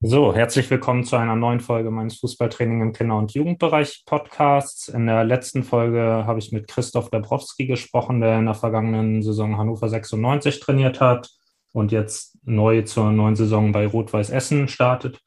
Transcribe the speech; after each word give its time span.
So, 0.00 0.32
herzlich 0.32 0.70
willkommen 0.70 1.02
zu 1.02 1.16
einer 1.16 1.34
neuen 1.34 1.58
Folge 1.58 1.90
meines 1.90 2.20
Fußballtraining 2.20 2.82
im 2.82 2.92
Kinder- 2.92 3.18
und 3.18 3.34
Jugendbereich 3.34 4.04
Podcasts. 4.06 4.86
In 4.86 5.06
der 5.06 5.24
letzten 5.24 5.64
Folge 5.64 6.22
habe 6.24 6.38
ich 6.38 6.52
mit 6.52 6.68
Christoph 6.68 7.10
Dabrowski 7.10 7.66
gesprochen, 7.66 8.20
der 8.20 8.38
in 8.38 8.44
der 8.44 8.54
vergangenen 8.54 9.22
Saison 9.22 9.58
Hannover 9.58 9.88
96 9.88 10.60
trainiert 10.60 11.00
hat 11.00 11.28
und 11.72 11.90
jetzt 11.90 12.38
neu 12.44 12.82
zur 12.82 13.10
neuen 13.10 13.34
Saison 13.34 13.72
bei 13.72 13.88
Rot-Weiß 13.88 14.30
Essen 14.30 14.68
startet. 14.68 15.20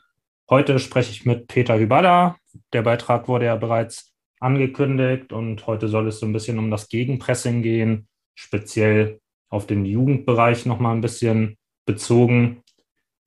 Heute 0.50 0.80
spreche 0.80 1.12
ich 1.12 1.26
mit 1.26 1.48
Peter 1.48 1.78
Hyballa. 1.78 2.38
Der 2.72 2.84
Beitrag 2.84 3.28
wurde 3.28 3.48
ja 3.48 3.58
bereits 3.58 4.14
angekündigt 4.40 5.34
und 5.34 5.68
heute 5.68 5.90
soll 5.90 6.08
es 6.08 6.22
so 6.22 6.26
ein 6.26 6.32
bisschen 6.32 6.58
um 6.58 6.72
das 6.72 6.88
Gegenpressing 6.88 7.62
gehen, 7.62 8.08
speziell 8.36 9.20
auf 9.50 9.68
den 9.68 9.84
Jugendbereich 9.84 10.66
nochmal 10.66 10.96
ein 10.96 11.02
bisschen 11.02 11.58
bezogen. 11.86 12.64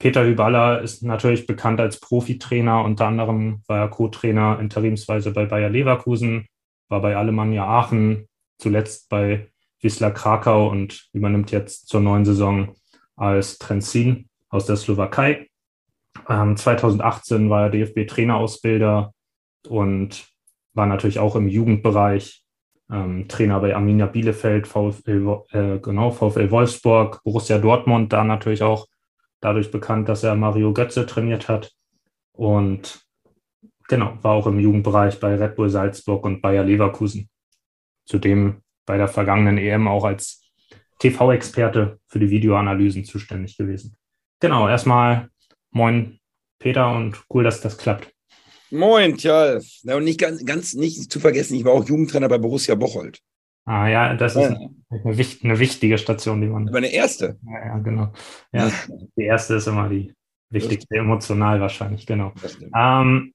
Peter 0.05 0.23
Hyballa 0.23 0.77
ist 0.77 1.03
natürlich 1.03 1.47
bekannt 1.47 1.81
als 1.81 1.99
Profitrainer. 1.99 2.85
Unter 2.85 3.07
anderem 3.07 3.63
war 3.67 3.79
er 3.79 3.89
Co-Trainer 3.89 4.59
interimsweise 4.61 5.31
bei 5.31 5.47
Bayer 5.47 5.71
Leverkusen, 5.71 6.45
war 6.91 7.01
bei 7.01 7.17
Alemannia 7.17 7.65
Aachen, 7.65 8.29
zuletzt 8.59 9.09
bei 9.09 9.49
Wisla 9.81 10.11
Krakau 10.11 10.69
und 10.69 11.09
übernimmt 11.15 11.53
jetzt 11.53 11.89
zur 11.89 12.03
neuen 12.03 12.27
Saison 12.27 12.75
als 13.17 13.57
Trenzin 13.57 14.29
aus 14.51 14.67
der 14.67 14.77
Slowakei. 14.77 15.49
Ähm, 16.29 16.59
2018 16.59 17.49
war 17.49 17.63
er 17.63 17.71
DFB-Trainerausbilder 17.71 19.15
und 19.69 20.27
war 20.75 20.85
natürlich 20.85 21.19
auch 21.19 21.35
im 21.35 21.49
Jugendbereich 21.49 22.45
ähm, 22.91 23.27
Trainer 23.27 23.59
bei 23.59 23.75
Arminia 23.75 24.05
Bielefeld, 24.05 24.67
VfL, 24.67 25.45
äh, 25.53 25.79
genau, 25.79 26.11
VfL 26.11 26.51
Wolfsburg, 26.51 27.23
Borussia 27.25 27.57
Dortmund, 27.57 28.13
da 28.13 28.23
natürlich 28.23 28.63
auch 28.63 28.87
dadurch 29.45 29.71
bekannt, 29.71 30.09
dass 30.09 30.23
er 30.23 30.35
Mario 30.35 30.73
Götze 30.73 31.05
trainiert 31.05 31.49
hat. 31.49 31.73
Und 32.33 33.05
genau, 33.89 34.17
war 34.23 34.33
auch 34.33 34.47
im 34.47 34.59
Jugendbereich 34.59 35.21
bei 35.21 35.35
Red 35.35 35.55
Bull 35.55 35.69
Salzburg 35.69 36.25
und 36.25 36.41
Bayer 36.41 36.65
Leverkusen. 36.65 37.29
Zudem 38.07 38.63
bei 38.87 38.97
der 38.97 39.09
vergangenen 39.09 39.59
EM 39.59 39.87
auch 39.87 40.05
als 40.05 40.51
TV-Experte 40.99 41.99
für 42.07 42.19
die 42.19 42.31
Videoanalysen 42.31 43.05
zuständig 43.05 43.59
gewesen. 43.59 43.97
Genau, 44.41 44.69
erstmal 44.69 45.29
moin 45.71 46.19
Peter 46.59 46.91
und 46.95 47.23
cool, 47.33 47.45
dass 47.45 47.61
das 47.61 47.77
klappt. 47.77 48.11
Moin, 48.71 49.17
tja. 49.17 49.59
und 49.85 50.05
nicht 50.05 50.21
ganz, 50.21 50.45
ganz 50.45 50.75
nicht 50.75 51.13
zu 51.13 51.21
vergessen, 51.21 51.55
ich 51.57 51.65
war 51.65 51.73
auch 51.73 51.87
Jugendtrainer 51.87 52.29
bei 52.29 52.39
Borussia 52.39 52.75
Bocholt. 52.75 53.21
Ah 53.67 53.89
ja, 53.89 54.15
das 54.15 54.37
ist 54.37 54.57
Eine, 55.03 55.27
eine, 55.43 55.59
wichtige 55.59 55.99
Station, 55.99 56.41
die 56.41 56.47
man. 56.47 56.69
Aber 56.69 56.79
eine 56.79 56.93
erste. 56.93 57.39
Ja, 57.45 57.67
ja 57.67 57.79
genau. 57.79 58.13
Ja, 58.53 58.71
die 59.17 59.25
erste 59.25 59.55
ist 59.55 59.67
immer 59.67 59.89
die 59.89 60.15
wichtigste, 60.51 60.97
emotional 60.97 61.61
wahrscheinlich, 61.61 62.07
genau. 62.07 62.33
Ähm, 62.75 63.35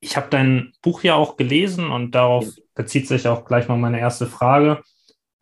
ich 0.00 0.16
habe 0.16 0.28
dein 0.30 0.72
Buch 0.82 1.02
ja 1.02 1.14
auch 1.14 1.36
gelesen 1.36 1.90
und 1.90 2.14
darauf 2.14 2.46
bezieht 2.74 3.06
sich 3.06 3.28
auch 3.28 3.44
gleich 3.44 3.68
mal 3.68 3.76
meine 3.76 4.00
erste 4.00 4.26
Frage. 4.26 4.82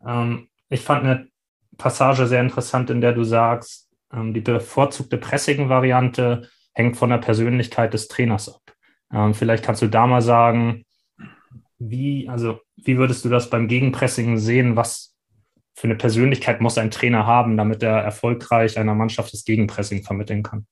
Ähm, 0.05 0.49
ich 0.69 0.81
fand 0.81 1.05
eine 1.05 1.27
Passage 1.77 2.27
sehr 2.27 2.41
interessant, 2.41 2.89
in 2.89 3.01
der 3.01 3.13
du 3.13 3.23
sagst, 3.23 3.89
ähm, 4.13 4.33
die 4.33 4.41
bevorzugte 4.41 5.17
Pressing-Variante 5.17 6.49
hängt 6.73 6.97
von 6.97 7.09
der 7.09 7.17
Persönlichkeit 7.17 7.93
des 7.93 8.07
Trainers 8.07 8.53
ab. 8.53 8.61
Ähm, 9.11 9.33
vielleicht 9.33 9.63
kannst 9.63 9.81
du 9.81 9.87
da 9.87 10.05
mal 10.05 10.21
sagen, 10.21 10.85
wie, 11.79 12.27
also, 12.27 12.59
wie 12.75 12.97
würdest 12.97 13.23
du 13.23 13.29
das 13.29 13.49
beim 13.49 13.67
Gegenpressing 13.67 14.37
sehen? 14.37 14.75
Was 14.75 15.15
für 15.79 15.87
eine 15.87 15.95
Persönlichkeit 15.95 16.59
muss 16.59 16.77
ein 16.77 16.91
Trainer 16.91 17.25
haben, 17.25 17.55
damit 17.55 17.81
er 17.83 17.99
erfolgreich 17.99 18.77
einer 18.77 18.95
Mannschaft 18.95 19.31
das 19.31 19.45
Gegenpressing 19.45 20.03
vermitteln 20.03 20.43
kann? 20.43 20.67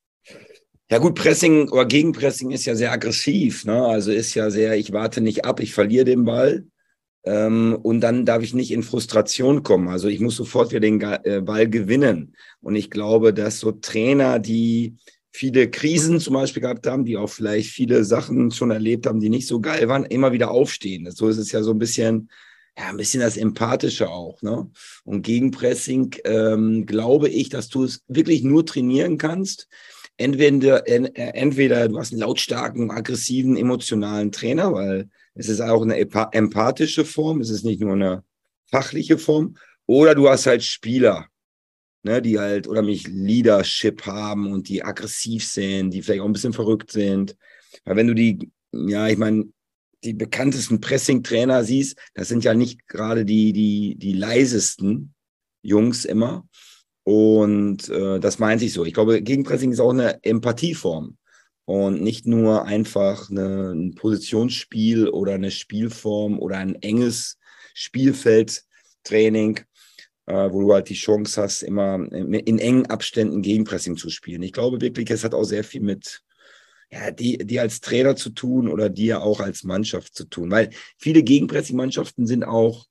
Ja 0.91 0.97
gut, 0.97 1.15
Pressing 1.15 1.69
oder 1.69 1.85
Gegenpressing 1.85 2.51
ist 2.51 2.65
ja 2.65 2.75
sehr 2.75 2.91
aggressiv. 2.91 3.63
Ne? 3.63 3.85
Also 3.85 4.11
ist 4.11 4.33
ja 4.35 4.49
sehr, 4.49 4.75
ich 4.75 4.91
warte 4.91 5.21
nicht 5.21 5.45
ab, 5.45 5.61
ich 5.61 5.73
verliere 5.73 6.03
den 6.03 6.25
Ball. 6.25 6.65
Ähm, 7.23 7.77
und 7.81 8.01
dann 8.01 8.25
darf 8.25 8.43
ich 8.43 8.53
nicht 8.53 8.71
in 8.71 8.83
Frustration 8.83 9.63
kommen. 9.63 9.87
Also 9.87 10.09
ich 10.09 10.19
muss 10.19 10.35
sofort 10.35 10.71
wieder 10.71 10.81
den 10.81 10.99
äh, 10.99 11.41
Ball 11.41 11.69
gewinnen. 11.69 12.35
Und 12.59 12.75
ich 12.75 12.89
glaube, 12.89 13.33
dass 13.33 13.61
so 13.61 13.71
Trainer, 13.71 14.39
die 14.39 14.97
viele 15.31 15.69
Krisen 15.69 16.19
zum 16.19 16.33
Beispiel 16.33 16.63
gehabt 16.63 16.85
haben, 16.85 17.05
die 17.05 17.15
auch 17.15 17.29
vielleicht 17.29 17.69
viele 17.69 18.03
Sachen 18.03 18.51
schon 18.51 18.71
erlebt 18.71 19.07
haben, 19.07 19.21
die 19.21 19.29
nicht 19.29 19.47
so 19.47 19.61
geil 19.61 19.87
waren, 19.87 20.03
immer 20.03 20.33
wieder 20.33 20.51
aufstehen. 20.51 21.09
So 21.11 21.29
ist 21.29 21.37
es 21.37 21.53
ja 21.53 21.63
so 21.63 21.71
ein 21.71 21.79
bisschen, 21.79 22.29
ja, 22.77 22.89
ein 22.89 22.97
bisschen 22.97 23.21
das 23.21 23.37
Empathische 23.37 24.09
auch. 24.09 24.41
Ne? 24.41 24.69
Und 25.03 25.23
Gegenpressing 25.23 26.15
ähm, 26.25 26.85
glaube 26.85 27.27
ich, 27.27 27.49
dass 27.49 27.69
du 27.69 27.83
es 27.83 28.03
wirklich 28.07 28.43
nur 28.43 28.65
trainieren 28.65 29.17
kannst. 29.17 29.67
Entweder, 30.17 30.87
äh, 30.87 31.11
entweder 31.15 31.87
du 31.87 31.97
hast 31.97 32.11
einen 32.11 32.21
lautstarken, 32.21 32.91
aggressiven, 32.91 33.57
emotionalen 33.57 34.31
Trainer, 34.31 34.73
weil 34.73 35.09
es 35.33 35.49
ist 35.49 35.61
auch 35.61 35.81
eine 35.81 35.97
empathische 35.97 37.05
Form, 37.05 37.41
es 37.41 37.49
ist 37.49 37.63
nicht 37.63 37.81
nur 37.81 37.93
eine 37.93 38.23
fachliche 38.71 39.17
Form, 39.17 39.55
oder 39.85 40.15
du 40.15 40.29
hast 40.29 40.45
halt 40.45 40.63
Spieler, 40.63 41.27
ne, 42.03 42.21
die 42.21 42.39
halt 42.39 42.67
oder 42.67 42.81
mich 42.81 43.07
Leadership 43.07 44.05
haben 44.05 44.51
und 44.51 44.69
die 44.69 44.83
aggressiv 44.83 45.45
sind, 45.45 45.91
die 45.91 46.01
vielleicht 46.01 46.21
auch 46.21 46.25
ein 46.25 46.33
bisschen 46.33 46.53
verrückt 46.53 46.91
sind. 46.91 47.35
Weil 47.85 47.95
wenn 47.95 48.07
du 48.07 48.13
die, 48.13 48.51
ja, 48.71 49.07
ich 49.07 49.17
meine, 49.17 49.45
die 50.03 50.13
bekanntesten 50.13 50.79
Pressing-Trainer 50.79 51.63
siehst, 51.63 51.97
das 52.13 52.27
sind 52.27 52.43
ja 52.43 52.53
nicht 52.53 52.87
gerade 52.87 53.25
die, 53.25 53.53
die, 53.53 53.95
die 53.97 54.13
leisesten 54.13 55.13
Jungs 55.61 56.05
immer. 56.05 56.47
Und 57.03 57.89
äh, 57.89 58.19
das 58.19 58.37
meinte 58.39 58.65
ich 58.65 58.73
so. 58.73 58.85
Ich 58.85 58.93
glaube, 58.93 59.21
Gegenpressing 59.21 59.71
ist 59.71 59.79
auch 59.79 59.93
eine 59.93 60.23
Empathieform 60.23 61.17
und 61.65 62.01
nicht 62.01 62.25
nur 62.27 62.65
einfach 62.65 63.29
eine, 63.29 63.71
ein 63.71 63.95
Positionsspiel 63.95 65.09
oder 65.09 65.33
eine 65.33 65.51
Spielform 65.51 66.39
oder 66.39 66.57
ein 66.57 66.75
enges 66.75 67.37
Spielfeldtraining, 67.73 69.61
äh, 70.25 70.51
wo 70.51 70.61
du 70.61 70.73
halt 70.73 70.89
die 70.89 70.95
Chance 70.95 71.41
hast, 71.41 71.61
immer 71.63 71.95
in 72.11 72.59
engen 72.59 72.85
Abständen 72.87 73.41
Gegenpressing 73.41 73.97
zu 73.97 74.09
spielen. 74.09 74.43
Ich 74.43 74.53
glaube 74.53 74.81
wirklich, 74.81 75.09
es 75.09 75.23
hat 75.23 75.33
auch 75.33 75.43
sehr 75.43 75.63
viel 75.63 75.81
mit 75.81 76.23
ja, 76.91 77.11
die, 77.11 77.37
die 77.37 77.59
als 77.59 77.81
Trainer 77.81 78.15
zu 78.15 78.29
tun 78.29 78.69
oder 78.69 78.89
dir 78.89 79.21
auch 79.21 79.39
als 79.39 79.63
Mannschaft 79.63 80.15
zu 80.15 80.25
tun. 80.25 80.51
Weil 80.51 80.69
viele 80.97 81.23
Gegenpressing-Mannschaften 81.23 82.25
sind 82.27 82.43
auch 82.43 82.85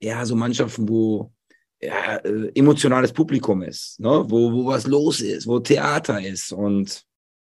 ja 0.00 0.24
so 0.24 0.34
Mannschaften, 0.34 0.88
wo 0.88 1.32
ja, 1.80 2.16
äh, 2.16 2.50
emotionales 2.54 3.12
Publikum 3.12 3.62
ist, 3.62 4.00
ne? 4.00 4.24
wo, 4.28 4.52
wo 4.52 4.66
was 4.66 4.86
los 4.86 5.20
ist, 5.20 5.46
wo 5.46 5.58
Theater 5.58 6.20
ist. 6.20 6.52
Und 6.52 7.04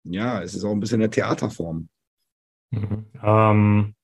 ja, 0.04 0.42
es 0.42 0.54
ist 0.54 0.64
auch 0.64 0.72
ein 0.72 0.80
bisschen 0.80 1.00
eine 1.00 1.10
Theaterform. 1.10 1.88
Mhm. 2.70 3.06
Ähm, 3.22 3.94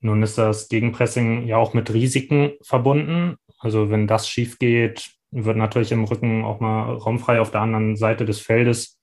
nun 0.00 0.22
ist 0.22 0.38
das 0.38 0.68
Gegenpressing 0.68 1.46
ja 1.46 1.56
auch 1.56 1.74
mit 1.74 1.92
Risiken 1.92 2.52
verbunden. 2.62 3.36
Also 3.58 3.90
wenn 3.90 4.06
das 4.06 4.28
schief 4.28 4.58
geht, 4.58 5.12
wird 5.30 5.56
natürlich 5.56 5.92
im 5.92 6.04
Rücken 6.04 6.44
auch 6.44 6.60
mal 6.60 6.94
raumfrei. 6.94 7.40
Auf 7.40 7.50
der 7.50 7.60
anderen 7.60 7.96
Seite 7.96 8.24
des 8.24 8.40
Feldes 8.40 8.99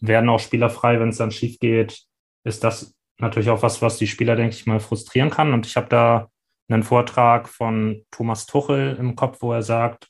werden 0.00 0.28
auch 0.28 0.40
Spieler 0.40 0.70
frei, 0.70 1.00
wenn 1.00 1.10
es 1.10 1.18
dann 1.18 1.30
schief 1.30 1.58
geht. 1.58 2.02
Ist 2.44 2.64
das 2.64 2.94
natürlich 3.18 3.50
auch 3.50 3.62
was, 3.62 3.82
was 3.82 3.98
die 3.98 4.06
Spieler, 4.06 4.36
denke 4.36 4.54
ich 4.54 4.66
mal, 4.66 4.80
frustrieren 4.80 5.30
kann. 5.30 5.52
Und 5.52 5.66
ich 5.66 5.76
habe 5.76 5.88
da 5.88 6.28
einen 6.68 6.82
Vortrag 6.82 7.48
von 7.48 8.04
Thomas 8.10 8.46
Tuchel 8.46 8.96
im 8.98 9.16
Kopf, 9.16 9.38
wo 9.40 9.52
er 9.52 9.62
sagt, 9.62 10.08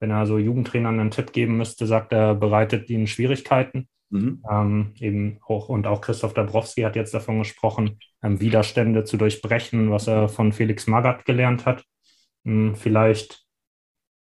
wenn 0.00 0.10
er 0.10 0.26
so 0.26 0.38
Jugendtrainern 0.38 0.98
einen 0.98 1.10
Tipp 1.10 1.32
geben 1.32 1.56
müsste, 1.56 1.86
sagt 1.86 2.12
er, 2.12 2.34
bereitet 2.34 2.88
ihnen 2.88 3.06
Schwierigkeiten. 3.06 3.88
Mhm. 4.10 4.42
Ähm, 4.50 4.94
eben 4.98 5.38
auch, 5.46 5.68
und 5.68 5.86
auch 5.86 6.00
Christoph 6.00 6.34
Dabrowski 6.34 6.82
hat 6.82 6.96
jetzt 6.96 7.14
davon 7.14 7.38
gesprochen, 7.38 8.00
ähm, 8.22 8.40
Widerstände 8.40 9.04
zu 9.04 9.16
durchbrechen, 9.16 9.90
was 9.90 10.08
er 10.08 10.28
von 10.28 10.52
Felix 10.52 10.86
Magath 10.86 11.24
gelernt 11.24 11.64
hat. 11.64 11.84
Hm, 12.44 12.74
vielleicht 12.74 13.44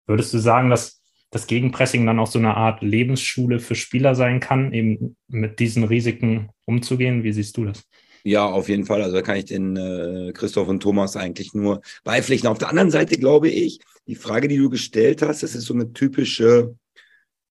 würdest 0.06 0.34
du 0.34 0.38
sagen, 0.38 0.69
dass 0.69 0.97
das 1.30 1.46
Gegenpressing 1.46 2.06
dann 2.06 2.18
auch 2.18 2.26
so 2.26 2.38
eine 2.38 2.56
Art 2.56 2.82
Lebensschule 2.82 3.60
für 3.60 3.74
Spieler 3.74 4.14
sein 4.14 4.40
kann, 4.40 4.72
eben 4.72 5.16
mit 5.28 5.58
diesen 5.58 5.84
Risiken 5.84 6.50
umzugehen? 6.64 7.22
Wie 7.22 7.32
siehst 7.32 7.56
du 7.56 7.66
das? 7.66 7.84
Ja, 8.25 8.46
auf 8.46 8.69
jeden 8.69 8.84
Fall. 8.84 9.02
Also 9.02 9.16
da 9.16 9.22
kann 9.22 9.36
ich 9.36 9.44
den 9.46 9.76
äh, 9.76 10.32
Christoph 10.32 10.69
und 10.69 10.82
Thomas 10.82 11.16
eigentlich 11.16 11.54
nur 11.54 11.80
beipflichten. 12.04 12.48
Auf 12.48 12.58
der 12.58 12.69
anderen 12.69 12.90
Seite 12.90 13.19
glaube 13.19 13.48
ich, 13.48 13.80
die 14.06 14.16
Frage, 14.16 14.48
die 14.48 14.56
du 14.56 14.70
gestellt 14.70 15.22
hast, 15.22 15.42
das 15.42 15.54
ist 15.54 15.66
so 15.66 15.75
eine 15.75 15.92
typische 15.92 16.75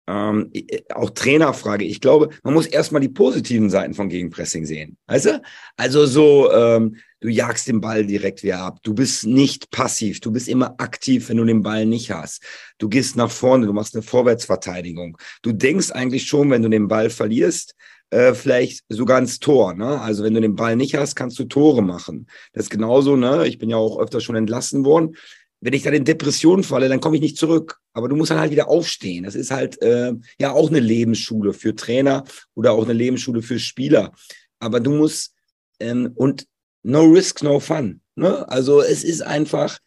ähm, 0.07 0.51
auch 0.93 1.09
Trainerfrage. 1.09 1.85
Ich 1.85 2.01
glaube, 2.01 2.29
man 2.43 2.53
muss 2.53 2.65
erstmal 2.65 3.01
die 3.01 3.09
positiven 3.09 3.69
Seiten 3.69 3.93
von 3.93 4.09
Gegenpressing 4.09 4.65
sehen. 4.65 4.97
Weißt 5.07 5.25
du? 5.25 5.41
Also 5.75 6.05
so, 6.05 6.51
ähm, 6.51 6.97
du 7.19 7.29
jagst 7.29 7.67
den 7.67 7.81
Ball 7.81 8.05
direkt 8.05 8.43
wieder 8.43 8.59
ab. 8.59 8.79
Du 8.83 8.93
bist 8.93 9.25
nicht 9.25 9.71
passiv. 9.71 10.19
Du 10.19 10.31
bist 10.31 10.47
immer 10.47 10.75
aktiv, 10.79 11.29
wenn 11.29 11.37
du 11.37 11.45
den 11.45 11.63
Ball 11.63 11.85
nicht 11.85 12.11
hast. 12.11 12.43
Du 12.77 12.89
gehst 12.89 13.15
nach 13.15 13.31
vorne, 13.31 13.65
du 13.65 13.73
machst 13.73 13.95
eine 13.95 14.03
Vorwärtsverteidigung. 14.03 15.17
Du 15.41 15.51
denkst 15.51 15.91
eigentlich 15.91 16.27
schon, 16.27 16.49
wenn 16.51 16.61
du 16.61 16.69
den 16.69 16.87
Ball 16.87 17.09
verlierst, 17.09 17.75
äh, 18.09 18.33
vielleicht 18.33 18.85
sogar 18.89 19.19
ins 19.19 19.39
Tor. 19.39 19.73
Ne? 19.73 19.99
Also 19.99 20.23
wenn 20.23 20.33
du 20.33 20.41
den 20.41 20.55
Ball 20.55 20.75
nicht 20.75 20.95
hast, 20.95 21.15
kannst 21.15 21.37
du 21.39 21.45
Tore 21.45 21.81
machen. 21.81 22.27
Das 22.53 22.65
ist 22.65 22.69
genauso, 22.69 23.15
ne? 23.15 23.47
Ich 23.47 23.57
bin 23.57 23.69
ja 23.69 23.77
auch 23.77 23.99
öfter 23.99 24.21
schon 24.21 24.35
entlassen 24.35 24.85
worden 24.85 25.15
wenn 25.59 25.73
ich 25.73 25.83
dann 25.83 25.93
in 25.93 26.05
Depressionen 26.05 26.63
falle, 26.63 26.89
dann 26.89 26.99
komme 26.99 27.15
ich 27.15 27.21
nicht 27.21 27.37
zurück. 27.37 27.79
Aber 27.93 28.07
du 28.07 28.15
musst 28.15 28.31
dann 28.31 28.39
halt 28.39 28.51
wieder 28.51 28.69
aufstehen. 28.69 29.23
Das 29.23 29.35
ist 29.35 29.51
halt 29.51 29.81
äh, 29.81 30.13
ja 30.39 30.51
auch 30.51 30.69
eine 30.69 30.79
Lebensschule 30.79 31.53
für 31.53 31.75
Trainer 31.75 32.23
oder 32.53 32.73
auch 32.73 32.83
eine 32.83 32.93
Lebensschule 32.93 33.41
für 33.41 33.57
Spieler. 33.57 34.13
Aber 34.59 34.79
du 34.79 34.91
musst 34.91 35.33
ähm, 35.79 36.11
und 36.15 36.45
no 36.83 37.03
risk, 37.03 37.43
no 37.43 37.59
fun. 37.59 38.01
Ne? 38.15 38.47
Also 38.49 38.81
es 38.81 39.03
ist 39.03 39.21
einfach, 39.21 39.79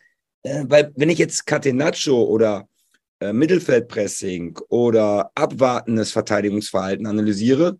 äh, 0.43 0.65
weil 0.69 0.93
wenn 0.97 1.11
ich 1.11 1.19
jetzt 1.19 1.47
Catenaccio 1.47 2.23
oder 2.23 2.69
äh, 3.21 3.33
Mittelfeldpressing 3.33 4.59
oder 4.69 5.31
abwartendes 5.35 6.13
Verteidigungsverhalten 6.13 7.07
analysiere, 7.07 7.79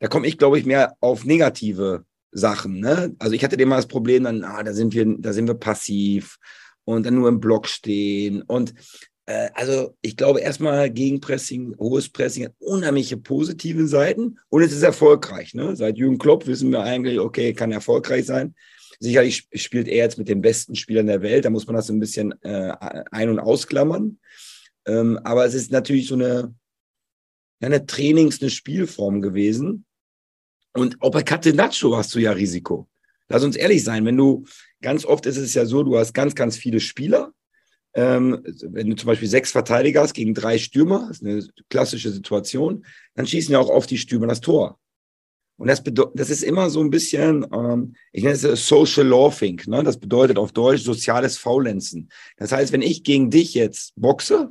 da 0.00 0.08
komme 0.08 0.26
ich, 0.26 0.38
glaube 0.38 0.58
ich, 0.58 0.66
mehr 0.66 0.96
auf 1.00 1.24
negative 1.24 2.04
Sachen. 2.32 2.80
Ne? 2.80 3.14
Also 3.18 3.34
ich 3.34 3.44
hatte 3.44 3.56
immer 3.56 3.76
das 3.76 3.86
Problem, 3.86 4.24
dann, 4.24 4.42
ah, 4.44 4.62
da 4.62 4.72
sind 4.72 4.94
wir, 4.94 5.04
da 5.18 5.32
sind 5.32 5.46
wir 5.46 5.54
passiv 5.54 6.38
und 6.84 7.06
dann 7.06 7.14
nur 7.14 7.28
im 7.28 7.40
Block 7.40 7.68
stehen. 7.68 8.42
Und 8.42 8.74
also 9.26 9.96
ich 10.02 10.16
glaube 10.16 10.40
erstmal 10.40 10.90
Gegenpressing, 10.90 11.76
hohes 11.78 12.08
Pressing 12.08 12.46
hat 12.46 12.54
unheimliche 12.58 13.16
positive 13.16 13.86
Seiten 13.86 14.38
und 14.48 14.62
es 14.62 14.72
ist 14.72 14.82
erfolgreich. 14.82 15.54
Ne? 15.54 15.76
Seit 15.76 15.96
Jürgen 15.96 16.18
Klopp 16.18 16.46
wissen 16.46 16.70
wir 16.70 16.82
eigentlich, 16.82 17.20
okay, 17.20 17.52
kann 17.52 17.72
erfolgreich 17.72 18.26
sein. 18.26 18.54
Sicherlich 18.98 19.48
spielt 19.54 19.88
er 19.88 19.96
jetzt 19.96 20.18
mit 20.18 20.28
den 20.28 20.42
besten 20.42 20.76
Spielern 20.76 21.06
der 21.06 21.22
Welt, 21.22 21.44
da 21.44 21.50
muss 21.50 21.66
man 21.66 21.76
das 21.76 21.88
ein 21.88 22.00
bisschen 22.00 22.32
äh, 22.42 22.72
ein- 23.10 23.30
und 23.30 23.40
ausklammern. 23.40 24.18
Ähm, 24.86 25.18
aber 25.24 25.44
es 25.44 25.54
ist 25.54 25.70
natürlich 25.70 26.06
so 26.06 26.14
eine, 26.14 26.54
eine 27.60 27.86
Trainings-, 27.86 28.40
eine 28.40 28.50
Spielform 28.50 29.20
gewesen. 29.20 29.84
Und 30.74 31.00
auch 31.02 31.10
bei 31.10 31.22
Catenaccio 31.22 31.96
hast 31.96 32.14
du 32.14 32.18
ja 32.18 32.32
Risiko. 32.32 32.88
Lass 33.28 33.44
uns 33.44 33.56
ehrlich 33.56 33.84
sein, 33.84 34.04
wenn 34.04 34.16
du, 34.16 34.44
ganz 34.80 35.04
oft 35.04 35.26
ist 35.26 35.36
es 35.36 35.54
ja 35.54 35.66
so, 35.66 35.82
du 35.82 35.98
hast 35.98 36.12
ganz, 36.12 36.34
ganz 36.34 36.56
viele 36.56 36.80
Spieler. 36.80 37.32
Ähm, 37.94 38.42
wenn 38.62 38.90
du 38.90 38.96
zum 38.96 39.06
Beispiel 39.06 39.28
sechs 39.28 39.52
Verteidiger 39.52 40.02
hast 40.02 40.14
gegen 40.14 40.34
drei 40.34 40.58
Stürmer, 40.58 41.06
das 41.08 41.18
ist 41.18 41.26
eine 41.26 41.42
klassische 41.68 42.10
Situation, 42.10 42.86
dann 43.14 43.26
schießen 43.26 43.52
ja 43.52 43.58
auch 43.58 43.68
oft 43.68 43.90
die 43.90 43.98
Stürmer 43.98 44.26
das 44.26 44.40
Tor. 44.40 44.78
Und 45.56 45.68
das, 45.68 45.82
das 46.14 46.30
ist 46.30 46.42
immer 46.42 46.70
so 46.70 46.80
ein 46.80 46.90
bisschen, 46.90 47.46
ähm, 47.52 47.94
ich 48.10 48.24
nenne 48.24 48.34
es 48.34 48.66
Social 48.66 49.06
Lawfing, 49.06 49.62
ne? 49.66 49.84
das 49.84 49.98
bedeutet 49.98 50.38
auf 50.38 50.52
Deutsch 50.52 50.82
soziales 50.82 51.38
Faulenzen. 51.38 52.08
Das 52.36 52.50
heißt, 52.50 52.72
wenn 52.72 52.82
ich 52.82 53.04
gegen 53.04 53.30
dich 53.30 53.54
jetzt 53.54 53.92
boxe, 53.94 54.50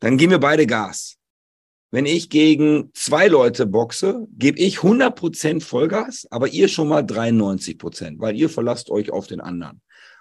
dann 0.00 0.18
geben 0.18 0.32
wir 0.32 0.38
beide 0.38 0.66
Gas. 0.66 1.16
Wenn 1.90 2.06
ich 2.06 2.28
gegen 2.28 2.90
zwei 2.92 3.28
Leute 3.28 3.66
boxe, 3.66 4.26
gebe 4.36 4.58
ich 4.58 4.78
100% 4.78 5.62
Vollgas, 5.62 6.26
aber 6.30 6.48
ihr 6.48 6.68
schon 6.68 6.88
mal 6.88 7.02
93%, 7.02 8.16
weil 8.18 8.36
ihr 8.36 8.50
verlasst 8.50 8.90
euch 8.90 9.10
auf 9.10 9.26
den 9.26 9.40
anderen. 9.40 9.80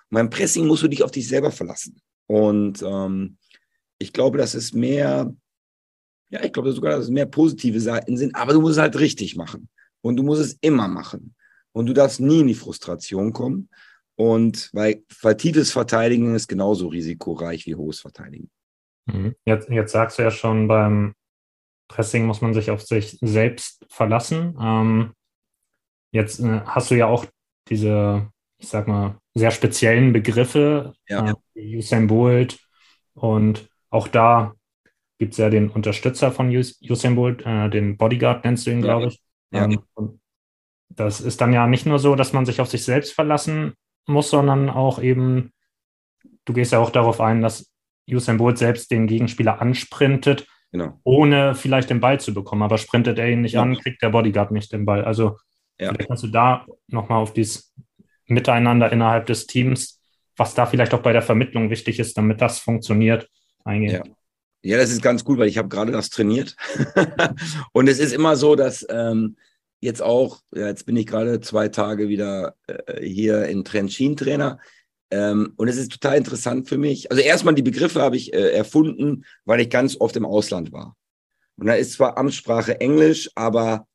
Und 0.10 0.16
beim 0.16 0.30
Pressing 0.30 0.68
musst 0.68 0.84
du 0.84 0.88
dich 0.88 1.04
auf 1.04 1.12
dich 1.12 1.28
selber 1.28 1.52
verlassen. 1.52 2.00
Und 2.28 2.82
ähm, 2.82 3.38
ich 4.00 4.14
glaube, 4.14 4.38
dass 4.38 4.54
es 4.54 4.74
mehr, 4.74 5.34
ja, 6.30 6.44
ich 6.44 6.54
glaube 6.54 6.72
sogar, 6.72 6.94
dass 6.94 7.06
es 7.06 7.12
mehr 7.12 7.26
positive 7.26 7.80
Seiten 7.80 8.18
sind, 8.18 8.36
aber 8.36 8.54
du 8.54 8.62
musst 8.62 8.78
es 8.78 8.82
halt 8.82 9.00
richtig 9.00 9.36
machen. 9.36 9.70
Und 10.02 10.18
du 10.18 10.24
musst 10.24 10.42
es 10.42 10.58
immer 10.62 10.88
machen. 10.88 11.36
Und 11.72 11.88
du 11.88 11.94
darfst 11.94 12.20
nie 12.20 12.42
in 12.42 12.48
die 12.48 12.54
Frustration 12.54 13.34
kommen. 13.34 13.70
Und 14.16 14.70
weil, 14.74 15.04
weil 15.22 15.38
tiefes 15.38 15.72
Verteidigen 15.72 16.36
ist 16.36 16.48
genauso 16.48 16.88
risikoreich 16.88 17.66
wie 17.66 17.76
hohes 17.76 18.00
Verteidigen. 18.00 18.52
Mhm. 19.06 19.36
Jetzt, 19.46 19.70
jetzt 19.70 19.92
sagst 19.92 20.20
du 20.20 20.24
ja 20.24 20.32
schon, 20.32 20.68
beim 20.68 21.16
Pressing 21.88 22.26
muss 22.26 22.42
man 22.42 22.54
sich 22.54 22.70
auf 22.70 22.82
sich 22.82 23.18
selbst 23.22 23.86
verlassen. 23.90 24.58
Ähm, 24.60 25.14
jetzt 26.12 26.40
äh, 26.40 26.62
hast 26.66 26.92
du 26.92 26.96
ja 26.96 27.08
auch 27.08 27.26
diese, 27.70 28.32
ich 28.64 28.70
sag 28.70 28.88
mal, 28.88 29.18
sehr 29.36 29.52
speziellen 29.52 30.14
Begriffe, 30.14 30.94
ja. 31.08 31.32
äh, 31.32 31.34
wie 31.54 31.78
Usain 31.78 32.08
Bolt. 32.08 32.60
Und 33.14 33.70
auch 33.90 34.08
da 34.08 34.54
gibt 35.20 35.34
es 35.34 35.38
ja 35.38 35.50
den 35.50 35.70
Unterstützer 35.70 36.32
von 36.32 36.50
Usain 36.50 37.16
Bolt, 37.16 37.46
äh, 37.46 37.70
den 37.70 37.98
Bodyguard 37.98 38.46
nennst 38.46 38.66
du 38.66 38.72
ihn, 38.72 38.82
glaube 38.82 39.08
ich. 39.08 39.20
Ja. 39.52 39.66
Ähm, 39.66 40.20
das 40.90 41.22
ist 41.22 41.42
dann 41.42 41.52
ja 41.54 41.68
nicht 41.68 41.86
nur 41.86 42.00
so, 42.00 42.16
dass 42.16 42.34
man 42.34 42.46
sich 42.46 42.62
auf 42.62 42.70
sich 42.70 42.84
selbst 42.86 43.14
verlassen 43.14 43.74
muss, 44.08 44.30
sondern 44.30 44.70
auch 44.70 45.02
eben, 45.02 45.52
du 46.46 46.54
gehst 46.54 46.72
ja 46.72 46.80
auch 46.80 46.90
darauf 46.90 47.20
ein, 47.20 47.42
dass 47.42 47.70
Usain 48.10 48.38
Bolt 48.38 48.58
selbst 48.58 48.92
den 48.92 49.08
Gegenspieler 49.08 49.62
ansprintet, 49.62 50.48
genau. 50.72 51.00
ohne 51.04 51.54
vielleicht 51.56 51.90
den 51.90 52.00
Ball 52.00 52.20
zu 52.20 52.34
bekommen. 52.34 52.62
Aber 52.64 52.78
sprintet 52.78 53.20
er 53.20 53.30
ihn 53.30 53.42
nicht 53.42 53.54
Ja. 53.54 53.62
an, 53.64 53.76
kriegt 53.78 54.02
der 54.02 54.10
Bodyguard 54.10 54.52
nicht 54.52 54.72
den 54.72 54.86
Ball. 54.86 55.04
Also 55.04 55.38
Ja. 55.80 55.90
vielleicht 55.90 56.08
kannst 56.08 56.24
du 56.24 56.28
da 56.28 56.66
nochmal 56.88 57.22
auf 57.22 57.34
dieses 57.34 57.73
Miteinander 58.28 58.92
innerhalb 58.92 59.26
des 59.26 59.48
Teams, 59.48 60.00
was 60.38 60.56
da 60.56 60.66
vielleicht 60.66 60.94
auch 60.94 61.02
bei 61.02 61.14
der 61.14 61.22
Vermittlung 61.22 61.70
wichtig 61.70 62.00
ist, 62.00 62.18
damit 62.18 62.42
das 62.42 62.60
funktioniert, 62.60 63.30
eingehen. 63.64 64.04
Ja. 64.06 64.14
Ja, 64.66 64.78
das 64.78 64.92
ist 64.92 65.02
ganz 65.02 65.26
gut, 65.26 65.40
weil 65.40 65.50
ich 65.50 65.58
habe 65.58 65.68
gerade 65.68 65.92
das 65.92 66.10
trainiert. 66.10 66.56
und 67.74 67.90
es 67.90 68.00
ist 68.00 68.14
immer 68.14 68.38
so, 68.38 68.56
dass 68.56 68.86
ähm, 68.90 69.36
jetzt 69.82 70.02
auch, 70.02 70.40
ja, 70.56 70.68
jetzt 70.68 70.86
bin 70.86 70.96
ich 70.96 71.06
gerade 71.06 71.42
zwei 71.42 71.68
Tage 71.68 72.08
wieder 72.08 72.56
äh, 72.68 73.06
hier 73.06 73.46
in 73.46 73.66
Trenchin 73.66 74.16
Trainer. 74.16 74.60
Ähm, 75.12 75.54
und 75.58 75.68
es 75.68 75.76
ist 75.76 75.92
total 75.92 76.18
interessant 76.18 76.70
für 76.70 76.78
mich. 76.78 77.12
Also 77.12 77.22
erstmal 77.22 77.56
die 77.56 77.62
Begriffe 77.62 78.02
habe 78.02 78.16
ich 78.16 78.34
äh, 78.34 78.52
erfunden, 78.52 79.26
weil 79.44 79.60
ich 79.60 79.70
ganz 79.70 80.00
oft 80.00 80.16
im 80.16 80.26
Ausland 80.26 80.72
war. 80.72 80.96
Und 81.58 81.68
da 81.68 81.74
ist 81.74 81.94
zwar 81.94 82.18
Amtssprache 82.18 82.80
Englisch, 82.80 83.30
aber 83.36 83.86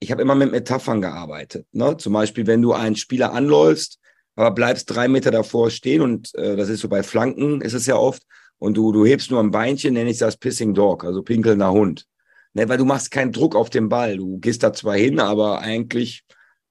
ich 0.00 0.10
habe 0.10 0.22
immer 0.22 0.34
mit 0.34 0.50
Metaphern 0.50 1.00
gearbeitet. 1.00 1.66
Ne? 1.72 1.96
Zum 1.96 2.12
Beispiel, 2.12 2.46
wenn 2.46 2.62
du 2.62 2.72
einen 2.72 2.96
Spieler 2.96 3.32
anläufst, 3.32 3.98
aber 4.34 4.50
bleibst 4.50 4.94
drei 4.94 5.08
Meter 5.08 5.30
davor 5.30 5.70
stehen 5.70 6.02
und 6.02 6.34
äh, 6.34 6.56
das 6.56 6.68
ist 6.68 6.80
so 6.80 6.88
bei 6.88 7.02
Flanken, 7.02 7.60
ist 7.62 7.72
es 7.72 7.86
ja 7.86 7.96
oft, 7.96 8.22
und 8.58 8.76
du, 8.76 8.92
du 8.92 9.04
hebst 9.04 9.30
nur 9.30 9.40
ein 9.40 9.50
Beinchen, 9.50 9.94
nenne 9.94 10.10
ich 10.10 10.18
das 10.18 10.36
Pissing 10.36 10.74
Dog, 10.74 11.04
also 11.04 11.22
pinkelnder 11.22 11.72
Hund. 11.72 12.06
Ne, 12.54 12.68
weil 12.68 12.78
du 12.78 12.86
machst 12.86 13.10
keinen 13.10 13.32
Druck 13.32 13.54
auf 13.54 13.68
den 13.68 13.90
Ball. 13.90 14.16
Du 14.16 14.38
gehst 14.38 14.62
da 14.62 14.72
zwar 14.72 14.96
hin, 14.96 15.20
aber 15.20 15.60
eigentlich 15.60 16.24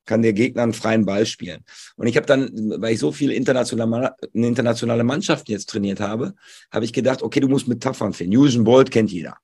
kann 0.06 0.24
der 0.24 0.34
Gegner 0.34 0.64
einen 0.64 0.74
freien 0.74 1.06
Ball 1.06 1.26
spielen. 1.26 1.64
Und 1.96 2.08
ich 2.08 2.18
habe 2.18 2.26
dann, 2.26 2.50
weil 2.82 2.94
ich 2.94 3.00
so 3.00 3.12
viele 3.12 3.34
internationale, 3.34 4.16
internationale 4.34 5.04
Mannschaften 5.04 5.52
jetzt 5.52 5.70
trainiert 5.70 6.00
habe, 6.00 6.34
habe 6.72 6.86
ich 6.86 6.94
gedacht, 6.94 7.22
okay, 7.22 7.40
du 7.40 7.48
musst 7.48 7.68
Metaphern 7.68 8.14
finden. 8.14 8.36
Usain 8.38 8.64
Bolt 8.64 8.90
kennt 8.90 9.12
jeder. 9.12 9.38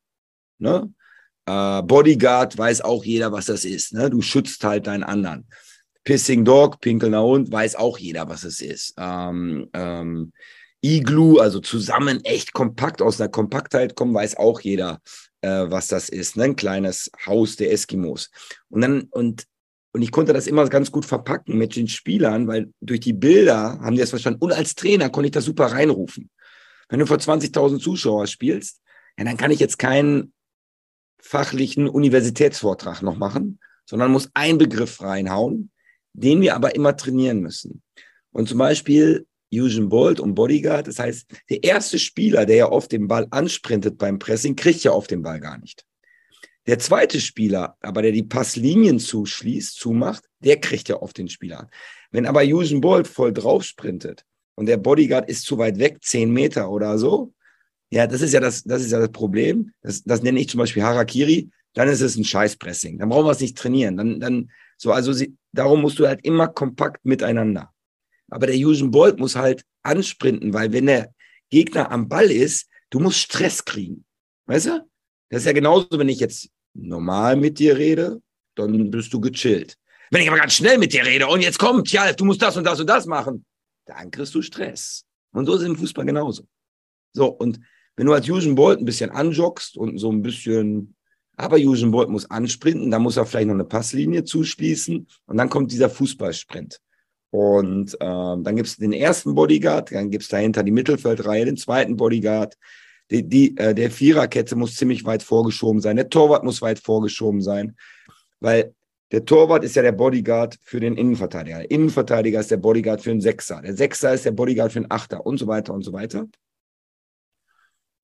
Ne? 0.57 0.91
Äh, 1.51 1.83
Bodyguard 1.83 2.57
weiß 2.57 2.81
auch 2.81 3.03
jeder, 3.03 3.31
was 3.31 3.47
das 3.47 3.65
ist. 3.65 3.93
Ne? 3.93 4.09
Du 4.09 4.21
schützt 4.21 4.63
halt 4.63 4.87
deinen 4.87 5.03
anderen. 5.03 5.47
Pissing 6.03 6.45
Dog, 6.45 6.79
pinkelnder 6.79 7.23
Hund, 7.23 7.51
weiß 7.51 7.75
auch 7.75 7.97
jeder, 7.97 8.29
was 8.29 8.43
es 8.43 8.61
ist. 8.61 8.93
Ähm, 8.97 9.69
ähm, 9.73 10.31
Igloo, 10.81 11.37
also 11.37 11.59
zusammen 11.59 12.23
echt 12.23 12.53
kompakt 12.53 13.01
aus 13.01 13.19
einer 13.19 13.29
Kompaktheit 13.29 13.95
kommen, 13.95 14.13
weiß 14.13 14.37
auch 14.37 14.61
jeder, 14.61 14.99
äh, 15.41 15.65
was 15.67 15.87
das 15.87 16.09
ist. 16.09 16.37
Ne? 16.37 16.45
Ein 16.45 16.55
kleines 16.55 17.11
Haus 17.25 17.55
der 17.57 17.71
Eskimos. 17.71 18.31
Und 18.69 18.81
dann, 18.81 19.01
und, 19.11 19.45
und 19.91 20.01
ich 20.01 20.11
konnte 20.11 20.33
das 20.33 20.47
immer 20.47 20.67
ganz 20.69 20.91
gut 20.91 21.05
verpacken 21.05 21.57
mit 21.57 21.75
den 21.75 21.87
Spielern, 21.87 22.47
weil 22.47 22.71
durch 22.79 23.01
die 23.01 23.13
Bilder 23.13 23.77
haben 23.81 23.95
die 23.95 24.01
das 24.01 24.09
verstanden. 24.09 24.41
Und 24.41 24.53
als 24.53 24.73
Trainer 24.73 25.09
konnte 25.09 25.27
ich 25.27 25.33
das 25.33 25.45
super 25.45 25.67
reinrufen. 25.67 26.29
Wenn 26.89 26.99
du 26.99 27.05
vor 27.05 27.17
20.000 27.17 27.79
Zuschauer 27.79 28.25
spielst, 28.25 28.81
ja, 29.17 29.25
dann 29.25 29.37
kann 29.37 29.51
ich 29.51 29.59
jetzt 29.59 29.77
keinen 29.77 30.33
fachlichen 31.21 31.87
Universitätsvortrag 31.87 33.01
noch 33.01 33.17
machen, 33.17 33.59
sondern 33.85 34.11
muss 34.11 34.29
einen 34.33 34.57
Begriff 34.57 35.01
reinhauen, 35.01 35.71
den 36.13 36.41
wir 36.41 36.55
aber 36.55 36.75
immer 36.75 36.95
trainieren 36.97 37.41
müssen. 37.41 37.81
Und 38.31 38.49
zum 38.49 38.57
Beispiel 38.57 39.25
Usain 39.53 39.89
Bolt 39.89 40.19
und 40.19 40.35
Bodyguard. 40.35 40.87
Das 40.87 40.99
heißt, 40.99 41.27
der 41.49 41.63
erste 41.63 41.99
Spieler, 41.99 42.45
der 42.45 42.55
ja 42.55 42.65
auf 42.67 42.87
den 42.87 43.07
Ball 43.07 43.27
ansprintet 43.31 43.97
beim 43.97 44.17
Pressing, 44.17 44.55
kriegt 44.55 44.83
ja 44.83 44.91
auf 44.91 45.07
den 45.07 45.21
Ball 45.21 45.39
gar 45.39 45.57
nicht. 45.57 45.85
Der 46.67 46.79
zweite 46.79 47.19
Spieler, 47.19 47.75
aber 47.81 48.01
der 48.01 48.11
die 48.11 48.23
Passlinien 48.23 48.99
zuschließt, 48.99 49.75
zumacht, 49.75 50.25
der 50.39 50.59
kriegt 50.59 50.89
ja 50.89 50.97
auf 50.97 51.11
den 51.11 51.27
Spieler. 51.27 51.69
Wenn 52.11 52.25
aber 52.25 52.43
Usain 52.43 52.81
Bolt 52.81 53.07
voll 53.07 53.33
drauf 53.33 53.63
sprintet 53.63 54.25
und 54.55 54.67
der 54.67 54.77
Bodyguard 54.77 55.29
ist 55.29 55.45
zu 55.45 55.57
weit 55.57 55.79
weg, 55.79 55.97
zehn 56.01 56.31
Meter 56.31 56.69
oder 56.69 56.97
so, 56.97 57.33
ja, 57.91 58.07
das 58.07 58.21
ist 58.21 58.33
ja 58.33 58.39
das, 58.39 58.63
das 58.63 58.81
ist 58.81 58.91
ja 58.91 58.99
das 58.99 59.11
Problem. 59.11 59.73
Das, 59.81 60.01
das 60.03 60.23
nenne 60.23 60.39
ich 60.39 60.49
zum 60.49 60.59
Beispiel 60.59 60.83
Harakiri. 60.83 61.49
Dann 61.73 61.89
ist 61.89 62.01
es 62.01 62.15
ein 62.15 62.23
Scheißpressing. 62.23 62.97
Dann 62.97 63.09
brauchen 63.09 63.25
wir 63.25 63.31
es 63.31 63.41
nicht 63.41 63.57
trainieren. 63.57 63.97
Dann, 63.97 64.19
dann, 64.19 64.51
so, 64.77 64.91
also 64.91 65.11
sie, 65.13 65.35
darum 65.51 65.81
musst 65.81 65.99
du 65.99 66.07
halt 66.07 66.25
immer 66.25 66.47
kompakt 66.47 67.05
miteinander. 67.05 67.71
Aber 68.29 68.47
der 68.47 68.55
Usain 68.55 68.91
Bolt 68.91 69.19
muss 69.19 69.35
halt 69.35 69.65
ansprinten, 69.83 70.53
weil 70.53 70.71
wenn 70.71 70.85
der 70.85 71.13
Gegner 71.49 71.91
am 71.91 72.07
Ball 72.07 72.31
ist, 72.31 72.69
du 72.89 72.99
musst 72.99 73.19
Stress 73.19 73.65
kriegen. 73.65 74.05
Weißt 74.45 74.67
du? 74.67 74.87
Das 75.29 75.41
ist 75.41 75.45
ja 75.45 75.53
genauso, 75.53 75.87
wenn 75.91 76.09
ich 76.09 76.19
jetzt 76.19 76.49
normal 76.73 77.35
mit 77.35 77.59
dir 77.59 77.77
rede, 77.77 78.21
dann 78.55 78.89
bist 78.89 79.13
du 79.13 79.19
gechillt. 79.19 79.77
Wenn 80.11 80.21
ich 80.21 80.29
aber 80.29 80.39
ganz 80.39 80.53
schnell 80.53 80.77
mit 80.77 80.93
dir 80.93 81.05
rede 81.05 81.27
und 81.27 81.41
jetzt 81.41 81.59
kommt, 81.59 81.91
ja, 81.91 82.11
du 82.13 82.25
musst 82.25 82.41
das 82.41 82.55
und 82.55 82.63
das 82.63 82.79
und 82.79 82.87
das 82.87 83.05
machen, 83.05 83.45
dann 83.85 84.11
kriegst 84.11 84.33
du 84.33 84.41
Stress. 84.41 85.05
Und 85.33 85.45
so 85.45 85.55
ist 85.55 85.61
es 85.61 85.67
im 85.67 85.75
Fußball 85.75 86.05
genauso. 86.05 86.47
So, 87.13 87.27
und 87.27 87.59
wenn 88.01 88.07
du 88.07 88.13
als 88.13 88.27
Usain 88.27 88.55
Bolt 88.55 88.79
ein 88.79 88.85
bisschen 88.85 89.11
anjoggst 89.11 89.77
und 89.77 89.99
so 89.99 90.11
ein 90.11 90.23
bisschen, 90.23 90.95
aber 91.37 91.57
Usain 91.57 91.91
Bolt 91.91 92.09
muss 92.09 92.31
ansprinten, 92.31 92.89
dann 92.89 93.03
muss 93.03 93.15
er 93.15 93.27
vielleicht 93.27 93.45
noch 93.45 93.53
eine 93.53 93.63
Passlinie 93.63 94.23
zuschließen 94.23 95.07
und 95.27 95.37
dann 95.37 95.49
kommt 95.49 95.71
dieser 95.71 95.87
Fußballsprint. 95.87 96.79
Und 97.29 97.95
ähm, 97.99 98.43
dann 98.43 98.55
gibt 98.55 98.69
es 98.69 98.77
den 98.77 98.91
ersten 98.91 99.35
Bodyguard, 99.35 99.91
dann 99.91 100.09
gibt 100.09 100.23
es 100.23 100.29
dahinter 100.29 100.63
die 100.63 100.71
Mittelfeldreihe, 100.71 101.45
den 101.45 101.57
zweiten 101.57 101.95
Bodyguard. 101.95 102.57
Die, 103.11 103.21
die, 103.21 103.55
äh, 103.57 103.75
der 103.75 103.91
Viererkette 103.91 104.55
muss 104.55 104.77
ziemlich 104.77 105.05
weit 105.05 105.21
vorgeschoben 105.21 105.79
sein. 105.79 105.95
Der 105.95 106.09
Torwart 106.09 106.43
muss 106.43 106.63
weit 106.63 106.79
vorgeschoben 106.79 107.43
sein, 107.43 107.75
weil 108.39 108.73
der 109.11 109.25
Torwart 109.25 109.63
ist 109.63 109.75
ja 109.75 109.83
der 109.83 109.91
Bodyguard 109.91 110.57
für 110.63 110.79
den 110.79 110.97
Innenverteidiger. 110.97 111.59
Der 111.59 111.69
Innenverteidiger 111.69 112.39
ist 112.39 112.49
der 112.49 112.57
Bodyguard 112.57 113.01
für 113.01 113.11
den 113.11 113.21
Sechser. 113.21 113.61
Der 113.61 113.75
Sechser 113.75 114.11
ist 114.11 114.25
der 114.25 114.31
Bodyguard 114.31 114.71
für 114.71 114.79
den 114.81 114.89
Achter 114.89 115.23
und 115.23 115.37
so 115.37 115.45
weiter 115.45 115.71
und 115.71 115.83
so 115.83 115.93
weiter. 115.93 116.25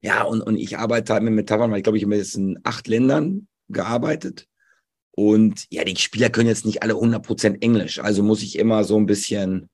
Ja, 0.01 0.23
und, 0.23 0.41
und 0.41 0.57
ich 0.57 0.77
arbeite 0.77 1.13
halt 1.13 1.23
mit 1.23 1.33
Metaphern, 1.33 1.71
weil 1.71 1.77
ich 1.77 1.83
glaube, 1.83 1.97
ich 1.97 2.03
habe 2.03 2.15
jetzt 2.15 2.35
in 2.35 2.59
acht 2.63 2.87
Ländern 2.87 3.47
gearbeitet. 3.69 4.47
Und 5.11 5.65
ja, 5.71 5.83
die 5.83 5.95
Spieler 5.95 6.29
können 6.29 6.47
jetzt 6.47 6.65
nicht 6.65 6.83
alle 6.83 6.93
100% 6.93 7.61
Englisch. 7.61 7.99
Also 7.99 8.21
muss 8.21 8.43
ich 8.43 8.59
immer 8.59 8.83
so 8.83 8.97
ein 8.97 9.07
bisschen, 9.07 9.67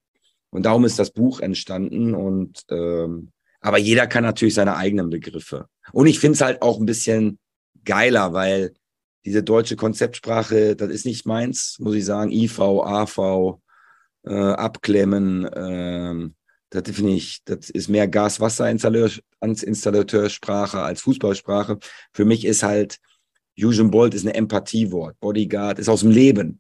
und 0.50 0.66
darum 0.66 0.86
ist 0.86 1.00
das 1.00 1.12
Buch 1.12 1.42
entstanden. 1.42 2.16
Und 2.16 2.64
ähm, 2.70 3.32
aber 3.60 3.78
jeder 3.78 4.08
kann 4.08 4.24
natürlich 4.24 4.54
seine 4.54 4.76
eigenen 4.76 5.10
Begriffe. 5.10 5.68
Und 5.92 6.08
ich 6.08 6.20
finde 6.20 6.36
es 6.36 6.42
halt 6.42 6.62
auch 6.62 6.80
ein 6.80 6.86
bisschen 6.86 7.40
geiler, 7.86 8.34
weil 8.34 8.74
diese 9.26 9.42
deutsche 9.42 9.78
Konzeptsprache, 9.78 10.76
das 10.76 10.90
ist 10.90 11.06
nicht 11.06 11.26
meins, 11.26 11.78
muss 11.80 11.96
ich 11.96 12.06
sagen. 12.06 12.32
IV, 12.32 12.60
AV, 12.60 13.60
äh, 14.26 14.34
abklemmen, 14.34 15.46
äh, 15.46 16.30
das 16.74 16.96
finde 16.96 17.12
ich, 17.12 17.44
das 17.46 17.70
ist 17.70 17.88
mehr 17.88 18.08
Gas-Wasser-Installateursprache 18.08 20.82
als 20.82 21.02
Fußballsprache. 21.02 21.78
Für 22.12 22.26
mich 22.26 22.46
ist 22.46 22.64
halt, 22.64 22.98
Usain 23.58 23.92
Bolt 23.92 24.16
ist 24.16 24.26
ein 24.26 24.34
Empathiewort. 24.34 25.20
Bodyguard 25.20 25.78
ist 25.80 25.90
aus 25.90 26.00
dem 26.02 26.10
Leben. 26.10 26.60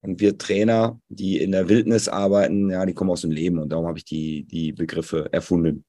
Und 0.00 0.20
wir 0.20 0.38
Trainer, 0.38 1.00
die 1.08 1.38
in 1.38 1.50
der 1.50 1.68
Wildnis 1.68 2.08
arbeiten, 2.08 2.70
ja, 2.70 2.86
die 2.86 2.94
kommen 2.94 3.10
aus 3.10 3.22
dem 3.22 3.32
Leben. 3.32 3.58
Und 3.58 3.70
darum 3.70 3.86
habe 3.86 3.98
ich 3.98 4.04
die, 4.04 4.44
die 4.44 4.70
Begriffe 4.72 5.28
erfunden. 5.32 5.84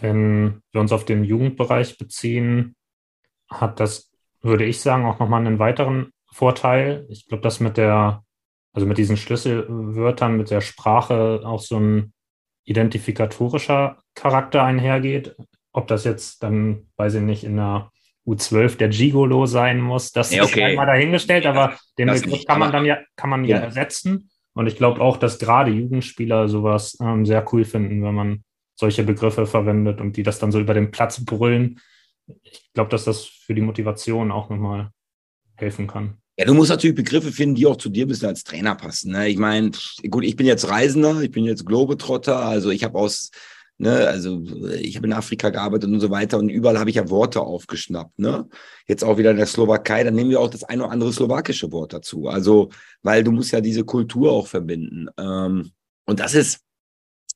Wenn 0.00 0.62
wir 0.72 0.80
uns 0.80 0.92
auf 0.92 1.04
den 1.04 1.24
Jugendbereich 1.24 1.98
beziehen, 1.98 2.74
hat 3.50 3.80
das, 3.80 4.10
würde 4.40 4.64
ich 4.64 4.80
sagen, 4.80 5.04
auch 5.04 5.18
nochmal 5.18 5.46
einen 5.46 5.58
weiteren 5.58 6.10
Vorteil. 6.32 7.04
Ich 7.10 7.26
glaube, 7.26 7.42
dass 7.42 7.60
mit 7.60 7.76
der, 7.76 8.24
also 8.72 8.86
mit 8.86 8.96
diesen 8.96 9.18
Schlüsselwörtern, 9.18 10.38
mit 10.38 10.50
der 10.50 10.62
Sprache 10.62 11.42
auch 11.44 11.60
so 11.60 11.78
ein 11.78 12.13
identifikatorischer 12.64 13.98
Charakter 14.14 14.62
einhergeht. 14.62 15.36
Ob 15.72 15.86
das 15.86 16.04
jetzt 16.04 16.42
dann, 16.42 16.88
weiß 16.96 17.14
ich 17.14 17.22
nicht, 17.22 17.44
in 17.44 17.56
der 17.56 17.90
U12 18.26 18.76
der 18.78 18.88
Gigolo 18.88 19.46
sein 19.46 19.80
muss, 19.80 20.12
das 20.12 20.32
ja, 20.32 20.42
okay. 20.42 20.60
ist 20.60 20.66
einmal 20.66 20.86
dahingestellt, 20.86 21.46
aber 21.46 21.76
den 21.98 22.08
Begriff 22.08 22.44
kann 22.46 22.58
man 22.58 22.72
dann 22.72 22.86
ja, 22.86 22.98
kann 23.16 23.30
man 23.30 23.44
ja, 23.44 23.58
ja 23.58 23.62
ersetzen. 23.64 24.30
Und 24.54 24.66
ich 24.66 24.76
glaube 24.76 25.00
auch, 25.00 25.16
dass 25.16 25.38
gerade 25.38 25.70
Jugendspieler 25.70 26.48
sowas 26.48 26.96
ähm, 27.00 27.26
sehr 27.26 27.44
cool 27.52 27.64
finden, 27.64 28.02
wenn 28.02 28.14
man 28.14 28.44
solche 28.76 29.02
Begriffe 29.02 29.46
verwendet 29.46 30.00
und 30.00 30.16
die 30.16 30.22
das 30.22 30.38
dann 30.38 30.52
so 30.52 30.60
über 30.60 30.74
den 30.74 30.90
Platz 30.90 31.24
brüllen. 31.24 31.80
Ich 32.42 32.70
glaube, 32.72 32.90
dass 32.90 33.04
das 33.04 33.24
für 33.24 33.54
die 33.54 33.60
Motivation 33.60 34.32
auch 34.32 34.48
nochmal 34.48 34.90
helfen 35.56 35.86
kann. 35.86 36.18
Ja, 36.36 36.46
du 36.46 36.54
musst 36.54 36.70
natürlich 36.70 36.96
Begriffe 36.96 37.30
finden, 37.30 37.54
die 37.54 37.66
auch 37.66 37.76
zu 37.76 37.88
dir 37.88 38.06
ein 38.06 38.08
bisschen 38.08 38.28
als 38.28 38.42
Trainer 38.42 38.74
passen. 38.74 39.12
Ne? 39.12 39.28
Ich 39.28 39.38
meine, 39.38 39.70
gut, 40.10 40.24
ich 40.24 40.34
bin 40.34 40.46
jetzt 40.46 40.68
Reisender, 40.68 41.20
ich 41.20 41.30
bin 41.30 41.44
jetzt 41.44 41.64
Globetrotter, 41.64 42.40
also 42.40 42.70
ich 42.70 42.82
habe 42.82 42.98
aus, 42.98 43.30
ne, 43.78 44.08
also 44.08 44.42
ich 44.80 44.96
habe 44.96 45.06
in 45.06 45.12
Afrika 45.12 45.50
gearbeitet 45.50 45.90
und 45.90 46.00
so 46.00 46.10
weiter 46.10 46.38
und 46.38 46.48
überall 46.48 46.78
habe 46.80 46.90
ich 46.90 46.96
ja 46.96 47.08
Worte 47.08 47.40
aufgeschnappt. 47.40 48.18
Ne? 48.18 48.48
Jetzt 48.88 49.04
auch 49.04 49.16
wieder 49.16 49.30
in 49.30 49.36
der 49.36 49.46
Slowakei, 49.46 50.02
dann 50.02 50.14
nehmen 50.14 50.30
wir 50.30 50.40
auch 50.40 50.50
das 50.50 50.64
eine 50.64 50.82
oder 50.82 50.92
andere 50.92 51.12
slowakische 51.12 51.70
Wort 51.70 51.92
dazu. 51.92 52.26
Also, 52.26 52.70
weil 53.02 53.22
du 53.22 53.30
musst 53.30 53.52
ja 53.52 53.60
diese 53.60 53.84
Kultur 53.84 54.32
auch 54.32 54.48
verbinden. 54.48 55.06
Ähm, 55.16 55.70
und 56.04 56.18
das 56.18 56.34
ist, 56.34 56.60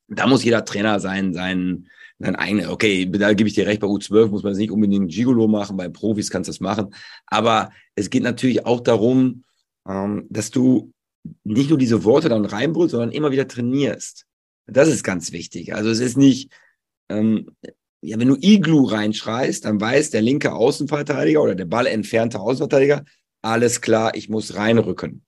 da 0.09 0.27
muss 0.27 0.45
jeder 0.45 0.65
Trainer 0.65 1.01
sein, 1.01 1.33
sein, 1.35 1.89
sein 2.19 2.37
eigenes, 2.37 2.69
okay, 2.69 3.07
da 3.07 3.33
gebe 3.35 3.49
ich 3.49 3.55
dir 3.55 3.67
recht, 3.67 3.81
bei 3.81 3.87
U12 3.87 4.29
muss 4.29 4.43
man 4.43 4.53
es 4.53 4.59
nicht 4.59 4.71
unbedingt 4.71 5.11
Gigolo 5.11 5.47
machen, 5.47 5.77
bei 5.77 5.89
Profis 5.89 6.31
kannst 6.31 6.49
du 6.49 6.53
das 6.53 6.61
machen. 6.61 6.95
Aber 7.27 7.71
es 7.95 8.11
geht 8.11 8.23
natürlich 8.23 8.67
auch 8.67 8.81
darum, 8.81 9.45
ähm, 9.87 10.27
dass 10.31 10.51
du 10.51 10.93
nicht 11.45 11.69
nur 11.69 11.79
diese 11.79 12.05
Worte 12.05 12.29
dann 12.29 12.45
reinbrüllst, 12.45 12.93
sondern 12.93 13.13
immer 13.13 13.31
wieder 13.31 13.47
trainierst. 13.47 14.27
Das 14.67 14.89
ist 14.89 15.05
ganz 15.05 15.33
wichtig. 15.33 15.75
Also 15.75 15.91
es 15.91 16.01
ist 16.01 16.17
nicht, 16.17 16.51
ähm, 17.09 17.51
ja, 18.01 18.19
wenn 18.19 18.29
du 18.29 18.37
Iglu 18.41 18.85
reinschreist, 18.85 19.65
dann 19.65 19.81
weiß 19.81 20.11
der 20.11 20.23
linke 20.23 20.53
Außenverteidiger 20.53 21.43
oder 21.43 21.55
der 21.55 21.65
Ball 21.65 21.87
entfernte 21.87 22.41
Außenverteidiger, 22.41 23.05
alles 23.43 23.81
klar, 23.81 24.15
ich 24.15 24.29
muss 24.29 24.55
reinrücken. 24.55 25.25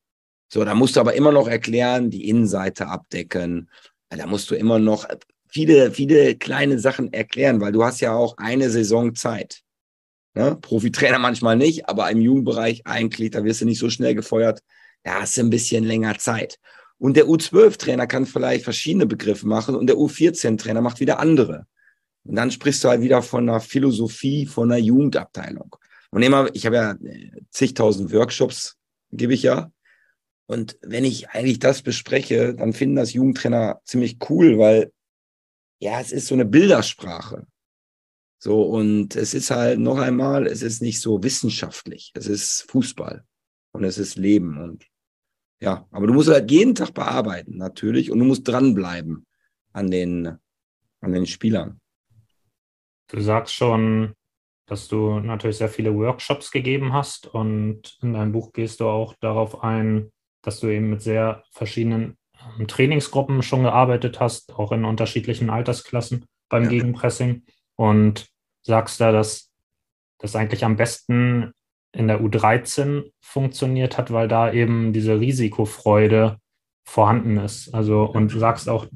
So, 0.53 0.65
da 0.65 0.75
musst 0.75 0.97
du 0.97 1.01
aber 1.01 1.15
immer 1.15 1.33
noch 1.33 1.47
erklären, 1.47 2.11
die 2.11 2.29
Innenseite 2.29 2.89
abdecken. 2.89 3.71
Da 4.11 4.27
musst 4.27 4.51
du 4.51 4.55
immer 4.55 4.79
noch 4.79 5.07
viele, 5.49 5.91
viele 5.93 6.37
kleine 6.37 6.79
Sachen 6.79 7.13
erklären, 7.13 7.61
weil 7.61 7.73
du 7.73 7.85
hast 7.85 8.01
ja 8.01 8.13
auch 8.13 8.37
eine 8.39 8.71
Saison 8.71 9.15
Zeit. 9.15 9.63
Ne? 10.35 10.57
Profitrainer 10.61 11.19
manchmal 11.21 11.57
nicht, 11.57 11.89
aber 11.89 12.11
im 12.11 12.21
Jugendbereich 12.21 12.83
eigentlich, 12.87 13.31
da 13.31 13.45
wirst 13.45 13.61
du 13.61 13.65
nicht 13.65 13.79
so 13.79 13.91
schnell 13.91 14.15
gefeuert. 14.15 14.61
Da 15.03 15.23
hast 15.23 15.37
du 15.37 15.43
ein 15.43 15.51
bisschen 15.51 15.85
länger 15.85 16.19
Zeit. 16.19 16.59
Und 16.99 17.17
der 17.17 17.27
U12-Trainer 17.27 18.07
kann 18.07 18.27
vielleicht 18.27 18.65
verschiedene 18.65 19.07
Begriffe 19.07 19.47
machen 19.47 19.75
und 19.75 19.87
der 19.87 19.97
U14-Trainer 19.97 20.83
macht 20.83 21.01
wieder 21.01 21.19
andere. 21.19 21.67
Und 22.25 22.37
dann 22.37 22.51
sprichst 22.51 22.85
du 22.85 22.89
halt 22.89 23.01
wieder 23.01 23.23
von 23.23 23.49
einer 23.49 23.61
Philosophie, 23.61 24.45
von 24.45 24.71
einer 24.71 24.81
Jugendabteilung. 24.81 25.75
Und 26.11 26.23
immer, 26.23 26.49
ich 26.53 26.67
habe 26.67 26.77
ja 26.77 26.93
äh, 26.93 27.31
zigtausend 27.51 28.13
Workshops, 28.13 28.77
gebe 29.13 29.33
ich 29.33 29.43
ja. 29.43 29.73
Und 30.51 30.79
wenn 30.83 31.05
ich 31.05 31.31
eigentlich 31.31 31.61
das 31.61 31.81
bespreche, 31.81 32.57
dann 32.57 32.73
finden 32.73 32.97
das 32.97 33.13
Jugendtrainer 33.13 33.81
ziemlich 33.85 34.19
cool, 34.29 34.59
weil 34.59 34.93
ja, 35.79 36.01
es 36.01 36.11
ist 36.11 36.27
so 36.27 36.35
eine 36.35 36.45
Bildersprache. 36.45 37.47
So, 38.43 38.63
und 38.63 39.15
es 39.15 39.33
ist 39.33 39.53
halt 39.53 39.79
noch 39.79 39.99
einmal, 39.99 40.49
es 40.49 40.63
ist 40.63 40.83
nicht 40.83 41.01
so 41.01 41.23
wissenschaftlich. 41.23 42.11
Es 42.15 42.27
ist 42.27 42.63
Fußball 42.69 43.25
und 43.71 43.85
es 43.85 43.97
ist 43.97 44.17
Leben 44.17 44.61
und 44.61 44.89
ja, 45.61 45.87
aber 45.93 46.09
du 46.09 46.15
musst 46.15 46.29
halt 46.29 46.51
jeden 46.51 46.75
Tag 46.75 46.95
bearbeiten, 46.95 47.57
natürlich, 47.57 48.11
und 48.11 48.19
du 48.19 48.25
musst 48.25 48.49
dranbleiben 48.49 49.27
an 49.73 49.89
den, 49.89 50.37
an 51.01 51.13
den 51.13 51.27
Spielern. 51.27 51.81
Du 53.07 53.21
sagst 53.21 53.55
schon, 53.55 54.15
dass 54.67 54.89
du 54.89 55.21
natürlich 55.21 55.59
sehr 55.59 55.69
viele 55.69 55.95
Workshops 55.95 56.51
gegeben 56.51 56.93
hast 56.93 57.29
und 57.29 57.99
in 58.03 58.15
deinem 58.15 58.33
Buch 58.33 58.53
gehst 58.53 58.81
du 58.81 58.89
auch 58.89 59.15
darauf 59.21 59.63
ein, 59.63 60.11
dass 60.43 60.61
du 60.61 60.69
eben 60.69 60.91
mit 60.91 61.03
sehr 61.03 61.45
verschiedenen 61.53 62.17
Trainingsgruppen 62.67 63.43
schon 63.43 63.63
gearbeitet 63.63 64.21
hast, 64.21 64.55
auch 64.55 64.73
in 64.73 64.85
unterschiedlichen 64.85 65.51
Altersklassen 65.51 66.25
beim 66.49 66.65
ja. 66.65 66.71
Gegenpressing 66.71 67.45
und 67.77 68.29
sagst 68.63 69.01
da, 69.01 69.13
dass 69.13 69.51
das 70.19 70.37
eigentlich 70.37 70.65
am 70.65 70.77
besten 70.77 71.53
in 71.93 72.09
der 72.09 72.21
U13 72.21 73.11
funktioniert 73.21 73.99
hat, 73.99 74.13
weil 74.13 74.29
da 74.29 74.53
eben 74.53 74.93
diese 74.93 75.19
Risikofreude 75.19 76.39
vorhanden 76.85 77.37
ist. 77.39 77.75
Also 77.75 78.05
und 78.05 78.31
sagst 78.31 78.69
auch, 78.69 78.87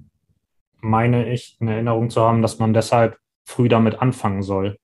meine 0.81 1.33
ich, 1.33 1.57
in 1.61 1.69
Erinnerung 1.69 2.11
zu 2.11 2.21
haben, 2.21 2.43
dass 2.43 2.59
man 2.59 2.75
deshalb 2.75 3.19
früh 3.45 3.69
damit 3.69 4.01
anfangen 4.01 4.43
soll. 4.43 4.79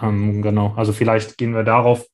Ähm, 0.00 0.42
genau. 0.42 0.74
Also 0.76 0.92
vielleicht 0.92 1.38
gehen 1.38 1.54
wir 1.54 1.64
darauf 1.64 2.06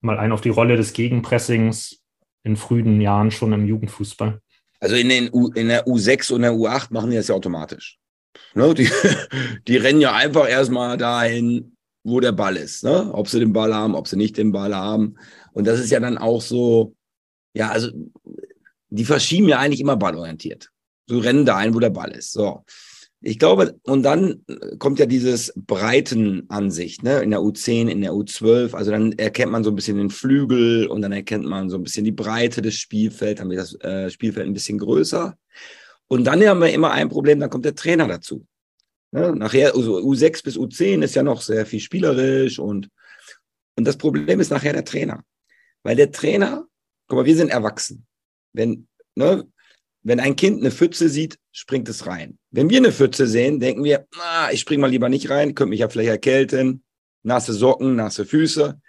mal 0.00 0.18
ein 0.18 0.32
auf 0.32 0.40
die 0.40 0.50
Rolle 0.50 0.76
des 0.76 0.92
Gegenpressings 0.92 2.02
in 2.44 2.56
frühen 2.56 3.00
Jahren 3.00 3.30
schon 3.30 3.52
im 3.52 3.66
Jugendfußball. 3.66 4.40
Also 4.80 4.94
in, 4.94 5.08
den 5.08 5.30
U, 5.32 5.48
in 5.48 5.68
der 5.68 5.86
U6 5.86 6.32
und 6.32 6.42
der 6.42 6.52
U8 6.52 6.92
machen 6.92 7.10
die 7.10 7.16
das 7.16 7.28
ja 7.28 7.34
automatisch. 7.34 7.98
Ne? 8.54 8.74
Die, 8.74 8.88
die 9.66 9.76
rennen 9.76 10.00
ja 10.00 10.14
einfach 10.14 10.48
erstmal 10.48 10.96
dahin, 10.96 11.76
wo 12.04 12.20
der 12.20 12.32
Ball 12.32 12.56
ist. 12.56 12.84
Ne? 12.84 13.12
Ob 13.12 13.28
sie 13.28 13.40
den 13.40 13.52
Ball 13.52 13.74
haben, 13.74 13.94
ob 13.94 14.08
sie 14.08 14.16
nicht 14.16 14.36
den 14.36 14.52
Ball 14.52 14.74
haben. 14.74 15.16
Und 15.52 15.66
das 15.66 15.80
ist 15.80 15.90
ja 15.90 16.00
dann 16.00 16.18
auch 16.18 16.40
so, 16.40 16.94
ja, 17.54 17.70
also 17.70 17.90
die 18.90 19.04
verschieben 19.04 19.48
ja 19.48 19.58
eigentlich 19.58 19.80
immer 19.80 19.96
ballorientiert. 19.96 20.70
So 21.06 21.18
rennen 21.18 21.44
dahin, 21.44 21.74
wo 21.74 21.80
der 21.80 21.90
Ball 21.90 22.12
ist. 22.12 22.32
So. 22.32 22.64
Ich 23.20 23.40
glaube, 23.40 23.80
und 23.82 24.04
dann 24.04 24.44
kommt 24.78 25.00
ja 25.00 25.06
dieses 25.06 25.52
Breitenansicht, 25.56 27.02
ne, 27.02 27.20
in 27.20 27.30
der 27.30 27.40
U10, 27.40 27.88
in 27.88 28.00
der 28.00 28.12
U12. 28.12 28.74
Also 28.74 28.92
dann 28.92 29.12
erkennt 29.12 29.50
man 29.50 29.64
so 29.64 29.70
ein 29.70 29.74
bisschen 29.74 29.96
den 29.96 30.10
Flügel 30.10 30.86
und 30.86 31.02
dann 31.02 31.10
erkennt 31.10 31.44
man 31.44 31.68
so 31.68 31.76
ein 31.76 31.82
bisschen 31.82 32.04
die 32.04 32.12
Breite 32.12 32.62
des 32.62 32.74
Spielfelds, 32.74 33.40
dann 33.40 33.50
wird 33.50 33.60
das 33.60 33.74
äh, 33.80 34.08
Spielfeld 34.08 34.46
ein 34.46 34.54
bisschen 34.54 34.78
größer. 34.78 35.36
Und 36.06 36.24
dann 36.24 36.46
haben 36.46 36.60
wir 36.60 36.72
immer 36.72 36.92
ein 36.92 37.08
Problem, 37.08 37.40
dann 37.40 37.50
kommt 37.50 37.64
der 37.64 37.74
Trainer 37.74 38.06
dazu. 38.06 38.46
Ne, 39.10 39.34
nachher, 39.34 39.74
also 39.74 39.98
U6 39.98 40.44
bis 40.44 40.56
U10 40.56 41.02
ist 41.02 41.16
ja 41.16 41.22
noch 41.24 41.40
sehr 41.40 41.66
viel 41.66 41.80
spielerisch 41.80 42.58
und, 42.58 42.88
und 43.76 43.84
das 43.84 43.96
Problem 43.96 44.38
ist 44.38 44.50
nachher 44.50 44.74
der 44.74 44.84
Trainer. 44.84 45.24
Weil 45.82 45.96
der 45.96 46.12
Trainer, 46.12 46.68
guck 47.08 47.18
mal, 47.18 47.24
wir 47.24 47.36
sind 47.36 47.50
erwachsen. 47.50 48.06
Wenn, 48.52 48.86
ne, 49.16 49.44
wenn 50.02 50.20
ein 50.20 50.36
Kind 50.36 50.60
eine 50.60 50.70
Pfütze 50.70 51.08
sieht, 51.08 51.38
springt 51.50 51.88
es 51.88 52.06
rein. 52.06 52.37
Wenn 52.50 52.70
wir 52.70 52.78
eine 52.78 52.92
Pfütze 52.92 53.26
sehen, 53.26 53.60
denken 53.60 53.84
wir, 53.84 54.06
ah, 54.18 54.48
ich 54.50 54.60
springe 54.60 54.80
mal 54.80 54.90
lieber 54.90 55.08
nicht 55.08 55.28
rein, 55.30 55.54
könnte 55.54 55.70
mich 55.70 55.80
ja 55.80 55.88
vielleicht 55.88 56.10
erkälten, 56.10 56.82
nasse 57.22 57.52
Socken, 57.52 57.96
nasse 57.96 58.24
Füße. 58.24 58.80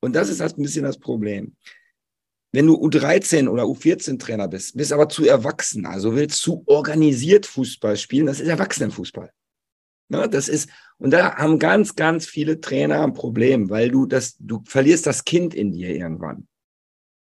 Und 0.00 0.14
das 0.14 0.28
ist 0.28 0.40
halt 0.40 0.58
ein 0.58 0.62
bisschen 0.62 0.84
das 0.84 0.98
Problem. 0.98 1.56
wenn 2.52 2.66
du 2.66 2.74
U13 2.74 3.48
oder 3.48 3.64
U14-Trainer 3.64 4.48
bist, 4.48 4.76
bist 4.76 4.92
aber 4.92 5.10
zu 5.10 5.26
erwachsen, 5.26 5.84
also 5.84 6.14
willst 6.14 6.40
zu 6.40 6.62
organisiert 6.66 7.44
Fußball 7.44 7.96
spielen, 7.98 8.26
das 8.26 8.40
ist 8.40 8.48
Erwachsenenfußball. 8.48 9.30
Ne, 10.08 10.28
das 10.28 10.48
ist, 10.48 10.70
und 10.98 11.10
da 11.10 11.34
haben 11.36 11.58
ganz, 11.58 11.96
ganz 11.96 12.26
viele 12.26 12.60
Trainer 12.60 13.02
ein 13.02 13.12
Problem, 13.12 13.68
weil 13.68 13.90
du 13.90 14.06
das, 14.06 14.36
du 14.38 14.62
verlierst 14.64 15.06
das 15.06 15.24
Kind 15.24 15.52
in 15.52 15.72
dir 15.72 15.94
irgendwann. 15.94 16.46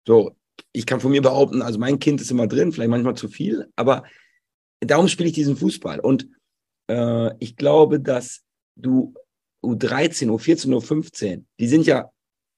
So, 0.06 0.37
ich 0.72 0.84
kann 0.84 1.00
von 1.00 1.12
mir 1.12 1.22
behaupten, 1.22 1.62
also 1.62 1.78
mein 1.78 1.99
Kind 1.99 2.20
ist 2.20 2.30
immer 2.30 2.49
drin, 2.49 2.72
vielleicht 2.72 2.90
manchmal 2.90 3.14
zu 3.14 3.28
viel, 3.28 3.68
aber 3.76 4.02
darum 4.90 5.08
spiele 5.08 5.28
ich 5.28 5.34
diesen 5.34 5.56
Fußball. 5.56 6.00
Und 6.00 6.28
äh, 6.88 7.30
ich 7.38 7.56
glaube, 7.56 8.00
dass 8.00 8.42
du 8.76 9.14
U13, 9.64 10.28
U14, 10.28 10.68
U15, 10.68 11.44
die 11.58 11.68
sind 11.68 11.86
ja 11.86 12.10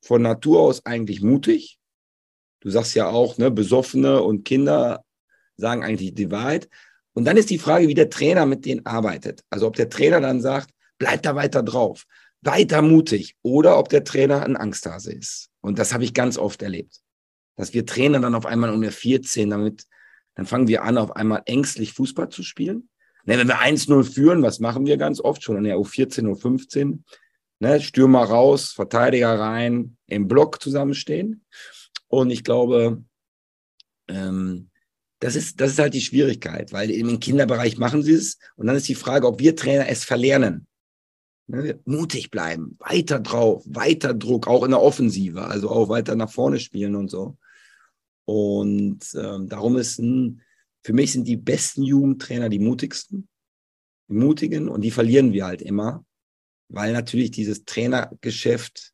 von 0.03 0.23
Natur 0.23 0.61
aus 0.61 0.85
eigentlich 0.85 1.21
mutig. 1.23 1.79
Du 2.61 2.71
sagst 2.71 2.95
ja 2.95 3.09
auch, 3.09 3.37
ne, 3.39 3.51
Besoffene 3.51 4.23
und 4.23 4.45
Kinder 4.45 5.05
sagen 5.57 5.85
eigentlich 5.85 6.15
die 6.15 6.31
Wahrheit. 6.31 6.69
Und 7.15 7.27
dann 7.27 7.37
ist 7.37 7.51
die 7.51 7.59
Frage, 7.59 7.89
wie 7.89 7.95
der 7.95 8.11
Trainer 8.11 8.47
mit 8.47 8.65
denen 8.65 8.85
arbeitet. 8.87 9.43
Also 9.51 9.67
ob 9.67 9.77
der 9.77 9.89
Trainer 9.89 10.21
dann 10.21 10.41
sagt, 10.41 10.71
bleib 10.99 11.23
da 11.23 11.35
weiter 11.35 11.63
drauf, 11.63 12.05
weiter 12.41 12.83
mutig, 12.83 13.37
oder 13.43 13.79
ob 13.79 13.89
der 13.89 14.05
Trainer 14.05 14.43
ein 14.43 14.57
Angsthase 14.57 15.13
ist. 15.13 15.49
Und 15.61 15.79
das 15.79 15.93
habe 15.93 16.05
ich 16.05 16.15
ganz 16.15 16.39
oft 16.39 16.63
erlebt. 16.63 17.01
Dass 17.57 17.73
wir 17.73 17.87
Trainer 17.87 18.19
dann 18.19 18.35
auf 18.35 18.47
einmal 18.47 18.71
um 18.71 18.81
der 18.81 18.93
14, 18.93 19.51
damit, 19.51 19.87
dann 20.35 20.47
fangen 20.47 20.69
wir 20.69 20.83
an, 20.83 20.99
auf 20.99 21.15
einmal 21.17 21.43
ängstlich 21.47 21.93
Fußball 21.93 22.29
zu 22.29 22.43
spielen. 22.43 22.89
Ne, 23.25 23.39
wenn 23.39 23.49
wir 23.49 23.61
1-0 23.61 24.05
führen, 24.05 24.43
was 24.43 24.61
machen 24.61 24.87
wir 24.87 24.97
ganz 24.97 25.21
oft 25.21 25.43
schon 25.43 25.57
in 25.57 25.65
der 25.65 25.77
U14, 25.77 26.27
U15? 26.27 27.01
Ne, 27.61 27.81
Stürmer 27.81 28.25
raus, 28.25 28.73
Verteidiger 28.73 29.39
rein, 29.39 29.97
im 30.07 30.29
Block 30.29 30.61
zusammenstehen. 30.61 31.45
Und 32.09 32.31
ich 32.31 32.45
glaube, 32.45 33.03
ähm, 34.09 34.71
das 35.21 35.37
ist, 35.37 35.61
das 35.61 35.71
ist 35.71 35.79
halt 35.79 35.95
die 35.95 36.03
Schwierigkeit, 36.03 36.73
weil 36.73 36.91
im 36.91 37.19
Kinderbereich 37.19 37.79
machen 37.79 38.03
sie 38.03 38.13
es. 38.13 38.39
Und 38.57 38.67
dann 38.67 38.77
ist 38.77 38.89
die 38.89 38.95
Frage, 38.95 39.27
ob 39.27 39.39
wir 39.39 39.57
Trainer 39.57 39.89
es 39.89 40.05
verlernen. 40.05 40.67
Ne? 41.47 41.81
Mutig 41.85 42.31
bleiben, 42.31 42.77
weiter 42.79 43.21
drauf, 43.21 43.65
weiter 43.67 44.13
Druck, 44.13 44.47
auch 44.47 44.65
in 44.65 44.73
der 44.73 44.83
Offensive, 44.83 45.45
also 45.45 45.71
auch 45.71 45.89
weiter 45.89 46.17
nach 46.17 46.31
vorne 46.31 46.59
spielen 46.59 46.95
und 46.95 47.11
so. 47.11 47.39
Und 48.25 49.01
ähm, 49.15 49.49
darum 49.49 49.77
ist 49.77 49.99
ein, 49.99 50.43
für 50.83 50.93
mich 50.93 51.13
sind 51.13 51.29
die 51.29 51.37
besten 51.37 51.83
Jugendtrainer 51.83 52.49
die 52.49 52.59
mutigsten, 52.59 53.29
die 54.09 54.15
mutigen 54.15 54.69
und 54.69 54.83
die 54.83 54.91
verlieren 54.91 55.33
wir 55.33 55.47
halt 55.47 55.63
immer, 55.63 56.05
weil 56.69 56.93
natürlich 56.93 57.31
dieses 57.31 57.65
Trainergeschäft 57.65 58.93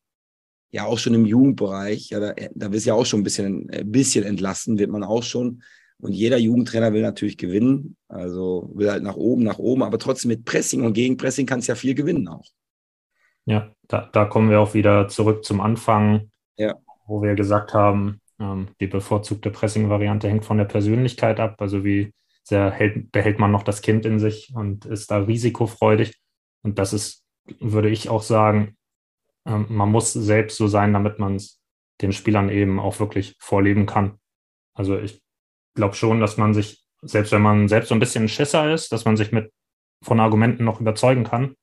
ja 0.72 0.84
auch 0.84 0.98
schon 0.98 1.14
im 1.14 1.26
Jugendbereich, 1.26 2.10
ja, 2.10 2.20
da, 2.20 2.34
da 2.54 2.72
wird 2.72 2.84
ja 2.84 2.94
auch 2.94 3.06
schon 3.06 3.20
ein 3.20 3.24
bisschen, 3.24 3.68
ein 3.70 3.90
bisschen 3.90 4.24
entlassen, 4.24 4.78
wird 4.78 4.90
man 4.90 5.02
auch 5.02 5.22
schon. 5.22 5.62
Und 5.98 6.12
jeder 6.12 6.38
Jugendtrainer 6.38 6.92
will 6.92 7.02
natürlich 7.02 7.36
gewinnen, 7.36 7.96
also 8.08 8.70
will 8.74 8.90
halt 8.90 9.02
nach 9.02 9.16
oben, 9.16 9.42
nach 9.42 9.58
oben, 9.58 9.82
aber 9.82 9.98
trotzdem 9.98 10.30
mit 10.30 10.44
Pressing 10.44 10.82
und 10.82 10.94
Gegenpressing 10.94 11.44
kannst 11.44 11.68
du 11.68 11.72
ja 11.72 11.76
viel 11.76 11.94
gewinnen 11.94 12.26
auch. 12.28 12.46
Ja, 13.44 13.74
da, 13.88 14.08
da 14.12 14.24
kommen 14.24 14.50
wir 14.50 14.60
auch 14.60 14.74
wieder 14.74 15.08
zurück 15.08 15.44
zum 15.44 15.60
Anfang, 15.60 16.30
ja. 16.56 16.76
wo 17.06 17.22
wir 17.22 17.34
gesagt 17.34 17.74
haben, 17.74 18.20
die 18.80 18.86
bevorzugte 18.86 19.50
Pressing-Variante 19.50 20.28
hängt 20.28 20.44
von 20.44 20.56
der 20.56 20.64
Persönlichkeit 20.64 21.40
ab, 21.40 21.60
also 21.60 21.84
wie 21.84 22.12
sehr 22.42 22.70
hält, 22.70 23.12
behält 23.12 23.38
man 23.38 23.50
noch 23.50 23.62
das 23.62 23.82
Kind 23.82 24.06
in 24.06 24.18
sich 24.18 24.52
und 24.54 24.86
ist 24.86 25.10
da 25.10 25.18
risikofreudig. 25.18 26.14
Und 26.62 26.78
das 26.78 26.92
ist, 26.92 27.24
würde 27.60 27.90
ich 27.90 28.08
auch 28.08 28.22
sagen, 28.22 28.76
ähm, 29.46 29.66
man 29.68 29.90
muss 29.90 30.12
selbst 30.12 30.56
so 30.56 30.68
sein, 30.68 30.92
damit 30.92 31.18
man 31.18 31.36
es 31.36 31.60
den 32.00 32.12
Spielern 32.12 32.48
eben 32.48 32.80
auch 32.80 32.98
wirklich 32.98 33.36
vorleben 33.38 33.84
kann. 33.84 34.18
Also 34.74 34.98
ich 34.98 35.22
glaube 35.74 35.94
schon, 35.94 36.20
dass 36.20 36.38
man 36.38 36.54
sich, 36.54 36.82
selbst 37.02 37.32
wenn 37.32 37.42
man 37.42 37.68
selbst 37.68 37.88
so 37.88 37.94
ein 37.94 38.00
bisschen 38.00 38.28
Schisser 38.28 38.72
ist, 38.72 38.90
dass 38.90 39.04
man 39.04 39.16
sich 39.16 39.32
mit 39.32 39.52
von 40.02 40.18
Argumenten 40.18 40.64
noch 40.64 40.80
überzeugen 40.80 41.24
kann, 41.24 41.56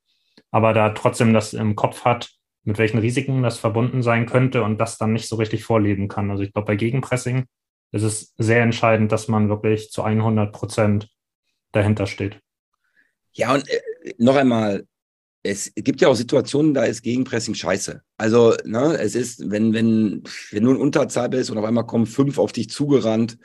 aber 0.52 0.72
da 0.72 0.90
trotzdem 0.90 1.32
das 1.32 1.54
im 1.54 1.74
Kopf 1.74 2.04
hat, 2.04 2.30
mit 2.68 2.76
welchen 2.76 2.98
Risiken 2.98 3.42
das 3.42 3.58
verbunden 3.58 4.02
sein 4.02 4.26
könnte 4.26 4.62
und 4.62 4.76
das 4.76 4.98
dann 4.98 5.14
nicht 5.14 5.26
so 5.26 5.36
richtig 5.36 5.64
vorleben 5.64 6.06
kann. 6.06 6.30
Also 6.30 6.42
ich 6.42 6.52
glaube, 6.52 6.66
bei 6.66 6.76
Gegenpressing 6.76 7.46
ist 7.92 8.02
es 8.02 8.34
sehr 8.36 8.60
entscheidend, 8.60 9.10
dass 9.10 9.26
man 9.26 9.48
wirklich 9.48 9.90
zu 9.90 10.02
100 10.02 10.52
Prozent 10.52 11.08
dahinter 11.72 12.06
steht. 12.06 12.38
Ja, 13.32 13.54
und 13.54 13.66
äh, 13.70 13.80
noch 14.18 14.36
einmal, 14.36 14.86
es 15.42 15.72
gibt 15.76 16.02
ja 16.02 16.08
auch 16.08 16.14
Situationen, 16.14 16.74
da 16.74 16.84
ist 16.84 17.00
Gegenpressing 17.00 17.54
scheiße. 17.54 18.02
Also, 18.18 18.54
ne, 18.66 18.98
es 19.00 19.14
ist, 19.14 19.50
wenn, 19.50 19.72
wenn, 19.72 20.22
wenn 20.50 20.64
du 20.64 20.72
in 20.72 20.76
Unterzahl 20.76 21.30
bist 21.30 21.50
und 21.50 21.56
auf 21.56 21.64
einmal 21.64 21.86
kommen 21.86 22.04
fünf 22.04 22.36
auf 22.36 22.52
dich 22.52 22.68
zugerannt, 22.68 23.38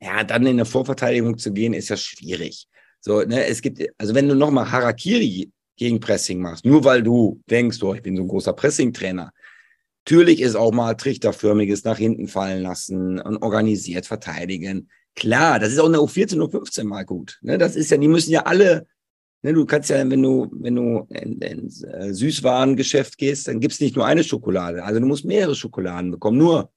ja, 0.00 0.24
dann 0.24 0.46
in 0.46 0.56
der 0.56 0.64
Vorverteidigung 0.64 1.36
zu 1.36 1.52
gehen, 1.52 1.74
ist 1.74 1.90
ja 1.90 1.98
schwierig. 1.98 2.68
So, 3.00 3.20
ne, 3.20 3.44
es 3.44 3.60
gibt, 3.60 3.82
also 3.98 4.14
wenn 4.14 4.30
du 4.30 4.34
nochmal 4.34 4.72
Harakiri 4.72 5.52
gegen 5.82 5.98
Pressing 5.98 6.40
machst, 6.40 6.64
nur 6.64 6.84
weil 6.84 7.02
du 7.02 7.42
denkst, 7.50 7.82
oh, 7.82 7.92
ich 7.92 8.02
bin 8.02 8.16
so 8.16 8.22
ein 8.22 8.28
großer 8.28 8.52
Pressing-Trainer. 8.52 9.32
Natürlich 10.06 10.40
ist 10.40 10.54
auch 10.54 10.72
mal 10.72 10.94
trichterförmiges 10.94 11.82
nach 11.82 11.98
hinten 11.98 12.28
fallen 12.28 12.62
lassen 12.62 13.18
und 13.18 13.38
organisiert 13.38 14.06
verteidigen. 14.06 14.88
Klar, 15.16 15.58
das 15.58 15.72
ist 15.72 15.80
auch 15.80 15.86
in 15.86 15.92
der 15.92 16.02
U14, 16.02 16.38
U15 16.38 16.84
mal 16.84 17.04
gut. 17.04 17.38
Ne, 17.42 17.58
das 17.58 17.74
ist 17.74 17.90
ja, 17.90 17.96
die 17.96 18.06
müssen 18.06 18.30
ja 18.30 18.42
alle, 18.42 18.86
ne, 19.42 19.52
du 19.52 19.66
kannst 19.66 19.90
ja, 19.90 20.08
wenn 20.08 20.22
du, 20.22 20.48
wenn 20.52 20.76
du 20.76 21.06
ins 21.10 21.82
in 21.82 21.90
äh, 21.90 22.14
Süßwarengeschäft 22.14 23.18
gehst, 23.18 23.48
dann 23.48 23.58
gibt's 23.58 23.80
nicht 23.80 23.96
nur 23.96 24.06
eine 24.06 24.22
Schokolade. 24.22 24.84
Also 24.84 25.00
du 25.00 25.06
musst 25.06 25.24
mehrere 25.24 25.56
Schokoladen 25.56 26.12
bekommen. 26.12 26.38
Nur 26.38 26.70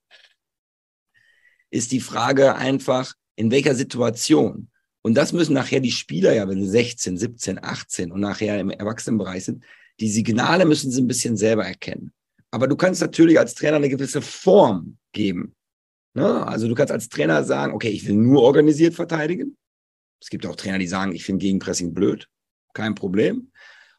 ist 1.70 1.92
die 1.92 2.00
Frage 2.00 2.56
einfach, 2.56 3.14
in 3.36 3.52
welcher 3.52 3.76
Situation. 3.76 4.72
Und 5.06 5.14
das 5.14 5.34
müssen 5.34 5.54
nachher 5.54 5.82
die 5.82 5.92
Spieler 5.92 6.34
ja, 6.34 6.50
wenn 6.50 6.60
sie 6.64 6.68
16, 6.68 7.16
17, 7.16 7.64
18 7.64 8.12
und 8.12 8.22
nachher 8.22 8.60
im 8.60 8.72
Erwachsenenbereich 8.72 9.46
sind, 9.46 9.64
die 10.00 10.10
Signale 10.10 10.66
müssen 10.66 10.90
sie 10.90 11.00
ein 11.00 11.08
bisschen 11.08 11.38
selber 11.38 11.64
erkennen. 11.64 12.12
Aber 12.50 12.68
du 12.68 12.76
kannst 12.76 13.02
natürlich 13.02 13.38
als 13.38 13.54
Trainer 13.54 13.76
eine 13.76 13.90
gewisse 13.90 14.24
Form 14.24 14.98
geben. 15.12 15.54
Ne? 16.16 16.48
Also 16.48 16.68
du 16.68 16.74
kannst 16.74 16.92
als 16.92 17.08
Trainer 17.08 17.44
sagen, 17.44 17.72
okay, 17.74 17.90
ich 17.90 18.08
will 18.08 18.16
nur 18.16 18.42
organisiert 18.42 18.96
verteidigen. 18.96 19.56
Es 20.20 20.32
gibt 20.32 20.44
auch 20.48 20.56
Trainer, 20.56 20.80
die 20.80 20.88
sagen, 20.88 21.14
ich 21.14 21.24
finde 21.24 21.44
Gegenpressing 21.44 21.94
blöd. 21.94 22.28
Kein 22.74 22.96
Problem. 22.96 23.52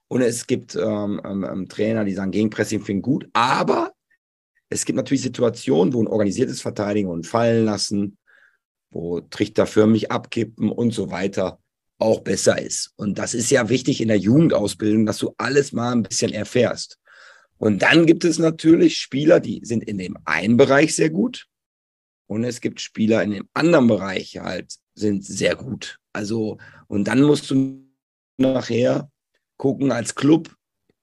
Und 0.09 0.23
es 0.23 0.49
gibt 0.49 0.75
ähm, 0.75 1.21
ähm, 1.25 1.69
Trainer, 1.69 2.05
die 2.05 2.14
sagen, 2.14 2.33
Gegenpressing 2.33 2.81
finde 2.81 2.99
ich 2.99 3.05
gut. 3.05 3.29
Aber 3.33 3.92
es 4.71 4.85
gibt 4.85 4.97
natürlich 4.97 5.23
Situationen, 5.23 5.95
wo 5.95 6.03
ein 6.03 6.09
organisiertes 6.09 6.61
Verteidigen 6.61 7.11
und 7.11 7.29
fallen 7.29 7.64
lassen, 7.64 8.19
wo 8.90 9.20
Trichter 9.20 9.66
förmlich 9.66 10.11
abkippen 10.11 10.70
und 10.70 10.92
so 10.92 11.11
weiter 11.11 11.59
auch 11.99 12.20
besser 12.20 12.61
ist. 12.61 12.92
Und 12.96 13.18
das 13.18 13.35
ist 13.35 13.51
ja 13.51 13.68
wichtig 13.68 14.01
in 14.01 14.09
der 14.09 14.18
Jugendausbildung, 14.18 15.07
dass 15.07 15.18
du 15.18 15.35
alles 15.38 15.72
mal 15.72 15.92
ein 15.92 16.03
bisschen 16.03 16.33
erfährst. 16.33 16.99
Und 17.59 17.83
dann 17.83 18.07
gibt 18.07 18.25
es 18.25 18.38
natürlich 18.38 18.99
Spieler, 18.99 19.40
die 19.40 19.61
sind 19.64 19.85
in 19.85 19.99
dem 19.99 20.16
einen 20.25 20.57
Bereich 20.57 20.94
sehr 20.94 21.11
gut. 21.11 21.46
Und 22.27 22.44
es 22.44 22.61
gibt 22.61 22.81
Spieler 22.81 23.22
in 23.22 23.31
dem 23.31 23.49
anderen 23.55 23.87
Bereich 23.87 24.37
halt, 24.38 24.75
sind 24.94 25.25
sehr 25.25 25.55
gut. 25.55 25.99
Also, 26.12 26.59
und 26.88 27.05
dann 27.05 27.22
musst 27.22 27.51
du 27.51 27.87
nachher 28.37 29.11
gucken 29.57 29.92
als 29.92 30.14
Club, 30.14 30.55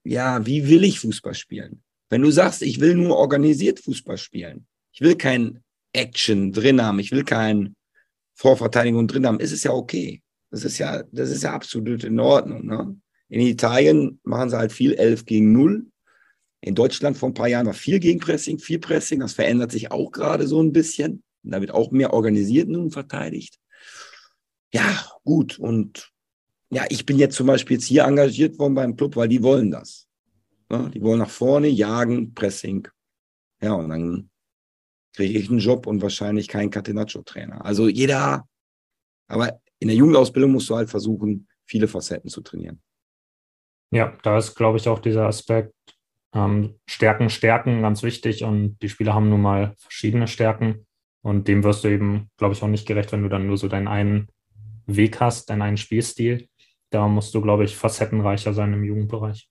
ja, 0.04 0.46
wie 0.46 0.67
will 0.67 0.84
ich 0.84 1.00
Fußball 1.00 1.34
spielen? 1.34 1.82
Wenn 2.10 2.22
du 2.22 2.30
sagst, 2.30 2.62
ich 2.62 2.80
will 2.80 2.96
nur 2.96 3.17
organisiert 3.17 3.80
Fußball 3.80 4.17
spielen, 4.17 4.67
ich 4.91 5.02
will 5.02 5.15
kein 5.15 5.62
Action 5.93 6.51
drin 6.51 6.82
haben, 6.82 6.99
ich 6.99 7.12
will 7.12 7.23
kein 7.23 7.75
Vorverteidigung 8.36 9.08
drin 9.08 9.25
haben, 9.25 9.39
ist 9.39 9.51
es 9.51 9.63
ja 9.63 9.71
okay. 9.71 10.21
Das 10.49 10.63
ist 10.63 10.77
ja, 10.77 11.03
das 11.12 11.29
ist 11.29 11.43
ja 11.43 11.53
absolut 11.53 12.03
in 12.03 12.19
Ordnung. 12.19 12.65
Ne? 12.65 12.95
In 13.29 13.41
Italien 13.41 14.19
machen 14.23 14.49
sie 14.49 14.58
halt 14.58 14.71
viel 14.71 14.93
11 14.93 15.25
gegen 15.25 15.51
0. 15.51 15.88
In 16.62 16.75
Deutschland 16.75 17.17
vor 17.17 17.29
ein 17.29 17.34
paar 17.34 17.47
Jahren 17.47 17.65
war 17.65 17.73
viel 17.73 17.99
Gegenpressing, 17.99 18.60
viel 18.60 18.79
Pressing. 18.79 19.19
Das 19.19 19.34
verändert 19.34 19.71
sich 19.71 19.91
auch 19.91 20.12
gerade 20.12 20.47
so 20.47 20.62
ein 20.62 20.71
bisschen. 20.71 21.23
da 21.41 21.60
wird 21.60 21.71
auch 21.71 21.91
mehr 21.91 22.13
organisiert 22.13 22.69
nun 22.69 22.91
verteidigt. 22.91 23.60
Ja, 24.73 25.06
gut. 25.23 25.60
Und 25.60 26.12
ja, 26.69 26.86
ich 26.89 27.06
bin 27.06 27.17
jetzt 27.19 27.36
zum 27.36 27.47
Beispiel 27.47 27.77
jetzt 27.77 27.88
hier 27.88 28.03
engagiert 28.03 28.58
worden 28.60 28.75
beim 28.75 28.95
Club, 28.95 29.15
weil 29.15 29.27
die 29.27 29.43
wollen 29.43 29.71
das. 29.71 30.08
Ne? 30.69 30.89
Die 30.93 31.01
wollen 31.01 31.19
nach 31.19 31.29
vorne 31.29 31.67
jagen, 31.67 32.34
Pressing. 32.34 32.88
Ja, 33.62 33.73
und 33.73 33.89
dann 33.89 34.29
kriege 35.13 35.38
ich 35.39 35.49
einen 35.49 35.60
Job 35.60 35.88
und 35.88 36.02
wahrscheinlich 36.02 36.47
keinen 36.47 36.69
Catenaccio-Trainer. 36.69 37.63
Also 37.63 37.88
jeder, 37.88 38.47
aber 39.28 39.60
in 39.80 39.88
der 39.88 39.97
Jugendausbildung 39.97 40.52
musst 40.52 40.69
du 40.69 40.76
halt 40.76 40.89
versuchen, 40.89 41.47
viele 41.65 41.88
Facetten 41.88 42.30
zu 42.30 42.41
trainieren. 42.41 42.82
Ja, 43.91 44.17
da 44.23 44.38
ist, 44.38 44.56
glaube 44.56 44.78
ich, 44.78 44.88
auch 44.88 44.99
dieser 44.99 45.28
Aspekt 45.28 45.73
ähm, 46.34 46.80
Stärken, 46.88 47.30
Stärken 47.30 47.82
ganz 47.82 48.02
wichtig 48.02 48.43
und 48.43 48.78
die 48.82 48.89
Spieler 48.89 49.13
haben 49.13 49.30
nun 49.30 49.41
mal 49.41 49.76
verschiedene 49.78 50.28
Stärken 50.28 50.88
und 51.21 51.47
dem 51.47 51.63
wirst 51.63 51.84
du 51.84 51.89
eben, 51.89 52.30
glaube 52.38 52.54
ich, 52.54 52.63
auch 52.63 52.67
nicht 52.67 52.88
gerecht, 52.88 53.12
wenn 53.12 53.23
du 53.23 53.30
dann 53.30 53.47
nur 53.47 53.58
so 53.58 53.67
deinen 53.67 53.88
einen 53.88 54.30
Weg 54.86 55.19
hast, 55.19 55.49
deinen 55.49 55.62
einen 55.62 55.78
Spielstil. 55.78 56.47
Da 56.89 57.08
musst 57.08 57.34
du, 57.34 57.41
glaube 57.41 57.63
ich, 57.63 57.76
facettenreicher 57.76 58.54
sein 58.54 58.73
im 58.73 58.84
Jugendbereich. 58.84 59.49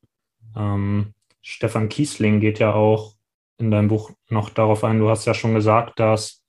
Ähm, 0.57 1.15
Stefan 1.41 1.89
Kiesling 1.89 2.41
geht 2.41 2.59
ja 2.59 2.75
auch 2.75 3.15
in 3.63 3.71
deinem 3.71 3.89
Buch 3.89 4.11
noch 4.29 4.51
darauf 4.51 4.85
ein. 4.85 4.99
Du 4.99 5.09
hast 5.09 5.25
ja 5.25 5.35
schon 5.35 5.55
gesagt, 5.55 5.99
dass 5.99 6.43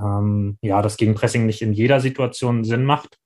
ähm, 0.00 0.58
ja, 0.62 0.82
das 0.82 0.96
Gegenpressing 0.96 1.46
nicht 1.46 1.62
in 1.62 1.72
jeder 1.72 2.00
Situation 2.00 2.64
Sinn 2.64 2.84
macht. 2.84 3.18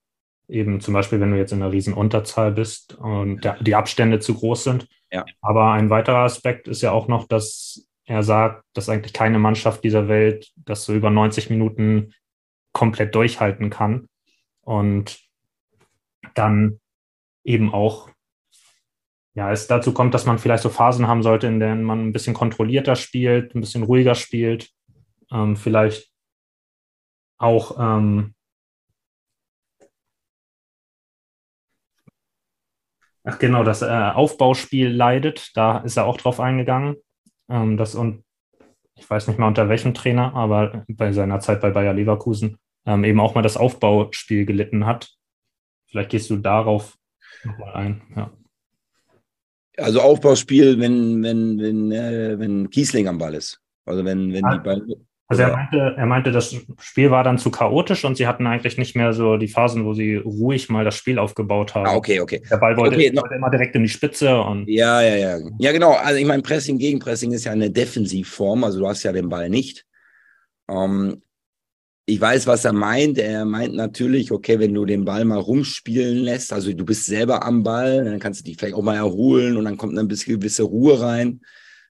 Eben 0.49 0.81
zum 0.81 0.95
Beispiel, 0.95 1.21
wenn 1.21 1.31
du 1.31 1.37
jetzt 1.37 1.53
in 1.53 1.63
einer 1.63 1.73
riesen 1.73 1.93
Unterzahl 1.93 2.53
bist 2.53 2.95
und 2.95 3.45
der, 3.45 3.63
die 3.63 3.75
Abstände 3.75 4.19
zu 4.19 4.35
groß 4.35 4.65
sind. 4.65 4.89
Ja. 5.13 5.25
Aber 5.43 5.73
ein 5.73 5.91
weiterer 5.91 6.25
Aspekt 6.25 6.69
ist 6.69 6.83
ja 6.83 6.93
auch 6.93 7.09
noch, 7.09 7.27
dass 7.27 7.87
er 8.07 8.23
sagt, 8.23 8.65
dass 8.73 8.89
eigentlich 8.89 9.13
keine 9.13 9.39
Mannschaft 9.39 9.85
dieser 9.85 10.09
Welt 10.09 10.51
das 10.57 10.85
so 10.85 10.95
über 10.95 11.11
90 11.11 11.51
Minuten 11.51 12.15
komplett 12.73 13.15
durchhalten 13.15 13.69
kann. 13.69 14.09
Und 14.63 15.21
dann 16.35 16.81
eben 17.45 17.73
auch, 17.73 18.11
ja, 19.39 19.53
es 19.53 19.69
dazu 19.69 19.95
kommt, 19.95 20.15
dass 20.15 20.27
man 20.27 20.41
vielleicht 20.41 20.65
so 20.65 20.69
Phasen 20.69 21.07
haben 21.07 21.23
sollte, 21.23 21.47
in 21.47 21.61
denen 21.61 21.85
man 21.85 22.09
ein 22.09 22.13
bisschen 22.13 22.35
kontrollierter 22.35 22.97
spielt, 22.97 23.55
ein 23.55 23.61
bisschen 23.61 23.85
ruhiger 23.85 24.17
spielt, 24.17 24.73
ähm, 25.31 25.55
vielleicht 25.57 26.11
auch 27.39 27.79
ähm, 27.79 28.35
Ach 33.23 33.39
genau, 33.39 33.63
das 33.63 33.83
äh, 33.83 33.87
Aufbauspiel 33.87 34.89
leidet, 34.89 35.55
da 35.55 35.79
ist 35.79 35.97
er 35.97 36.07
auch 36.07 36.17
drauf 36.17 36.41
eingegangen. 36.41 36.97
Ähm, 37.49 37.77
das 37.77 37.95
und 37.95 38.25
ich 38.97 39.09
weiß 39.09 39.29
nicht 39.29 39.39
mal 39.39 39.47
unter 39.47 39.69
welchem 39.69 39.95
Trainer, 39.95 40.35
aber 40.35 40.85
bei 40.89 41.13
seiner 41.13 41.39
Zeit 41.39 41.61
bei 41.61 41.71
Bayer 41.71 41.93
Leverkusen 41.93 42.57
ähm, 42.87 43.05
eben 43.05 43.21
auch 43.21 43.37
mal 43.37 43.43
das 43.43 43.57
Aufbauspiel 43.57 44.47
gelitten 44.47 44.87
hat. 44.87 45.11
Vielleicht 45.87 46.11
gehst 46.11 46.31
du 46.31 46.39
darauf 46.39 46.97
nochmal 47.45 47.75
ein. 47.75 48.03
Ja. 48.17 48.38
Also 49.79 50.01
Aufbauspiel, 50.01 50.79
wenn, 50.79 51.23
wenn, 51.23 51.59
wenn, 51.59 51.93
äh, 51.93 52.39
wenn 52.39 52.71
Kiesling 52.71 53.09
am 53.09 53.19
Ball 53.19 53.35
ist. 53.35 53.61
Also 53.87 54.05
wenn, 54.05 54.33
wenn 54.33 54.45
die 54.51 54.59
Ball. 54.59 54.83
Also 55.31 55.43
er 55.43 55.53
meinte, 55.53 55.95
er 55.97 56.07
meinte, 56.07 56.33
das 56.33 56.57
Spiel 56.81 57.11
war 57.11 57.23
dann 57.23 57.37
zu 57.37 57.51
chaotisch 57.51 58.05
und 58.07 58.17
sie 58.17 58.27
hatten 58.27 58.47
eigentlich 58.47 58.79
nicht 58.79 58.97
mehr 58.97 59.13
so 59.13 59.37
die 59.37 59.49
Phasen, 59.49 59.85
wo 59.85 59.93
sie 59.93 60.17
ruhig 60.17 60.71
mal 60.71 60.87
das 60.87 60.95
Spiel 60.95 61.19
aufgebaut 61.19 61.75
haben. 61.75 61.87
Ah, 61.87 61.97
okay, 61.97 62.21
okay. 62.21 62.43
Der 62.51 62.57
Ball 62.57 62.77
wollte, 62.79 62.97
okay, 62.97 63.15
wollte 63.15 63.35
immer 63.35 63.51
direkt 63.51 63.75
in 63.77 63.83
die 63.83 63.91
Spitze 63.91 64.41
und. 64.41 64.67
Ja, 64.69 65.03
ja, 65.03 65.17
ja. 65.17 65.39
Ja, 65.59 65.73
genau. 65.73 65.93
Also 65.93 66.19
ich 66.19 66.27
meine, 66.27 66.43
Pressing, 66.43 66.79
Gegenpressing 66.79 67.33
ist 67.33 67.45
ja 67.45 67.53
eine 67.53 67.71
Defensivform, 67.71 68.65
also 68.65 68.81
du 68.81 68.89
hast 68.89 69.03
ja 69.03 69.13
den 69.13 69.29
Ball 69.29 69.51
nicht. 69.51 69.85
Ähm, 70.71 71.21
ich 72.09 72.19
weiß, 72.19 72.47
was 72.47 72.65
er 72.65 72.73
meint. 72.73 73.19
Er 73.19 73.45
meint 73.45 73.75
natürlich, 73.75 74.33
okay, 74.33 74.59
wenn 74.59 74.73
du 74.73 74.87
den 74.87 75.05
Ball 75.05 75.27
mal 75.27 75.39
rumspielen 75.39 76.17
lässt, 76.17 76.55
also 76.55 76.73
du 76.73 76.85
bist 76.87 77.05
selber 77.05 77.45
am 77.45 77.63
Ball, 77.63 78.03
dann 78.03 78.19
kannst 78.19 78.41
du 78.41 78.45
dich 78.45 78.57
vielleicht 78.57 78.77
auch 78.77 78.83
mal 78.83 78.97
erholen 78.97 79.59
und 79.59 79.67
dann 79.67 79.77
kommt 79.77 79.99
ein 79.99 80.09
bisschen 80.09 80.41
gewisse 80.41 80.63
Ruhe 80.63 80.99
rein. 81.03 81.43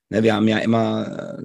Ne, 0.09 0.25
wir 0.25 0.35
haben 0.35 0.49
ja 0.49 0.59
immer, 0.59 1.39
äh, 1.39 1.45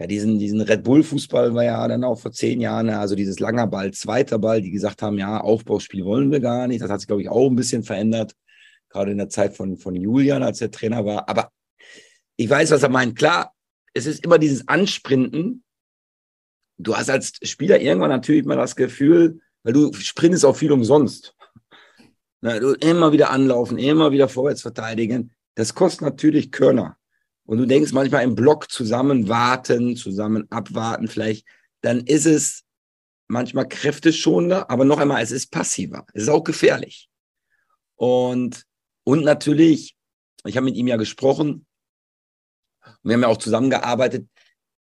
ja, 0.00 0.06
diesen, 0.08 0.40
diesen 0.40 0.60
Red 0.60 0.82
Bull-Fußball 0.82 1.54
war 1.54 1.62
ja 1.62 1.86
dann 1.86 2.02
auch 2.02 2.18
vor 2.18 2.32
zehn 2.32 2.60
Jahren, 2.60 2.90
also 2.90 3.14
dieses 3.14 3.38
langer 3.38 3.68
Ball, 3.68 3.92
zweiter 3.92 4.40
Ball, 4.40 4.60
die 4.60 4.72
gesagt 4.72 5.00
haben, 5.00 5.16
ja, 5.16 5.40
Aufbauspiel 5.40 6.04
wollen 6.04 6.32
wir 6.32 6.40
gar 6.40 6.66
nicht. 6.66 6.82
Das 6.82 6.90
hat 6.90 6.98
sich, 6.98 7.06
glaube 7.06 7.22
ich, 7.22 7.28
auch 7.28 7.48
ein 7.48 7.54
bisschen 7.54 7.84
verändert, 7.84 8.34
gerade 8.88 9.12
in 9.12 9.18
der 9.18 9.28
Zeit 9.28 9.54
von, 9.54 9.76
von 9.76 9.94
Julian, 9.94 10.42
als 10.42 10.58
der 10.58 10.72
Trainer 10.72 11.04
war. 11.04 11.28
Aber 11.28 11.50
ich 12.36 12.50
weiß, 12.50 12.72
was 12.72 12.82
er 12.82 12.88
meint. 12.88 13.16
Klar, 13.16 13.52
es 13.92 14.06
ist 14.06 14.24
immer 14.24 14.38
dieses 14.38 14.66
Ansprinten, 14.66 15.63
du 16.78 16.96
hast 16.96 17.10
als 17.10 17.32
Spieler 17.42 17.80
irgendwann 17.80 18.10
natürlich 18.10 18.44
mal 18.44 18.56
das 18.56 18.76
Gefühl, 18.76 19.40
weil 19.62 19.72
du 19.72 19.92
sprintest 19.92 20.44
auch 20.44 20.56
viel 20.56 20.72
umsonst. 20.72 21.34
Na, 22.40 22.58
du 22.58 22.72
immer 22.74 23.12
wieder 23.12 23.30
anlaufen, 23.30 23.78
immer 23.78 24.12
wieder 24.12 24.28
vorwärts 24.28 24.62
verteidigen. 24.62 25.32
Das 25.54 25.74
kostet 25.74 26.02
natürlich 26.02 26.52
Körner. 26.52 26.98
Und 27.46 27.58
du 27.58 27.66
denkst 27.66 27.92
manchmal 27.92 28.24
im 28.24 28.34
Block 28.34 28.70
zusammen 28.70 29.28
warten, 29.28 29.96
zusammen 29.96 30.46
abwarten 30.50 31.08
vielleicht, 31.08 31.46
dann 31.80 32.00
ist 32.00 32.26
es 32.26 32.64
manchmal 33.28 33.68
kräfteschonender, 33.68 34.70
aber 34.70 34.84
noch 34.84 34.98
einmal, 34.98 35.22
es 35.22 35.30
ist 35.30 35.50
passiver. 35.50 36.06
Es 36.12 36.24
ist 36.24 36.28
auch 36.28 36.44
gefährlich. 36.44 37.08
Und, 37.96 38.64
und 39.04 39.24
natürlich, 39.24 39.96
ich 40.44 40.56
habe 40.56 40.64
mit 40.64 40.76
ihm 40.76 40.86
ja 40.86 40.96
gesprochen, 40.96 41.66
wir 43.02 43.14
haben 43.14 43.22
ja 43.22 43.28
auch 43.28 43.38
zusammengearbeitet, 43.38 44.28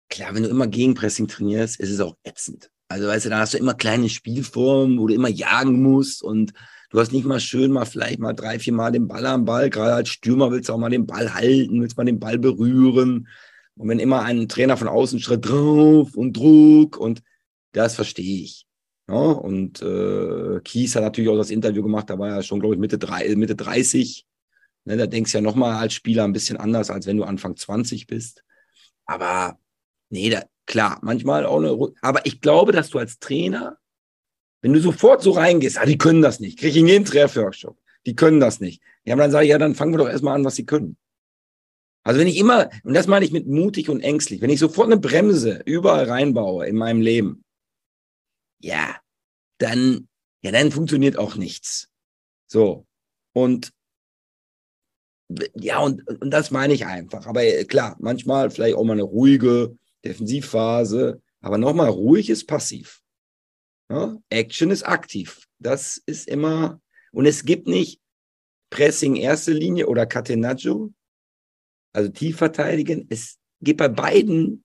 klar, 0.09 0.33
wenn 0.33 0.43
du 0.43 0.49
immer 0.49 0.67
Gegenpressing 0.67 1.27
trainierst, 1.27 1.79
ist 1.79 1.91
es 1.91 1.99
auch 1.99 2.15
ätzend. 2.23 2.69
Also 2.87 3.07
weißt 3.07 3.25
du, 3.25 3.29
da 3.29 3.39
hast 3.39 3.53
du 3.53 3.57
immer 3.57 3.73
kleine 3.73 4.09
Spielformen, 4.09 4.99
wo 4.99 5.07
du 5.07 5.13
immer 5.13 5.29
jagen 5.29 5.81
musst 5.81 6.21
und 6.21 6.53
du 6.91 6.99
hast 6.99 7.11
nicht 7.11 7.25
mal 7.25 7.39
schön 7.39 7.71
mal 7.71 7.85
vielleicht 7.85 8.19
mal 8.19 8.33
drei, 8.33 8.59
vier 8.59 8.73
Mal 8.73 8.91
den 8.91 9.07
Ball 9.07 9.25
am 9.25 9.45
Ball. 9.45 9.69
Gerade 9.69 9.93
als 9.95 10.09
Stürmer 10.09 10.51
willst 10.51 10.69
du 10.69 10.73
auch 10.73 10.77
mal 10.77 10.89
den 10.89 11.07
Ball 11.07 11.33
halten, 11.33 11.81
willst 11.81 11.97
mal 11.97 12.05
den 12.05 12.19
Ball 12.19 12.37
berühren. 12.37 13.27
Und 13.75 13.89
wenn 13.89 13.99
immer 13.99 14.21
ein 14.21 14.47
Trainer 14.47 14.77
von 14.77 14.87
außen 14.87 15.19
schritt 15.19 15.49
drauf 15.49 16.15
und 16.15 16.37
Druck 16.37 16.97
und 16.97 17.21
das 17.71 17.95
verstehe 17.95 18.43
ich. 18.43 18.65
Ja, 19.07 19.15
und 19.15 19.81
äh, 19.81 20.59
Kies 20.63 20.95
hat 20.95 21.03
natürlich 21.03 21.29
auch 21.29 21.37
das 21.37 21.51
Interview 21.51 21.83
gemacht, 21.83 22.09
da 22.09 22.17
war 22.17 22.29
er 22.29 22.43
schon, 22.43 22.59
glaube 22.59 22.75
ich, 22.75 22.81
Mitte, 22.81 22.97
drei, 22.97 23.35
Mitte 23.35 23.55
30. 23.55 24.25
Ne, 24.85 24.97
da 24.97 25.07
denkst 25.07 25.31
du 25.31 25.37
ja 25.39 25.41
nochmal 25.41 25.75
als 25.75 25.93
Spieler 25.93 26.23
ein 26.23 26.33
bisschen 26.33 26.57
anders, 26.57 26.89
als 26.89 27.05
wenn 27.07 27.17
du 27.17 27.23
Anfang 27.23 27.55
20 27.55 28.07
bist. 28.07 28.43
Aber 29.05 29.59
Nee, 30.09 30.29
da, 30.29 30.43
klar, 30.65 30.99
manchmal 31.01 31.45
auch 31.45 31.57
eine. 31.57 31.93
Aber 32.01 32.25
ich 32.25 32.41
glaube, 32.41 32.71
dass 32.71 32.89
du 32.89 32.99
als 32.99 33.19
Trainer, 33.19 33.77
wenn 34.61 34.73
du 34.73 34.79
sofort 34.79 35.21
so 35.21 35.31
reingehst, 35.31 35.77
ah, 35.77 35.85
die 35.85 35.97
können 35.97 36.21
das 36.21 36.39
nicht, 36.39 36.59
kriege 36.59 36.71
ich 36.71 36.77
in 36.77 36.87
jeden 36.87 37.05
Trefferworkshop, 37.05 37.77
die 38.05 38.15
können 38.15 38.39
das 38.39 38.59
nicht. 38.59 38.81
Ja, 39.03 39.13
aber 39.13 39.23
dann 39.23 39.31
sage 39.31 39.45
ich, 39.45 39.51
ja, 39.51 39.57
dann 39.57 39.75
fangen 39.75 39.93
wir 39.93 39.99
doch 39.99 40.09
erstmal 40.09 40.35
an, 40.35 40.45
was 40.45 40.55
sie 40.55 40.65
können. 40.65 40.97
Also 42.03 42.19
wenn 42.19 42.27
ich 42.27 42.37
immer, 42.37 42.69
und 42.83 42.93
das 42.93 43.07
meine 43.07 43.25
ich 43.25 43.31
mit 43.31 43.47
mutig 43.47 43.89
und 43.89 44.01
ängstlich, 44.01 44.41
wenn 44.41 44.51
ich 44.51 44.59
sofort 44.59 44.87
eine 44.87 44.99
Bremse 44.99 45.61
überall 45.65 46.05
reinbaue 46.05 46.67
in 46.67 46.75
meinem 46.75 47.01
Leben, 47.01 47.43
ja, 48.59 48.95
dann, 49.57 50.07
ja, 50.43 50.51
dann 50.51 50.71
funktioniert 50.71 51.17
auch 51.17 51.35
nichts. 51.35 51.89
So. 52.47 52.85
Und 53.33 53.71
ja, 55.55 55.79
und, 55.79 56.07
und 56.21 56.29
das 56.29 56.51
meine 56.51 56.73
ich 56.73 56.85
einfach. 56.85 57.25
Aber 57.25 57.41
klar, 57.63 57.95
manchmal 57.99 58.51
vielleicht 58.51 58.75
auch 58.75 58.83
mal 58.83 58.93
eine 58.93 59.03
ruhige, 59.03 59.75
Defensivphase. 60.05 61.21
Aber 61.41 61.57
nochmal, 61.57 61.89
ruhig 61.89 62.29
ist 62.29 62.45
passiv. 62.45 63.01
Ja? 63.89 64.17
Action 64.29 64.71
ist 64.71 64.83
aktiv. 64.83 65.47
Das 65.59 66.01
ist 66.05 66.27
immer, 66.27 66.81
und 67.11 67.25
es 67.25 67.45
gibt 67.45 67.67
nicht 67.67 68.01
Pressing 68.69 69.15
erste 69.15 69.53
Linie 69.53 69.87
oder 69.87 70.05
Catenaccio, 70.05 70.93
also 71.93 72.09
tief 72.11 72.37
verteidigen. 72.37 73.05
Es 73.09 73.37
gibt 73.61 73.77
bei 73.77 73.87
beiden 73.87 74.63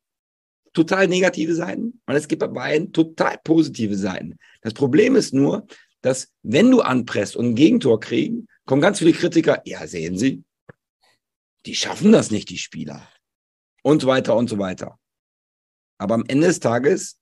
total 0.72 1.08
negative 1.08 1.54
Seiten 1.54 2.00
und 2.06 2.14
es 2.14 2.26
gibt 2.26 2.40
bei 2.40 2.48
beiden 2.48 2.92
total 2.92 3.38
positive 3.44 3.96
Seiten. 3.96 4.36
Das 4.62 4.74
Problem 4.74 5.16
ist 5.16 5.34
nur, 5.34 5.66
dass 6.00 6.32
wenn 6.42 6.70
du 6.70 6.80
anpresst 6.80 7.36
und 7.36 7.50
ein 7.50 7.54
Gegentor 7.54 8.00
kriegen, 8.00 8.46
kommen 8.64 8.82
ganz 8.82 8.98
viele 8.98 9.12
Kritiker, 9.12 9.62
ja, 9.64 9.86
sehen 9.86 10.16
Sie, 10.16 10.42
die 11.66 11.74
schaffen 11.74 12.12
das 12.12 12.30
nicht, 12.30 12.48
die 12.48 12.58
Spieler. 12.58 13.06
Und 13.82 14.02
so 14.02 14.08
weiter 14.08 14.36
und 14.36 14.48
so 14.48 14.58
weiter. 14.58 14.98
Aber 16.00 16.14
am 16.14 16.24
Ende 16.28 16.46
des 16.46 16.60
Tages, 16.60 17.20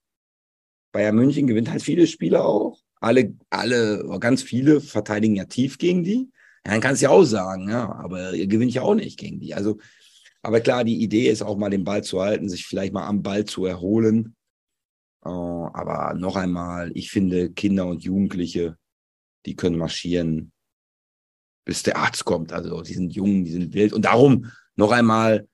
Bayern 0.93 1.15
München 1.15 1.47
gewinnt 1.47 1.69
halt 1.69 1.83
viele 1.83 2.07
Spieler 2.07 2.45
auch. 2.45 2.79
Alle, 3.01 3.35
alle, 3.49 4.17
ganz 4.21 4.41
viele 4.41 4.79
verteidigen 4.79 5.35
ja 5.35 5.45
tief 5.45 5.77
gegen 5.77 6.03
die. 6.03 6.31
Ja, 6.65 6.71
dann 6.71 6.81
kannst 6.81 7.01
du 7.01 7.07
ja 7.07 7.09
auch 7.11 7.25
sagen, 7.25 7.69
ja, 7.69 7.91
aber 7.91 8.33
ihr 8.33 8.47
gewinnt 8.47 8.73
ja 8.73 8.81
auch 8.83 8.95
nicht 8.95 9.19
gegen 9.19 9.41
die. 9.41 9.53
Also, 9.53 9.79
aber 10.41 10.61
klar, 10.61 10.85
die 10.85 11.01
Idee 11.01 11.29
ist 11.29 11.41
auch 11.41 11.57
mal 11.57 11.69
den 11.69 11.83
Ball 11.83 12.05
zu 12.05 12.21
halten, 12.21 12.47
sich 12.47 12.65
vielleicht 12.65 12.93
mal 12.93 13.05
am 13.05 13.21
Ball 13.21 13.43
zu 13.43 13.65
erholen. 13.65 14.35
Uh, 15.25 15.67
aber 15.73 16.13
noch 16.13 16.37
einmal, 16.37 16.91
ich 16.95 17.11
finde, 17.11 17.51
Kinder 17.51 17.85
und 17.85 18.03
Jugendliche, 18.03 18.77
die 19.45 19.57
können 19.57 19.77
marschieren, 19.77 20.53
bis 21.65 21.83
der 21.83 21.97
Arzt 21.97 22.23
kommt. 22.23 22.53
Also, 22.53 22.81
die 22.81 22.93
sind 22.93 23.13
jung, 23.13 23.43
die 23.43 23.51
sind 23.51 23.73
wild. 23.73 23.91
Und 23.91 24.05
darum 24.05 24.49
noch 24.77 24.91
einmal, 24.93 25.49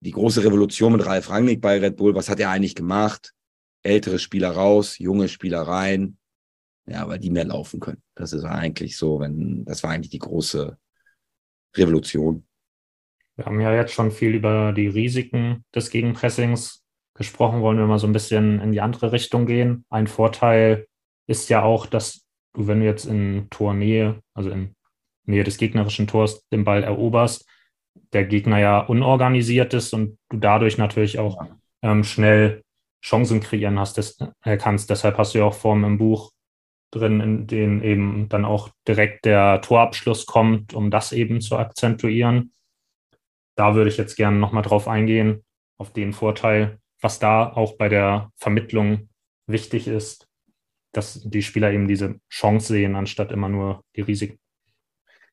die 0.00 0.12
große 0.12 0.44
Revolution 0.44 0.92
mit 0.92 1.06
Ralf 1.06 1.30
Rangnick 1.30 1.60
bei 1.60 1.78
Red 1.78 1.96
Bull, 1.96 2.14
was 2.14 2.28
hat 2.28 2.40
er 2.40 2.50
eigentlich 2.50 2.74
gemacht? 2.74 3.34
Ältere 3.82 4.18
Spieler 4.18 4.50
raus, 4.50 4.98
junge 4.98 5.28
Spieler 5.28 5.62
rein, 5.62 6.18
ja, 6.86 7.08
weil 7.08 7.18
die 7.18 7.30
mehr 7.30 7.44
laufen 7.44 7.80
können. 7.80 8.02
Das 8.14 8.32
ist 8.32 8.44
eigentlich 8.44 8.96
so, 8.96 9.20
wenn, 9.20 9.64
das 9.64 9.82
war 9.82 9.90
eigentlich 9.90 10.10
die 10.10 10.18
große 10.18 10.78
Revolution. 11.76 12.46
Wir 13.36 13.46
haben 13.46 13.60
ja 13.60 13.72
jetzt 13.74 13.92
schon 13.92 14.10
viel 14.10 14.34
über 14.34 14.72
die 14.72 14.88
Risiken 14.88 15.64
des 15.74 15.90
Gegenpressings 15.90 16.84
gesprochen, 17.14 17.60
wollen 17.60 17.78
wir 17.78 17.86
mal 17.86 17.98
so 17.98 18.06
ein 18.06 18.12
bisschen 18.12 18.60
in 18.60 18.72
die 18.72 18.80
andere 18.80 19.12
Richtung 19.12 19.46
gehen. 19.46 19.84
Ein 19.90 20.06
Vorteil 20.06 20.86
ist 21.26 21.48
ja 21.48 21.62
auch, 21.62 21.86
dass 21.86 22.24
du, 22.54 22.66
wenn 22.66 22.80
du 22.80 22.86
jetzt 22.86 23.04
in 23.04 23.48
Tornähe, 23.50 24.22
also 24.34 24.50
in 24.50 24.74
Nähe 25.24 25.44
des 25.44 25.58
gegnerischen 25.58 26.06
Tors 26.06 26.46
den 26.48 26.64
Ball 26.64 26.82
eroberst, 26.82 27.46
der 28.12 28.24
Gegner 28.24 28.58
ja 28.58 28.80
unorganisiert 28.80 29.74
ist 29.74 29.92
und 29.94 30.18
du 30.30 30.38
dadurch 30.38 30.78
natürlich 30.78 31.18
auch 31.18 31.44
ähm, 31.82 32.04
schnell 32.04 32.62
Chancen 33.04 33.40
kreieren 33.40 33.78
hast, 33.78 33.96
des, 33.96 34.18
äh, 34.44 34.56
kannst. 34.56 34.90
Deshalb 34.90 35.18
hast 35.18 35.34
du 35.34 35.38
ja 35.38 35.44
auch 35.44 35.54
Formen 35.54 35.84
im 35.84 35.98
Buch 35.98 36.32
drin, 36.90 37.20
in 37.20 37.46
denen 37.46 37.82
eben 37.82 38.28
dann 38.28 38.44
auch 38.44 38.70
direkt 38.86 39.24
der 39.24 39.60
Torabschluss 39.60 40.26
kommt, 40.26 40.74
um 40.74 40.90
das 40.90 41.12
eben 41.12 41.40
zu 41.40 41.56
akzentuieren. 41.56 42.52
Da 43.56 43.74
würde 43.74 43.90
ich 43.90 43.96
jetzt 43.96 44.16
gerne 44.16 44.38
nochmal 44.38 44.62
drauf 44.62 44.88
eingehen, 44.88 45.44
auf 45.78 45.92
den 45.92 46.12
Vorteil, 46.12 46.78
was 47.00 47.18
da 47.18 47.52
auch 47.52 47.76
bei 47.76 47.88
der 47.88 48.30
Vermittlung 48.36 49.08
wichtig 49.46 49.86
ist, 49.86 50.28
dass 50.92 51.20
die 51.22 51.42
Spieler 51.42 51.72
eben 51.72 51.86
diese 51.86 52.20
Chance 52.30 52.68
sehen, 52.68 52.96
anstatt 52.96 53.32
immer 53.32 53.48
nur 53.48 53.84
die 53.94 54.00
Risiken. 54.00 54.38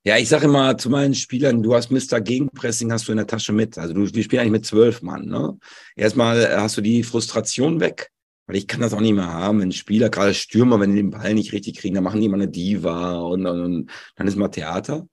Ja, 0.07 0.19
ich 0.19 0.29
sage 0.29 0.45
immer 0.45 0.77
zu 0.77 0.91
meinen 0.91 1.15
Spielern, 1.15 1.63
du 1.63 1.73
hast 1.73 1.89
Mr. 1.89 2.21
Gegenpressing, 2.21 2.91
hast 2.91 3.07
du 3.07 3.11
in 3.11 3.17
der 3.17 3.25
Tasche 3.25 3.53
mit. 3.53 3.79
Also 3.79 3.95
du, 3.95 4.01
wir 4.01 4.23
spielen 4.23 4.41
eigentlich 4.41 4.51
mit 4.51 4.65
zwölf 4.67 5.01
Mann. 5.01 5.25
Ne? 5.25 5.57
Erstmal 5.95 6.47
hast 6.61 6.77
du 6.77 6.81
die 6.81 7.01
Frustration 7.01 7.79
weg, 7.79 8.11
weil 8.45 8.57
ich 8.57 8.67
kann 8.67 8.81
das 8.81 8.93
auch 8.93 8.99
nicht 8.99 9.15
mehr 9.15 9.33
haben, 9.33 9.61
wenn 9.61 9.71
Spieler, 9.71 10.11
gerade 10.11 10.35
Stürmer, 10.35 10.79
wenn 10.79 10.91
die 10.91 10.97
den 10.97 11.09
Ball 11.09 11.33
nicht 11.33 11.53
richtig 11.53 11.77
kriegen, 11.77 11.95
dann 11.95 12.03
machen 12.03 12.19
die 12.19 12.27
immer 12.27 12.35
eine 12.35 12.47
Diva 12.47 13.17
und, 13.21 13.47
und, 13.47 13.61
und 13.61 13.89
dann 14.15 14.27
ist 14.27 14.35
mal 14.35 14.49
Theater. 14.49 15.07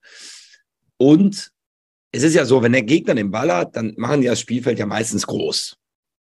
Und 0.98 1.50
es 2.12 2.22
ist 2.22 2.35
ja 2.35 2.44
so, 2.44 2.62
wenn 2.62 2.72
der 2.72 2.83
Gegner 2.83 3.14
den 3.14 3.31
Ball 3.31 3.50
hat, 3.50 3.76
dann 3.76 3.94
machen 3.96 4.20
die 4.20 4.26
das 4.26 4.40
Spielfeld 4.40 4.78
ja 4.78 4.85
meistens 4.85 5.26
groß. 5.26 5.74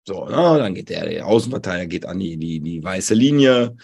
So, 0.05 0.27
na, 0.29 0.57
dann 0.57 0.75
geht 0.75 0.89
der, 0.89 1.07
der 1.07 1.25
Außenverteidiger 1.25 1.87
geht 1.87 2.05
an 2.05 2.19
die, 2.19 2.35
die, 2.35 2.59
die 2.59 2.83
weiße 2.83 3.13
Linie, 3.13 3.77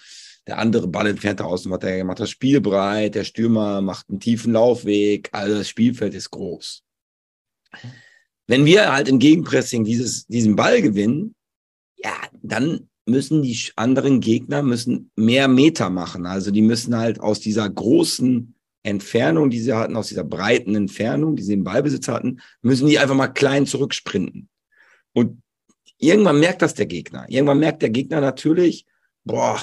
der 0.48 0.60
andere 0.60 0.88
Ball 0.88 1.08
entfernt 1.08 1.40
der 1.40 1.48
Außenverteidiger 1.48 2.04
macht 2.04 2.20
das 2.20 2.30
Spiel 2.30 2.62
breit, 2.62 3.16
der 3.16 3.24
Stürmer 3.24 3.82
macht 3.82 4.10
einen 4.10 4.20
tiefen 4.20 4.54
Laufweg, 4.54 5.30
also 5.32 5.56
das 5.56 5.70
Spielfeld 5.70 6.14
ist 6.14 6.30
groß. 6.32 6.84
Wenn 8.48 8.66
wir 8.66 8.92
halt 8.92 9.08
im 9.08 9.20
Gegenpressing 9.20 9.84
dieses, 9.84 10.28
diesen 10.28 10.56
Ball 10.56 10.82
gewinnen, 10.82 11.34
ja, 11.98 12.14
dann 12.44 12.90
müssen 13.08 13.42
die 13.42 13.58
anderen 13.76 14.20
Gegner 14.20 14.62
müssen 14.64 15.12
mehr 15.16 15.48
Meter 15.48 15.90
machen. 15.90 16.26
Also 16.26 16.52
die 16.52 16.62
müssen 16.62 16.96
halt 16.96 17.20
aus 17.20 17.40
dieser 17.40 17.70
großen 17.70 18.56
Entfernung, 18.84 19.50
die 19.50 19.60
sie 19.60 19.74
hatten, 19.74 19.96
aus 19.96 20.08
dieser 20.08 20.24
breiten 20.24 20.76
Entfernung, 20.76 21.36
die 21.36 21.44
sie 21.44 21.54
im 21.54 21.64
Ballbesitz 21.64 22.08
hatten, 22.08 22.40
müssen 22.62 22.88
die 22.88 23.00
einfach 23.00 23.16
mal 23.16 23.28
klein 23.28 23.66
zurücksprinten. 23.66 24.50
Und 25.14 25.42
irgendwann 25.98 26.40
merkt 26.40 26.62
das 26.62 26.76
der 26.76 26.86
Gegner. 26.86 27.26
Irgendwann 27.28 27.60
merkt 27.60 27.82
der 27.82 27.90
Gegner 27.90 28.22
natürlich, 28.22 28.86
boah, 29.24 29.60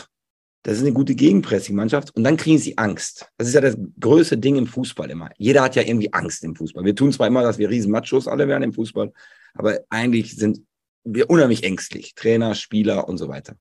das 0.63 0.77
ist 0.77 0.83
eine 0.83 0.93
gute 0.93 1.15
Gegenpressing-Mannschaft. 1.15 2.15
Und 2.15 2.25
dann 2.25 2.37
kriegen 2.37 2.59
sie 2.59 2.79
Angst. 2.79 3.29
Das 3.37 3.49
ist 3.49 3.55
ja 3.55 3.61
das 3.61 3.77
größte 3.99 4.39
Ding 4.39 4.57
im 4.57 4.67
Fußball 4.67 5.11
immer. 5.11 5.31
Jeder 5.37 5.63
hat 5.63 5.75
ja 5.75 5.83
irgendwie 5.83 6.13
Angst 6.13 6.45
im 6.45 6.55
Fußball. 6.55 6.85
Wir 6.85 6.95
tun 6.95 7.13
zwar 7.13 7.27
immer, 7.27 7.43
dass 7.43 7.59
wir 7.59 7.69
riesen 7.69 7.91
Machos 7.91 8.29
alle 8.29 8.47
werden 8.47 8.63
im 8.63 8.73
Fußball, 8.73 9.13
aber 9.55 9.81
eigentlich 9.91 10.37
sind 10.37 10.61
wir 11.05 11.29
unheimlich 11.29 11.65
ängstlich. 11.65 12.15
Trainer, 12.15 12.55
Spieler 12.55 13.09
und 13.09 13.19
so 13.19 13.29
weiter. 13.29 13.57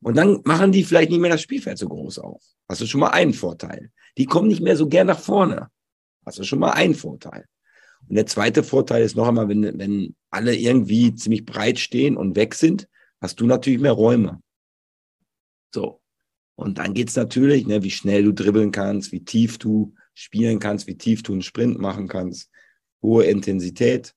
Und 0.00 0.16
dann 0.16 0.40
machen 0.44 0.72
die 0.72 0.82
vielleicht 0.82 1.10
nicht 1.10 1.20
mehr 1.20 1.30
das 1.30 1.42
Spielfeld 1.42 1.78
so 1.78 1.88
groß 1.88 2.18
auf. 2.18 2.42
Hast 2.68 2.80
du 2.80 2.86
schon 2.86 3.00
mal 3.00 3.10
einen 3.10 3.34
Vorteil. 3.34 3.92
Die 4.18 4.26
kommen 4.26 4.48
nicht 4.48 4.60
mehr 4.60 4.76
so 4.76 4.88
gern 4.88 5.06
nach 5.06 5.20
vorne. 5.20 5.68
Hast 6.26 6.40
du 6.40 6.44
schon 6.44 6.58
mal 6.58 6.72
einen 6.72 6.94
Vorteil. 6.94 7.46
Und 8.08 8.16
der 8.16 8.26
zweite 8.26 8.64
Vorteil 8.64 9.04
ist 9.04 9.14
noch 9.14 9.28
einmal, 9.28 9.48
wenn, 9.48 9.78
wenn 9.78 10.16
alle 10.30 10.56
irgendwie 10.56 11.14
ziemlich 11.14 11.46
breit 11.46 11.78
stehen 11.78 12.16
und 12.16 12.34
weg 12.34 12.54
sind, 12.54 12.88
hast 13.20 13.40
du 13.40 13.46
natürlich 13.46 13.78
mehr 13.78 13.92
Räume. 13.92 14.42
So. 15.72 16.01
Und 16.62 16.78
dann 16.78 16.94
geht's 16.94 17.16
natürlich, 17.16 17.66
ne, 17.66 17.82
wie 17.82 17.90
schnell 17.90 18.24
du 18.24 18.32
dribbeln 18.32 18.70
kannst, 18.70 19.12
wie 19.12 19.24
tief 19.24 19.58
du 19.58 19.94
spielen 20.14 20.58
kannst, 20.58 20.86
wie 20.86 20.96
tief 20.96 21.22
du 21.22 21.32
einen 21.32 21.42
Sprint 21.42 21.78
machen 21.78 22.08
kannst, 22.08 22.50
hohe 23.02 23.24
Intensität. 23.24 24.14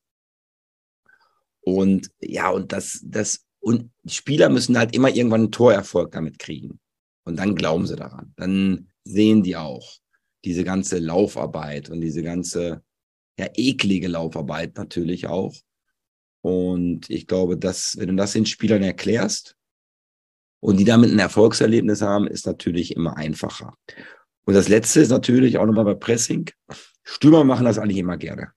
Und 1.62 2.12
ja, 2.22 2.50
und 2.50 2.72
das, 2.72 3.02
das, 3.04 3.46
und 3.60 3.90
Spieler 4.06 4.50
müssen 4.50 4.78
halt 4.78 4.96
immer 4.96 5.10
irgendwann 5.10 5.42
einen 5.42 5.52
Torerfolg 5.52 6.12
damit 6.12 6.38
kriegen. 6.38 6.80
Und 7.24 7.38
dann 7.38 7.56
glauben 7.56 7.88
sie 7.88 7.96
daran. 7.96 8.34
Dann 8.36 8.90
sehen 9.04 9.42
die 9.42 9.56
auch 9.56 9.98
diese 10.44 10.64
ganze 10.64 11.00
Laufarbeit 11.00 11.90
und 11.90 12.02
diese 12.02 12.22
ganze, 12.22 12.84
ja, 13.40 13.48
eklige 13.56 14.08
Laufarbeit 14.08 14.78
natürlich 14.78 15.26
auch. 15.28 15.56
Und 16.42 17.10
ich 17.10 17.26
glaube, 17.26 17.58
dass, 17.58 17.98
wenn 17.98 18.10
du 18.10 18.16
das 18.16 18.34
den 18.34 18.46
Spielern 18.46 18.84
erklärst 18.84 19.55
und 20.66 20.78
die 20.78 20.84
damit 20.84 21.12
ein 21.12 21.20
Erfolgserlebnis 21.20 22.02
haben, 22.02 22.26
ist 22.26 22.48
natürlich 22.48 22.96
immer 22.96 23.18
einfacher. 23.18 23.76
Und 24.46 24.56
das 24.56 24.68
letzte 24.68 25.00
ist 25.00 25.10
natürlich 25.10 25.60
auch 25.60 25.66
nochmal 25.68 25.86
bei 25.86 25.94
Pressing. 25.94 26.50
Stürmer 27.04 27.44
machen 27.44 27.66
das 27.66 27.78
eigentlich 27.78 28.00
immer 28.00 28.18
gerne. 28.18 28.52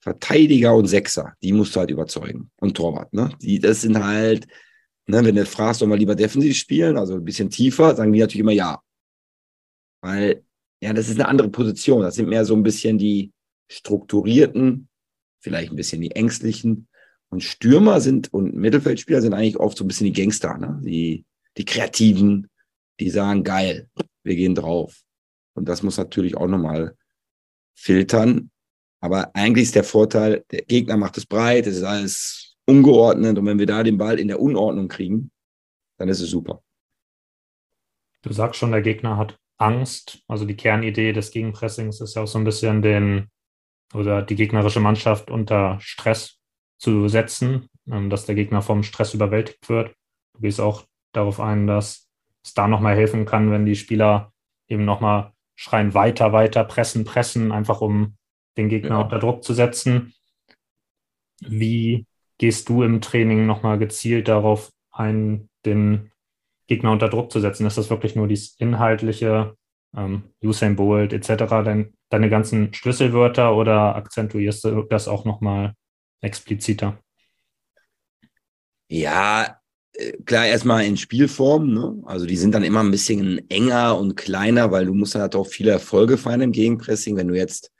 Verteidiger 0.00 0.76
und 0.76 0.86
Sechser, 0.86 1.34
die 1.42 1.52
musst 1.52 1.74
du 1.74 1.80
halt 1.80 1.90
überzeugen. 1.90 2.52
Und 2.60 2.76
Torwart, 2.76 3.12
ne? 3.12 3.36
Die, 3.40 3.58
das 3.58 3.80
sind 3.80 3.98
halt, 3.98 4.46
ne, 5.08 5.24
wenn 5.24 5.34
du 5.34 5.44
fragst, 5.44 5.80
soll 5.80 5.88
man 5.88 5.98
lieber 5.98 6.14
defensiv 6.14 6.56
spielen, 6.56 6.96
also 6.96 7.14
ein 7.14 7.24
bisschen 7.24 7.50
tiefer, 7.50 7.96
sagen 7.96 8.12
die 8.12 8.20
natürlich 8.20 8.42
immer 8.42 8.52
ja. 8.52 8.80
Weil, 10.02 10.44
ja, 10.80 10.92
das 10.92 11.08
ist 11.08 11.18
eine 11.18 11.26
andere 11.26 11.48
Position. 11.48 12.02
Das 12.02 12.14
sind 12.14 12.28
mehr 12.28 12.44
so 12.44 12.54
ein 12.54 12.62
bisschen 12.62 12.96
die 12.96 13.32
strukturierten, 13.68 14.88
vielleicht 15.40 15.72
ein 15.72 15.76
bisschen 15.76 16.00
die 16.00 16.12
ängstlichen. 16.12 16.86
Und 17.32 17.42
Stürmer 17.42 18.02
sind 18.02 18.30
und 18.34 18.54
Mittelfeldspieler 18.54 19.22
sind 19.22 19.32
eigentlich 19.32 19.56
oft 19.56 19.78
so 19.78 19.84
ein 19.84 19.88
bisschen 19.88 20.04
die 20.04 20.12
Gangster, 20.12 20.58
ne? 20.58 20.78
Die, 20.84 21.24
die 21.56 21.64
Kreativen, 21.64 22.50
die 23.00 23.08
sagen, 23.08 23.42
geil, 23.42 23.88
wir 24.22 24.36
gehen 24.36 24.54
drauf. 24.54 25.00
Und 25.54 25.66
das 25.66 25.82
muss 25.82 25.96
natürlich 25.96 26.36
auch 26.36 26.46
nochmal 26.46 26.94
filtern, 27.74 28.50
aber 29.00 29.34
eigentlich 29.34 29.64
ist 29.64 29.74
der 29.74 29.82
Vorteil, 29.82 30.44
der 30.50 30.60
Gegner 30.62 30.98
macht 30.98 31.16
es 31.16 31.24
breit, 31.24 31.66
es 31.66 31.78
ist 31.78 31.84
alles 31.84 32.54
ungeordnet 32.66 33.38
und 33.38 33.46
wenn 33.46 33.58
wir 33.58 33.66
da 33.66 33.82
den 33.82 33.96
Ball 33.96 34.20
in 34.20 34.28
der 34.28 34.38
Unordnung 34.38 34.88
kriegen, 34.88 35.30
dann 35.96 36.10
ist 36.10 36.20
es 36.20 36.28
super. 36.28 36.62
Du 38.20 38.30
sagst 38.34 38.60
schon, 38.60 38.72
der 38.72 38.82
Gegner 38.82 39.16
hat 39.16 39.38
Angst. 39.56 40.22
Also 40.28 40.44
die 40.44 40.54
Kernidee 40.54 41.14
des 41.14 41.30
Gegenpressings 41.30 42.02
ist 42.02 42.14
ja 42.14 42.22
auch 42.22 42.28
so 42.28 42.38
ein 42.38 42.44
bisschen 42.44 42.82
den 42.82 43.30
oder 43.94 44.20
die 44.20 44.36
gegnerische 44.36 44.80
Mannschaft 44.80 45.30
unter 45.30 45.80
Stress 45.80 46.41
zu 46.82 47.06
setzen, 47.08 47.68
ähm, 47.90 48.10
dass 48.10 48.26
der 48.26 48.34
Gegner 48.34 48.60
vom 48.60 48.82
Stress 48.82 49.14
überwältigt 49.14 49.68
wird. 49.68 49.94
Du 50.34 50.40
gehst 50.40 50.60
auch 50.60 50.84
darauf 51.12 51.38
ein, 51.38 51.66
dass 51.66 52.08
es 52.44 52.54
da 52.54 52.66
nochmal 52.66 52.96
helfen 52.96 53.24
kann, 53.24 53.52
wenn 53.52 53.64
die 53.64 53.76
Spieler 53.76 54.32
eben 54.68 54.84
nochmal 54.84 55.32
schreien, 55.54 55.94
weiter, 55.94 56.32
weiter, 56.32 56.64
pressen, 56.64 57.04
pressen, 57.04 57.52
einfach 57.52 57.80
um 57.80 58.16
den 58.56 58.68
Gegner 58.68 58.96
ja. 58.96 59.00
unter 59.02 59.20
Druck 59.20 59.44
zu 59.44 59.54
setzen. 59.54 60.12
Wie 61.40 62.06
gehst 62.38 62.68
du 62.68 62.82
im 62.82 63.00
Training 63.00 63.46
nochmal 63.46 63.78
gezielt 63.78 64.26
darauf 64.26 64.72
ein, 64.90 65.48
den 65.64 66.10
Gegner 66.66 66.90
unter 66.90 67.08
Druck 67.08 67.30
zu 67.30 67.38
setzen? 67.38 67.66
Ist 67.66 67.78
das 67.78 67.90
wirklich 67.90 68.16
nur 68.16 68.26
dieses 68.26 68.56
inhaltliche, 68.58 69.56
ähm, 69.96 70.24
Usain 70.42 70.74
Bolt 70.74 71.12
etc., 71.12 71.44
dein, 71.64 71.94
deine 72.08 72.28
ganzen 72.28 72.74
Schlüsselwörter 72.74 73.54
oder 73.54 73.94
akzentuierst 73.94 74.64
du 74.64 74.82
das 74.82 75.06
auch 75.06 75.24
nochmal 75.24 75.74
expliziter? 76.22 76.98
Ja, 78.88 79.58
äh, 79.94 80.12
klar, 80.24 80.46
erstmal 80.46 80.84
in 80.84 80.96
Spielform. 80.96 81.72
Ne? 81.72 82.02
Also 82.06 82.26
die 82.26 82.36
sind 82.36 82.54
dann 82.54 82.64
immer 82.64 82.80
ein 82.80 82.90
bisschen 82.90 83.48
enger 83.50 83.98
und 83.98 84.16
kleiner, 84.16 84.70
weil 84.70 84.86
du 84.86 84.94
musst 84.94 85.14
dann 85.14 85.22
halt 85.22 85.36
auch 85.36 85.46
viele 85.46 85.72
Erfolge 85.72 86.16
feiern 86.16 86.40
im 86.40 86.52
Gegenpressing. 86.52 87.16
Wenn 87.16 87.28
du 87.28 87.34
jetzt 87.34 87.70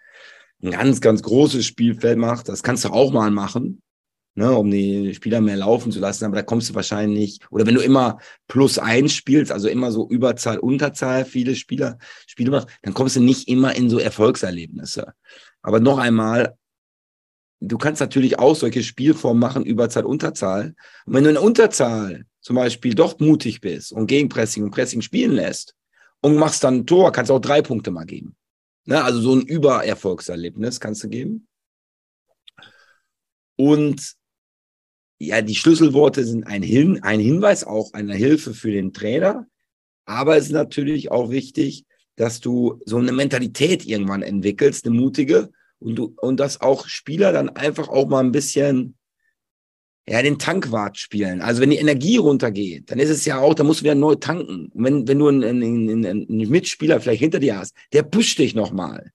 ein 0.62 0.70
ganz, 0.70 1.00
ganz 1.00 1.22
großes 1.22 1.64
Spielfeld 1.64 2.18
macht, 2.18 2.48
das 2.48 2.62
kannst 2.62 2.84
du 2.84 2.90
auch 2.90 3.12
mal 3.12 3.30
machen, 3.30 3.82
ne, 4.34 4.52
um 4.52 4.70
die 4.70 5.14
Spieler 5.14 5.40
mehr 5.40 5.56
laufen 5.56 5.90
zu 5.90 5.98
lassen, 5.98 6.24
aber 6.24 6.36
da 6.36 6.42
kommst 6.42 6.70
du 6.70 6.74
wahrscheinlich, 6.74 7.40
oder 7.50 7.66
wenn 7.66 7.74
du 7.74 7.80
immer 7.80 8.18
plus 8.46 8.78
eins 8.78 9.12
spielst, 9.12 9.50
also 9.50 9.68
immer 9.68 9.90
so 9.90 10.08
Überzahl, 10.08 10.58
Unterzahl, 10.58 11.24
viele 11.24 11.56
Spieler, 11.56 11.98
Spiele 12.26 12.50
machst, 12.50 12.68
dann 12.82 12.94
kommst 12.94 13.16
du 13.16 13.20
nicht 13.20 13.48
immer 13.48 13.74
in 13.74 13.90
so 13.90 13.98
Erfolgserlebnisse. 13.98 15.12
Aber 15.62 15.80
noch 15.80 15.98
einmal, 15.98 16.56
du 17.62 17.78
kannst 17.78 18.00
natürlich 18.00 18.38
auch 18.38 18.56
solche 18.56 18.82
Spielformen 18.82 19.40
machen, 19.40 19.64
Überzahl, 19.64 20.04
Unterzahl. 20.04 20.74
Und 21.06 21.14
wenn 21.14 21.24
du 21.24 21.30
in 21.30 21.36
Unterzahl 21.36 22.24
zum 22.40 22.56
Beispiel 22.56 22.94
doch 22.94 23.18
mutig 23.20 23.60
bist 23.60 23.92
und 23.92 24.08
Gegenpressing 24.08 24.64
und 24.64 24.72
Pressing 24.72 25.00
spielen 25.00 25.32
lässt 25.32 25.76
und 26.20 26.36
machst 26.36 26.64
dann 26.64 26.78
ein 26.78 26.86
Tor, 26.86 27.12
kannst 27.12 27.30
du 27.30 27.34
auch 27.34 27.40
drei 27.40 27.62
Punkte 27.62 27.90
mal 27.90 28.04
geben. 28.04 28.36
Ne? 28.84 29.02
Also 29.02 29.20
so 29.20 29.34
ein 29.34 29.42
Übererfolgserlebnis 29.42 30.80
kannst 30.80 31.04
du 31.04 31.08
geben. 31.08 31.46
Und 33.56 34.14
ja, 35.20 35.40
die 35.40 35.54
Schlüsselworte 35.54 36.24
sind 36.24 36.44
ein, 36.44 36.62
Hin 36.62 37.00
ein 37.02 37.20
Hinweis, 37.20 37.62
auch 37.62 37.92
eine 37.92 38.16
Hilfe 38.16 38.54
für 38.54 38.72
den 38.72 38.92
Trainer. 38.92 39.46
Aber 40.04 40.36
es 40.36 40.46
ist 40.46 40.52
natürlich 40.52 41.12
auch 41.12 41.30
wichtig, 41.30 41.84
dass 42.16 42.40
du 42.40 42.80
so 42.84 42.96
eine 42.96 43.12
Mentalität 43.12 43.86
irgendwann 43.86 44.22
entwickelst, 44.22 44.84
eine 44.84 44.96
mutige, 44.96 45.52
und 45.82 45.96
du, 45.96 46.14
und 46.20 46.38
dass 46.38 46.60
auch 46.60 46.86
Spieler 46.88 47.32
dann 47.32 47.48
einfach 47.50 47.88
auch 47.88 48.06
mal 48.08 48.20
ein 48.20 48.32
bisschen 48.32 48.96
ja, 50.06 50.20
den 50.20 50.38
Tankwart 50.38 50.98
spielen. 50.98 51.40
Also 51.42 51.60
wenn 51.60 51.70
die 51.70 51.76
Energie 51.76 52.16
runtergeht, 52.16 52.90
dann 52.90 52.98
ist 52.98 53.10
es 53.10 53.24
ja 53.24 53.38
auch, 53.38 53.54
da 53.54 53.62
musst 53.62 53.80
du 53.80 53.84
wieder 53.84 53.94
neu 53.94 54.16
tanken. 54.16 54.66
Und 54.66 54.84
wenn, 54.84 55.06
wenn 55.06 55.18
du 55.18 55.28
einen, 55.28 55.44
einen, 55.44 56.04
einen 56.04 56.50
Mitspieler 56.50 57.00
vielleicht 57.00 57.20
hinter 57.20 57.38
dir 57.38 57.58
hast, 57.58 57.76
der 57.92 58.02
pusht 58.02 58.38
dich 58.38 58.54
nochmal. 58.54 59.12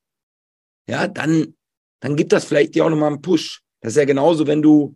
Ja, 0.88 1.08
dann, 1.08 1.56
dann 2.00 2.16
gibt 2.16 2.32
das 2.32 2.46
vielleicht 2.46 2.76
dir 2.76 2.86
auch 2.86 2.90
nochmal 2.90 3.12
einen 3.12 3.22
Push. 3.22 3.62
Das 3.82 3.94
ist 3.94 3.98
ja 3.98 4.06
genauso, 4.06 4.48
wenn 4.48 4.62
du, 4.62 4.96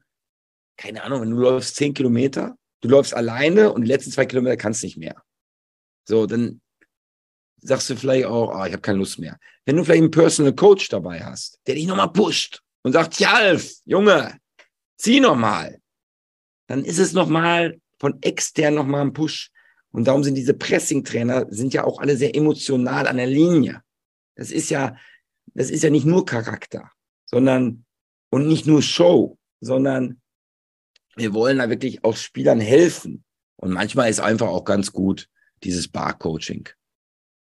keine 0.77 1.03
Ahnung, 1.03 1.21
wenn 1.21 1.31
du 1.31 1.38
läufst 1.38 1.75
zehn 1.75 1.93
Kilometer, 1.93 2.55
du 2.81 2.88
läufst 2.88 3.13
alleine 3.13 3.73
und 3.73 3.81
die 3.81 3.88
letzten 3.88 4.12
zwei 4.12 4.25
Kilometer 4.25 4.55
kannst 4.55 4.84
nicht 4.84 4.97
mehr. 4.97 5.21
So, 6.07 6.25
dann 6.25 6.62
sagst 7.62 7.89
du 7.89 7.95
vielleicht 7.95 8.26
auch, 8.26 8.52
ah, 8.52 8.67
ich 8.67 8.74
habe 8.74 8.82
keine 8.82 9.00
Lust 9.00 9.19
mehr. 9.19 9.38
Wenn 9.65 9.78
du 9.78 9.84
vielleicht 9.84 10.02
einen 10.02 10.12
Personal 10.12 10.54
Coach 10.54 10.89
dabei 10.89 11.24
hast, 11.24 11.60
der 11.67 11.76
dich 11.76 11.88
nochmal 11.88 12.12
pusht 12.12 12.62
und 12.84 12.93
sagt, 12.93 13.19
Jalf, 13.19 13.76
Junge, 13.86 14.38
zieh 14.97 15.19
nochmal 15.19 15.82
dann 16.71 16.86
ist 16.86 17.00
es 17.00 17.12
nochmal 17.12 17.82
von 18.00 18.21
extern 18.24 18.76
nochmal 18.76 19.02
einen 19.02 19.12
Push. 19.12 19.52
Und 19.91 20.08
darum 20.08 20.24
sind 20.24 20.36
diese 20.36 20.54
Pressing-Trainer, 20.54 21.47
sind 21.50 21.74
ja 21.74 21.84
auch 21.84 22.00
alle 22.00 22.15
sehr 22.15 22.34
emotional 22.34 23.08
an 23.08 23.17
der 23.17 23.28
Linie. 23.28 23.84
Das 24.36 24.52
ist 24.52 24.69
ja, 24.69 24.95
das 25.54 25.69
ist 25.69 25.84
ja 25.84 25.89
nicht 25.89 26.06
nur 26.06 26.26
Charakter, 26.26 26.89
sondern, 27.26 27.86
und 28.30 28.47
nicht 28.47 28.67
nur 28.67 28.82
Show, 28.82 29.38
sondern 29.60 30.21
wir 31.17 31.34
wollen 31.34 31.58
da 31.58 31.69
wirklich 31.69 32.06
auch 32.06 32.15
Spielern 32.15 32.62
helfen. 32.62 33.26
Und 33.58 33.71
manchmal 33.71 34.10
ist 34.10 34.21
einfach 34.21 34.47
auch 34.47 34.63
ganz 34.63 34.93
gut 34.93 35.28
dieses 35.63 35.89
Bar-Coaching. 35.89 36.69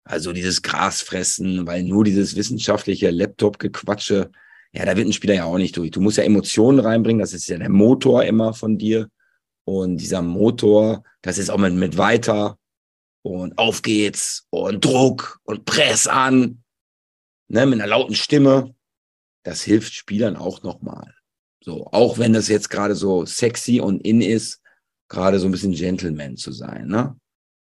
Also 0.08 0.32
dieses 0.32 0.62
Grasfressen, 0.62 1.68
weil 1.68 1.84
nur 1.84 2.06
dieses 2.06 2.38
wissenschaftliche 2.38 3.10
Laptop-Gequatsche, 3.10 4.32
ja, 4.72 4.86
da 4.86 4.96
wird 4.96 5.08
ein 5.08 5.14
Spieler 5.14 5.34
ja 5.34 5.44
auch 5.44 5.58
nicht 5.58 5.76
durch. 5.76 5.92
Du 5.92 6.00
musst 6.00 6.18
ja 6.18 6.24
Emotionen 6.24 6.80
reinbringen, 6.80 7.20
das 7.20 7.34
ist 7.34 7.48
ja 7.48 7.58
der 7.58 7.70
Motor 7.70 8.24
immer 8.24 8.54
von 8.54 8.78
dir. 8.78 9.10
Und 9.66 9.98
dieser 9.98 10.22
Motor, 10.22 11.04
das 11.22 11.38
ist 11.38 11.50
auch 11.50 11.58
mit, 11.58 11.74
mit 11.74 11.98
weiter 11.98 12.58
und 13.22 13.58
auf 13.58 13.82
geht's 13.82 14.48
und 14.50 14.86
Druck 14.86 15.42
und 15.44 15.66
Press 15.66 16.08
an, 16.08 16.64
ne, 17.50 17.66
mit 17.66 17.82
einer 17.82 17.90
lauten 17.90 18.16
Stimme. 18.16 18.74
Das 19.44 19.62
hilft 19.62 19.94
Spielern 19.94 20.38
auch 20.38 20.64
nochmal. 20.64 21.14
So, 21.62 21.88
auch 21.88 22.18
wenn 22.18 22.32
das 22.32 22.48
jetzt 22.48 22.70
gerade 22.70 22.96
so 22.96 23.26
sexy 23.26 23.82
und 23.82 24.06
in 24.06 24.22
ist, 24.22 24.62
gerade 25.10 25.38
so 25.40 25.48
ein 25.48 25.52
bisschen 25.52 25.74
Gentleman 25.74 26.38
zu 26.38 26.54
sein, 26.54 26.88
ne? 26.88 27.20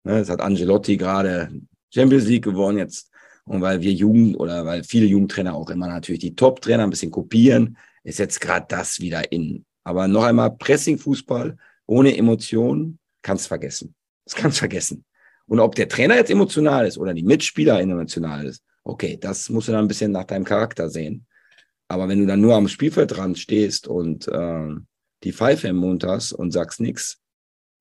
ne 0.03 0.19
das 0.19 0.29
hat 0.29 0.41
Angelotti 0.41 0.97
gerade 0.97 1.49
Champions 1.95 2.25
League 2.25 2.43
gewonnen 2.43 2.77
jetzt. 2.77 3.09
Und 3.45 3.61
weil 3.61 3.81
wir 3.81 3.93
Jugend 3.93 4.37
oder 4.39 4.65
weil 4.65 4.83
viele 4.83 5.05
Jugendtrainer 5.05 5.53
auch 5.53 5.69
immer 5.69 5.87
natürlich 5.87 6.19
die 6.19 6.35
Top-Trainer 6.35 6.83
ein 6.83 6.89
bisschen 6.89 7.11
kopieren, 7.11 7.77
ist 8.03 8.19
jetzt 8.19 8.41
gerade 8.41 8.65
das 8.67 8.99
wieder 8.99 9.31
in. 9.31 9.65
Aber 9.83 10.07
noch 10.07 10.23
einmal 10.23 10.51
Pressing-Fußball 10.51 11.55
ohne 11.85 12.17
Emotionen, 12.17 12.99
kannst 13.21 13.47
vergessen. 13.47 13.95
Das 14.25 14.35
kannst 14.35 14.59
vergessen. 14.59 15.05
Und 15.47 15.59
ob 15.59 15.75
der 15.75 15.87
Trainer 15.87 16.15
jetzt 16.15 16.31
emotional 16.31 16.87
ist 16.87 16.97
oder 16.97 17.13
die 17.13 17.23
Mitspieler 17.23 17.79
emotional 17.79 18.45
ist, 18.45 18.63
okay, 18.83 19.17
das 19.19 19.49
musst 19.49 19.67
du 19.67 19.71
dann 19.71 19.85
ein 19.85 19.87
bisschen 19.87 20.11
nach 20.11 20.23
deinem 20.23 20.43
Charakter 20.43 20.89
sehen. 20.89 21.25
Aber 21.87 22.07
wenn 22.07 22.19
du 22.19 22.25
dann 22.25 22.41
nur 22.41 22.55
am 22.55 22.67
Spielfeldrand 22.67 23.37
stehst 23.37 23.87
und 23.87 24.27
äh, 24.27 24.69
die 25.23 25.33
Pfeife 25.33 25.67
im 25.67 25.77
Mund 25.77 26.03
hast 26.03 26.33
und 26.33 26.51
sagst 26.51 26.79
nichts, 26.79 27.19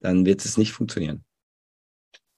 dann 0.01 0.27
wird 0.27 0.45
es 0.45 0.59
nicht 0.59 0.73
funktionieren. 0.73 1.25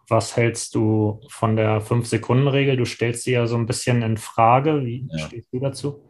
Was 0.08 0.36
hältst 0.36 0.74
du 0.74 1.20
von 1.28 1.56
der 1.56 1.80
Fünf-Sekunden-Regel? 1.80 2.76
Du 2.76 2.84
stellst 2.84 3.24
sie 3.24 3.32
ja 3.32 3.46
so 3.46 3.56
ein 3.56 3.66
bisschen 3.66 4.02
in 4.02 4.16
Frage. 4.16 4.84
Wie 4.84 5.08
ja. 5.10 5.26
stehst 5.26 5.48
du 5.52 5.58
dazu? 5.58 6.00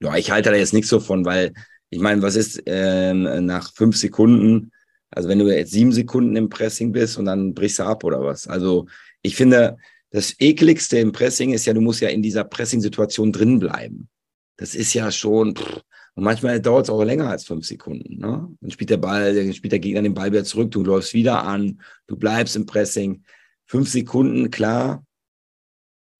Ja, 0.00 0.16
ich 0.16 0.30
halte 0.30 0.50
da 0.50 0.56
jetzt 0.56 0.74
nichts 0.74 0.90
so 0.90 1.00
von, 1.00 1.24
weil 1.24 1.54
ich 1.88 2.00
meine, 2.00 2.20
was 2.22 2.36
ist 2.36 2.62
ähm, 2.66 3.46
nach 3.46 3.72
fünf 3.72 3.96
Sekunden, 3.96 4.72
also 5.10 5.28
wenn 5.28 5.38
du 5.38 5.46
jetzt 5.46 5.70
sieben 5.70 5.92
Sekunden 5.92 6.36
im 6.36 6.48
Pressing 6.48 6.92
bist 6.92 7.16
und 7.16 7.24
dann 7.26 7.54
brichst 7.54 7.78
du 7.78 7.84
ab 7.84 8.04
oder 8.04 8.22
was? 8.22 8.46
Also 8.46 8.86
ich 9.22 9.36
finde, 9.36 9.76
das 10.10 10.34
ekligste 10.38 10.98
im 10.98 11.12
Pressing 11.12 11.52
ist 11.52 11.66
ja, 11.66 11.72
du 11.72 11.80
musst 11.80 12.00
ja 12.00 12.08
in 12.08 12.22
dieser 12.22 12.44
Pressing-Situation 12.44 13.32
drin 13.32 13.58
bleiben. 13.58 14.08
Das 14.56 14.74
ist 14.74 14.92
ja 14.92 15.10
schon, 15.10 15.56
pff, 15.56 15.80
und 16.14 16.24
manchmal 16.24 16.60
dauert 16.60 16.84
es 16.84 16.90
auch 16.90 17.02
länger 17.02 17.28
als 17.28 17.44
fünf 17.44 17.66
Sekunden. 17.66 18.18
Ne? 18.18 18.48
Dann 18.60 18.70
spielt 18.70 18.90
der 18.90 18.96
Ball, 18.98 19.34
dann 19.34 19.52
spielt 19.52 19.72
der 19.72 19.80
Gegner 19.80 20.02
den 20.02 20.14
Ball 20.14 20.30
wieder 20.30 20.44
zurück, 20.44 20.70
du 20.70 20.84
läufst 20.84 21.14
wieder 21.14 21.44
an, 21.44 21.80
du 22.06 22.16
bleibst 22.16 22.56
im 22.56 22.66
Pressing. 22.66 23.24
Fünf 23.66 23.88
Sekunden, 23.88 24.50
klar. 24.50 25.04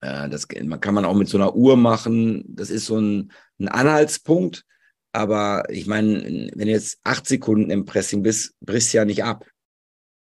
Das 0.01 0.49
kann 0.49 0.95
man 0.95 1.05
auch 1.05 1.15
mit 1.15 1.29
so 1.29 1.39
einer 1.39 1.55
Uhr 1.55 1.77
machen. 1.77 2.45
Das 2.47 2.69
ist 2.69 2.87
so 2.87 2.99
ein, 2.99 3.33
ein 3.59 3.69
Anhaltspunkt. 3.69 4.65
Aber 5.13 5.63
ich 5.71 5.87
meine, 5.87 6.23
wenn 6.55 6.67
du 6.67 6.73
jetzt 6.73 6.99
acht 7.05 7.27
Sekunden 7.27 7.71
im 7.71 7.85
Pressing 7.85 8.23
bist, 8.23 8.55
brichst 8.61 8.93
du 8.93 8.99
ja 8.99 9.05
nicht 9.05 9.25
ab. 9.25 9.47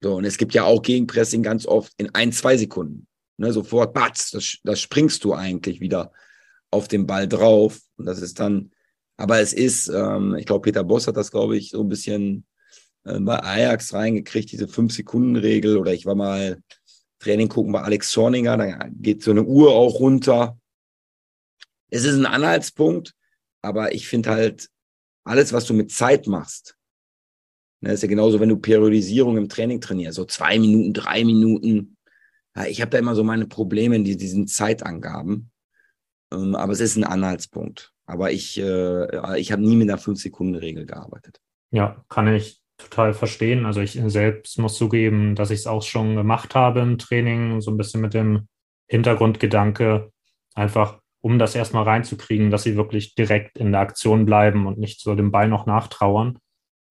So, 0.01 0.15
und 0.15 0.25
es 0.25 0.37
gibt 0.37 0.53
ja 0.53 0.63
auch 0.63 0.81
Gegenpressing 0.81 1.43
ganz 1.43 1.65
oft 1.65 1.91
in 1.97 2.13
ein, 2.15 2.31
zwei 2.31 2.55
Sekunden. 2.57 3.07
Ne, 3.37 3.51
sofort, 3.51 3.93
batz, 3.93 4.31
das 4.63 4.79
springst 4.79 5.23
du 5.23 5.33
eigentlich 5.33 5.79
wieder 5.79 6.11
auf 6.71 6.87
den 6.87 7.05
Ball 7.05 7.27
drauf. 7.27 7.79
Und 7.97 8.05
das 8.05 8.21
ist 8.21 8.39
dann, 8.39 8.71
aber 9.17 9.39
es 9.39 9.51
ist, 9.51 9.89
ähm, 9.89 10.35
ich 10.35 10.45
glaube, 10.45 10.61
Peter 10.61 10.83
Boss 10.83 11.07
hat 11.07 11.17
das, 11.17 11.31
glaube 11.31 11.57
ich, 11.57 11.71
so 11.71 11.81
ein 11.81 11.89
bisschen 11.89 12.45
äh, 13.03 13.19
bei 13.19 13.41
Ajax 13.41 13.93
reingekriegt, 13.93 14.51
diese 14.51 14.67
Fünf-Sekunden-Regel. 14.67 15.77
Oder 15.77 15.93
ich 15.93 16.05
war 16.05 16.15
mal 16.15 16.61
Training 17.19 17.49
gucken 17.49 17.73
bei 17.73 17.81
Alex 17.81 18.11
Zorninger, 18.11 18.57
da 18.57 18.87
geht 18.91 19.23
so 19.23 19.31
eine 19.31 19.43
Uhr 19.43 19.71
auch 19.71 19.99
runter. 19.99 20.59
Es 21.89 22.03
ist 22.03 22.15
ein 22.15 22.27
Anhaltspunkt, 22.27 23.15
aber 23.61 23.93
ich 23.93 24.07
finde 24.07 24.29
halt, 24.29 24.69
alles, 25.23 25.51
was 25.51 25.65
du 25.65 25.73
mit 25.73 25.91
Zeit 25.91 26.27
machst, 26.27 26.77
ne, 27.81 27.91
ist 27.91 28.03
ja 28.03 28.07
genauso, 28.07 28.39
wenn 28.39 28.49
du 28.49 28.57
Periodisierung 28.57 29.35
im 29.37 29.49
Training 29.49 29.81
trainierst, 29.81 30.15
so 30.15 30.25
zwei 30.25 30.59
Minuten, 30.59 30.93
drei 30.93 31.25
Minuten. 31.25 31.97
Ja, 32.55 32.65
ich 32.65 32.81
habe 32.81 32.91
da 32.91 32.97
immer 32.97 33.15
so 33.15 33.23
meine 33.23 33.47
Probleme 33.47 33.95
in 33.95 34.03
diesen 34.03 34.47
Zeitangaben. 34.47 35.51
Ähm, 36.31 36.55
aber 36.55 36.73
es 36.73 36.79
ist 36.79 36.97
ein 36.97 37.03
Anhaltspunkt. 37.03 37.93
Aber 38.07 38.31
ich, 38.31 38.59
äh, 38.59 39.39
ich 39.39 39.51
habe 39.51 39.61
nie 39.61 39.75
mit 39.75 39.89
einer 39.89 39.99
Fünf-Sekunden-Regel 39.99 40.85
gearbeitet. 40.85 41.39
Ja, 41.71 42.03
kann 42.09 42.33
ich 42.33 42.61
total 42.77 43.13
verstehen. 43.13 43.65
Also 43.65 43.81
ich 43.81 43.99
selbst 44.07 44.57
muss 44.59 44.77
zugeben, 44.77 45.35
dass 45.35 45.51
ich 45.51 45.59
es 45.59 45.67
auch 45.67 45.83
schon 45.83 46.15
gemacht 46.15 46.55
habe 46.55 46.79
im 46.79 46.97
Training, 46.97 47.59
so 47.61 47.71
ein 47.71 47.77
bisschen 47.77 48.01
mit 48.01 48.13
dem 48.13 48.47
Hintergrundgedanke, 48.87 50.11
einfach 50.55 50.99
um 51.21 51.39
das 51.39 51.55
erstmal 51.55 51.83
reinzukriegen, 51.83 52.51
dass 52.51 52.63
sie 52.63 52.77
wirklich 52.77 53.15
direkt 53.15 53.57
in 53.57 53.71
der 53.71 53.81
Aktion 53.81 54.25
bleiben 54.25 54.67
und 54.67 54.77
nicht 54.77 55.01
so 55.01 55.15
dem 55.15 55.31
Ball 55.31 55.49
noch 55.49 55.65
nachtrauern. 55.65 56.37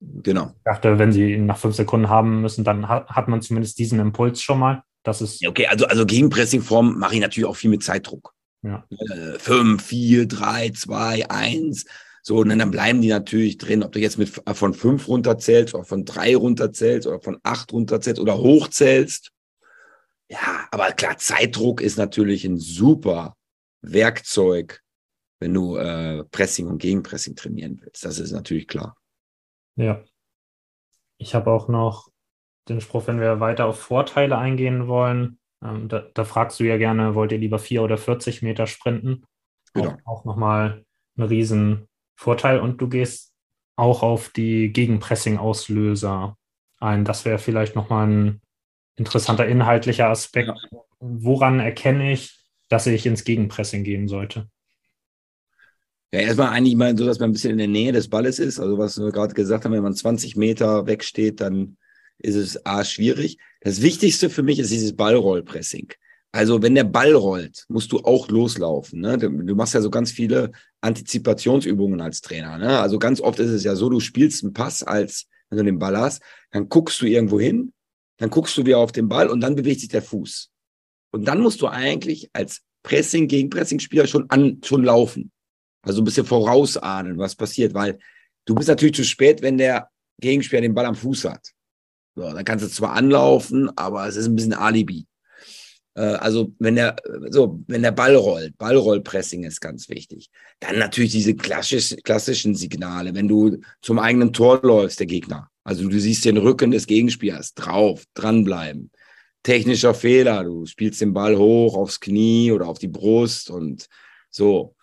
Genau. 0.00 0.52
Ich 0.57 0.62
dachte, 0.64 0.98
wenn 0.98 1.12
sie 1.12 1.33
ihn 1.33 1.46
nach 1.46 1.57
fünf 1.57 1.74
Sekunden 1.74 2.11
haben 2.11 2.42
müssen, 2.42 2.64
dann 2.64 2.88
hat, 2.88 3.09
hat 3.09 3.29
man 3.29 3.40
zumindest 3.40 3.79
diesen 3.79 3.98
Impuls 3.98 4.42
schon 4.42 4.59
mal. 4.59 4.83
Das 5.05 5.22
ist 5.22 5.46
okay, 5.46 5.66
also, 5.68 5.87
also 5.87 6.05
Gegenpressing-Form 6.05 6.98
mache 6.98 7.14
ich 7.14 7.20
natürlich 7.20 7.48
auch 7.48 7.57
viel 7.57 7.70
mit 7.70 7.83
Zeitdruck. 7.83 8.35
Ja. 8.62 8.87
Äh, 8.90 9.38
fünf, 9.38 9.85
vier, 9.85 10.27
drei, 10.27 10.71
zwei, 10.71 11.29
eins. 11.31 11.85
So, 12.23 12.38
und 12.38 12.49
dann 12.49 12.71
bleiben 12.71 13.01
die 13.01 13.09
natürlich 13.09 13.57
drin, 13.57 13.85
ob 13.85 13.92
du 13.92 14.01
jetzt 14.01 14.19
mit 14.19 14.29
von 14.29 14.75
fünf 14.75 15.07
runterzählst 15.07 15.75
oder 15.75 15.85
von 15.85 16.05
drei 16.05 16.35
runterzählst 16.35 17.07
oder 17.07 17.21
von 17.21 17.38
acht 17.45 17.73
runterzählst 17.73 18.21
oder 18.21 18.38
hochzählst. 18.38 19.31
Ja, 20.29 20.66
aber 20.73 20.90
klar, 20.92 21.19
Zeitdruck 21.19 21.81
ist 21.81 21.97
natürlich 21.99 22.45
ein 22.45 22.59
super 22.59 23.37
Werkzeug, 23.81 24.83
wenn 25.38 25.55
du 25.55 25.77
äh, 25.77 26.25
Pressing 26.25 26.66
und 26.66 26.79
Gegenpressing 26.79 27.37
trainieren 27.37 27.81
willst. 27.81 28.05
Das 28.05 28.19
ist 28.19 28.33
natürlich 28.33 28.66
klar. 28.66 28.97
Ja. 29.77 30.03
Ich 31.19 31.35
habe 31.35 31.51
auch 31.53 31.69
noch 31.69 32.09
den 32.69 32.81
Spruch, 32.81 33.07
wenn 33.07 33.21
wir 33.21 33.38
weiter 33.38 33.66
auf 33.66 33.79
Vorteile 33.79 34.37
eingehen 34.37 34.88
wollen, 34.88 35.38
ähm, 35.62 35.88
da, 35.88 36.07
da, 36.14 36.25
fragst 36.25 36.61
du 36.61 36.64
ja 36.64 36.77
gerne, 36.77 37.14
wollt 37.14 37.33
ihr 37.33 37.38
lieber 37.38 37.59
vier 37.59 37.83
oder 37.83 37.99
40 37.99 38.42
Meter 38.42 38.66
sprinten? 38.66 39.25
Genau. 39.75 39.97
Auch, 40.05 40.21
auch 40.21 40.25
nochmal 40.25 40.85
ein 41.16 41.23
riesen 41.23 41.88
Vorteil 42.16 42.61
und 42.61 42.81
du 42.81 42.88
gehst 42.88 43.33
auch 43.77 44.03
auf 44.03 44.31
die 44.31 44.73
Gegenpressing-Auslöser 44.73 46.37
ein. 46.81 47.05
Das 47.05 47.25
wäre 47.25 47.38
vielleicht 47.38 47.77
nochmal 47.77 48.07
ein 48.07 48.40
interessanter 48.97 49.47
inhaltlicher 49.47 50.09
Aspekt. 50.09 50.49
Ja. 50.49 50.79
Woran 50.99 51.61
erkenne 51.61 52.12
ich, 52.12 52.38
dass 52.69 52.87
ich 52.87 53.07
ins 53.07 53.25
Gegenpressing 53.25 53.85
gehen 53.85 54.09
sollte? 54.09 54.49
Ja, 56.12 56.21
erstmal 56.21 56.49
eigentlich 56.49 56.77
mal 56.77 56.97
so, 56.97 57.05
dass 57.05 57.19
man 57.19 57.31
ein 57.31 57.33
bisschen 57.33 57.53
in 57.53 57.59
der 57.59 57.69
Nähe 57.69 57.92
des 57.92 58.09
Balles 58.09 58.38
ist. 58.38 58.59
Also 58.59 58.79
was 58.79 58.99
wir 58.99 59.12
gerade 59.12 59.35
gesagt 59.35 59.64
haben, 59.64 59.73
wenn 59.73 59.83
man 59.83 59.95
20 59.95 60.37
Meter 60.37 60.87
wegsteht, 60.87 61.40
dann 61.40 61.77
ist 62.18 62.37
es 62.37 62.64
A 62.66 62.85
schwierig. 62.85 63.38
Das 63.61 63.83
Wichtigste 63.83 64.31
für 64.31 64.42
mich 64.42 64.59
ist 64.59 64.70
dieses 64.70 64.94
Ballrollpressing. 64.94 65.92
Also 66.33 66.61
wenn 66.61 66.74
der 66.74 66.85
Ball 66.85 67.14
rollt, 67.14 67.64
musst 67.68 67.92
du 67.92 68.00
auch 68.00 68.29
loslaufen. 68.29 69.00
Ne? 69.00 69.16
Du, 69.16 69.55
machst 69.55 69.74
ja 69.74 69.81
so 69.81 69.90
ganz 69.90 70.12
viele 70.12 70.52
Antizipationsübungen 70.83 72.00
als 72.00 72.20
Trainer. 72.20 72.59
Ne? 72.59 72.79
Also 72.79 72.98
ganz 72.98 73.20
oft 73.20 73.38
ist 73.38 73.50
es 73.50 73.64
ja 73.64 73.74
so, 73.74 73.88
du 73.88 74.00
spielst 74.00 74.44
einen 74.44 74.52
Pass 74.52 74.83
als, 74.83 75.29
wenn 75.48 75.59
du 75.59 75.64
den 75.64 75.79
Ball 75.79 75.96
hast, 75.96 76.22
dann 76.50 76.68
guckst 76.68 77.00
du 77.00 77.07
irgendwo 77.07 77.40
hin, 77.40 77.72
dann 78.18 78.31
guckst 78.31 78.57
du 78.59 78.66
wieder 78.66 78.79
auf 78.79 78.92
den 78.92 79.09
Ball 79.09 79.29
und 79.29 79.40
dann 79.40 79.55
bewegt 79.55 79.81
sich 79.81 79.88
der 79.88 80.02
Fuß. 80.02 80.50
Und 81.12 81.26
dann 81.26 81.40
musst 81.40 81.62
du 81.62 81.69
eigentlich 81.69 82.29
als 82.33 82.60
Pressing 82.83 83.29
gegen 83.29 83.48
Pressing-Spieler 83.48 84.06
schon 84.06 84.29
an, 84.29 84.60
schon 84.62 84.85
laufen. 84.85 85.33
Also 85.83 86.02
ein 86.02 86.04
bisschen 86.04 86.27
vorausahnen, 86.27 87.17
was 87.17 87.35
passiert, 87.35 87.73
weil 87.73 87.98
du 88.44 88.54
bist 88.54 88.69
natürlich 88.69 88.96
zu 88.96 89.04
spät, 89.04 89.40
wenn 89.40 89.56
der 89.56 89.88
Gegenspieler 90.21 90.60
den 90.60 90.75
Ball 90.75 90.85
am 90.85 90.94
Fuß 90.94 91.25
hat. 91.25 91.52
So, 92.17 92.23
dann 92.23 92.44
kannst 92.44 92.64
du 92.64 92.69
zwar 92.69 92.94
anlaufen, 92.94 93.71
aber 93.77 94.08
es 94.08 94.17
ist 94.17 94.27
ein 94.27 94.35
bisschen 94.35 94.54
Alibi. 94.54 95.06
Äh, 95.94 96.00
also 96.00 96.52
wenn 96.58 96.75
der, 96.75 96.96
so, 97.31 97.62
wenn 97.69 97.83
der 97.83 97.92
Ball 97.92 98.17
rollt, 98.17 98.58
Ballrollpressing 98.58 99.44
ist 99.44 99.60
ganz 99.60 99.88
wichtig. 99.88 100.31
Dann 100.58 100.79
natürlich 100.79 101.12
diese 101.12 101.37
klassisch, 101.37 101.94
klassischen 102.02 102.56
Signale, 102.56 103.14
wenn 103.14 103.29
du 103.29 103.58
zum 103.83 103.98
eigenen 104.00 104.33
Tor 104.33 104.60
läufst, 104.62 104.98
der 104.98 105.06
Gegner. 105.06 105.50
Also 105.62 105.88
du 105.88 106.00
siehst 106.00 106.25
den 106.25 106.38
Rücken 106.38 106.73
des 106.73 106.87
Gegenspielers, 106.87 107.54
drauf, 107.54 108.04
dranbleiben 108.14 108.90
technischer 109.46 109.94
Fehler. 109.94 110.42
Du 110.42 110.67
spielst 110.67 111.00
den 111.00 111.12
Ball 111.12 111.38
hoch 111.38 111.77
aufs 111.77 112.00
Knie 112.00 112.50
oder 112.50 112.67
auf 112.67 112.79
die 112.79 112.88
Brust 112.88 113.48
und 113.48 113.87
so. 114.29 114.75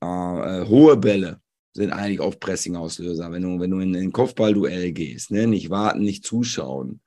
Äh, 0.00 0.06
äh, 0.06 0.68
hohe 0.68 0.96
Bälle. 0.96 1.40
Sind 1.72 1.90
eigentlich 1.90 2.20
oft 2.20 2.40
Pressing-Auslöser, 2.40 3.32
wenn 3.32 3.42
du, 3.42 3.60
wenn 3.60 3.70
du 3.70 3.80
in 3.80 3.96
ein 3.96 4.12
Kopfballduell 4.12 4.92
gehst, 4.92 5.30
ne? 5.30 5.46
nicht 5.46 5.70
warten, 5.70 6.02
nicht 6.02 6.24
zuschauen. 6.24 7.00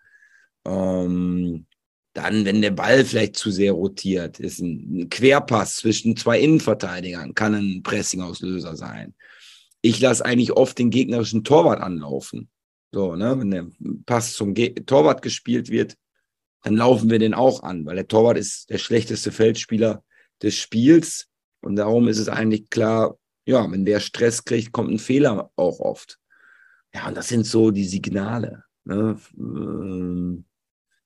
Ähm, 0.66 1.68
dann, 2.14 2.46
wenn 2.46 2.62
der 2.62 2.72
Ball 2.72 3.04
vielleicht 3.06 3.36
zu 3.36 3.52
sehr 3.52 3.74
rotiert, 3.74 4.40
ist 4.40 4.60
ein 4.60 5.10
Querpass 5.10 5.78
zwischen 5.78 6.16
zwei 6.16 6.40
Innenverteidigern, 6.40 7.36
kann 7.36 7.54
ein 7.54 7.84
Pressing-Auslöser 7.84 8.76
sein. 8.76 9.14
Ich 9.82 10.00
lasse 10.00 10.26
eigentlich 10.26 10.54
oft 10.54 10.80
den 10.80 10.90
gegnerischen 10.90 11.44
Torwart 11.44 11.82
anlaufen. 11.82 12.50
So, 12.92 13.16
ne? 13.16 13.38
Wenn 13.38 13.52
der 13.52 13.68
Pass 14.06 14.34
zum 14.34 14.54
Ge 14.54 14.74
Torwart 14.74 15.22
gespielt 15.22 15.70
wird, 15.70 15.96
dann 16.64 16.78
laufen 16.78 17.10
wir 17.10 17.20
den 17.20 17.34
auch 17.34 17.62
an, 17.62 17.86
weil 17.86 17.96
der 17.96 18.08
Torwart 18.08 18.38
ist 18.38 18.70
der 18.70 18.78
schlechteste 18.78 19.32
Feldspieler 19.32 20.04
des 20.42 20.56
Spiels. 20.56 21.28
Und 21.62 21.76
darum 21.76 22.08
ist 22.08 22.18
es 22.18 22.30
eigentlich 22.30 22.70
klar, 22.70 23.18
ja, 23.46 23.72
wenn 23.72 23.86
der 23.86 24.00
Stress 24.00 24.44
kriegt, 24.44 24.72
kommt 24.72 24.92
ein 24.92 25.00
Fehler 25.00 25.52
auch 25.56 25.80
oft. 25.80 26.20
Ja, 26.94 27.08
und 27.08 27.16
das 27.16 27.28
sind 27.28 27.46
so 27.46 27.72
die 27.72 27.86
Signale. 27.86 28.64
Ne? 28.86 29.20
Ähm, 29.38 30.46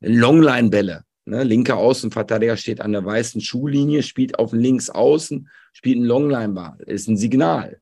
Longline-Bälle. 0.01 1.03
Ne? 1.25 1.43
Linker 1.43 1.77
Außenverteidiger 1.77 2.57
steht 2.57 2.81
an 2.81 2.93
der 2.93 3.05
weißen 3.05 3.41
Schuhlinie, 3.41 4.03
spielt 4.03 4.39
auf 4.39 4.53
links 4.53 4.89
außen, 4.89 5.49
spielt 5.73 5.97
ein 5.97 6.05
Longline-Ball. 6.05 6.77
Ist 6.85 7.07
ein 7.07 7.17
Signal. 7.17 7.81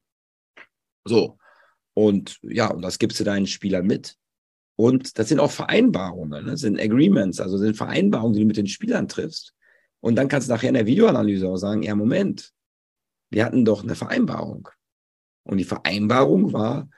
So. 1.06 1.38
Und 1.94 2.40
ja, 2.44 2.68
und 2.72 2.82
das 2.82 3.00
gibst 3.00 3.20
du 3.20 3.24
deinen 3.24 3.48
Spielern 3.48 3.86
mit. 3.86 4.18
Und 4.76 5.18
das 5.18 5.30
sind 5.30 5.40
auch 5.40 5.50
Vereinbarungen, 5.50 6.46
ne? 6.46 6.52
das 6.52 6.60
sind 6.60 6.80
Agreements, 6.80 7.40
also 7.40 7.58
sind 7.58 7.76
Vereinbarungen, 7.76 8.34
die 8.34 8.42
du 8.42 8.46
mit 8.46 8.58
den 8.58 8.68
Spielern 8.68 9.08
triffst. 9.08 9.56
Und 10.02 10.16
dann 10.16 10.28
kannst 10.28 10.48
du 10.48 10.54
nachher 10.54 10.70
in 10.70 10.76
der 10.76 10.86
Videoanalyse 10.86 11.48
auch 11.48 11.58
sagen, 11.58 11.82
ja, 11.82 11.96
Moment, 11.96 12.54
wir 13.30 13.46
hatten 13.46 13.66
doch 13.66 13.84
eine 13.84 13.96
Vereinbarung. 13.96 14.70
Und 15.44 15.58
die 15.58 15.64
Vereinbarung 15.64 16.54
war, 16.54 16.90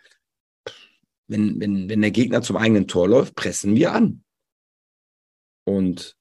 wenn, 1.28 1.60
wenn, 1.60 1.90
wenn 1.90 2.02
der 2.02 2.12
Gegner 2.12 2.42
zum 2.42 2.58
eigenen 2.58 2.88
Tor 2.88 3.08
läuft, 3.08 3.36
pressen 3.36 3.76
wir 3.76 3.94
an. 3.94 4.24
Und 5.66 6.18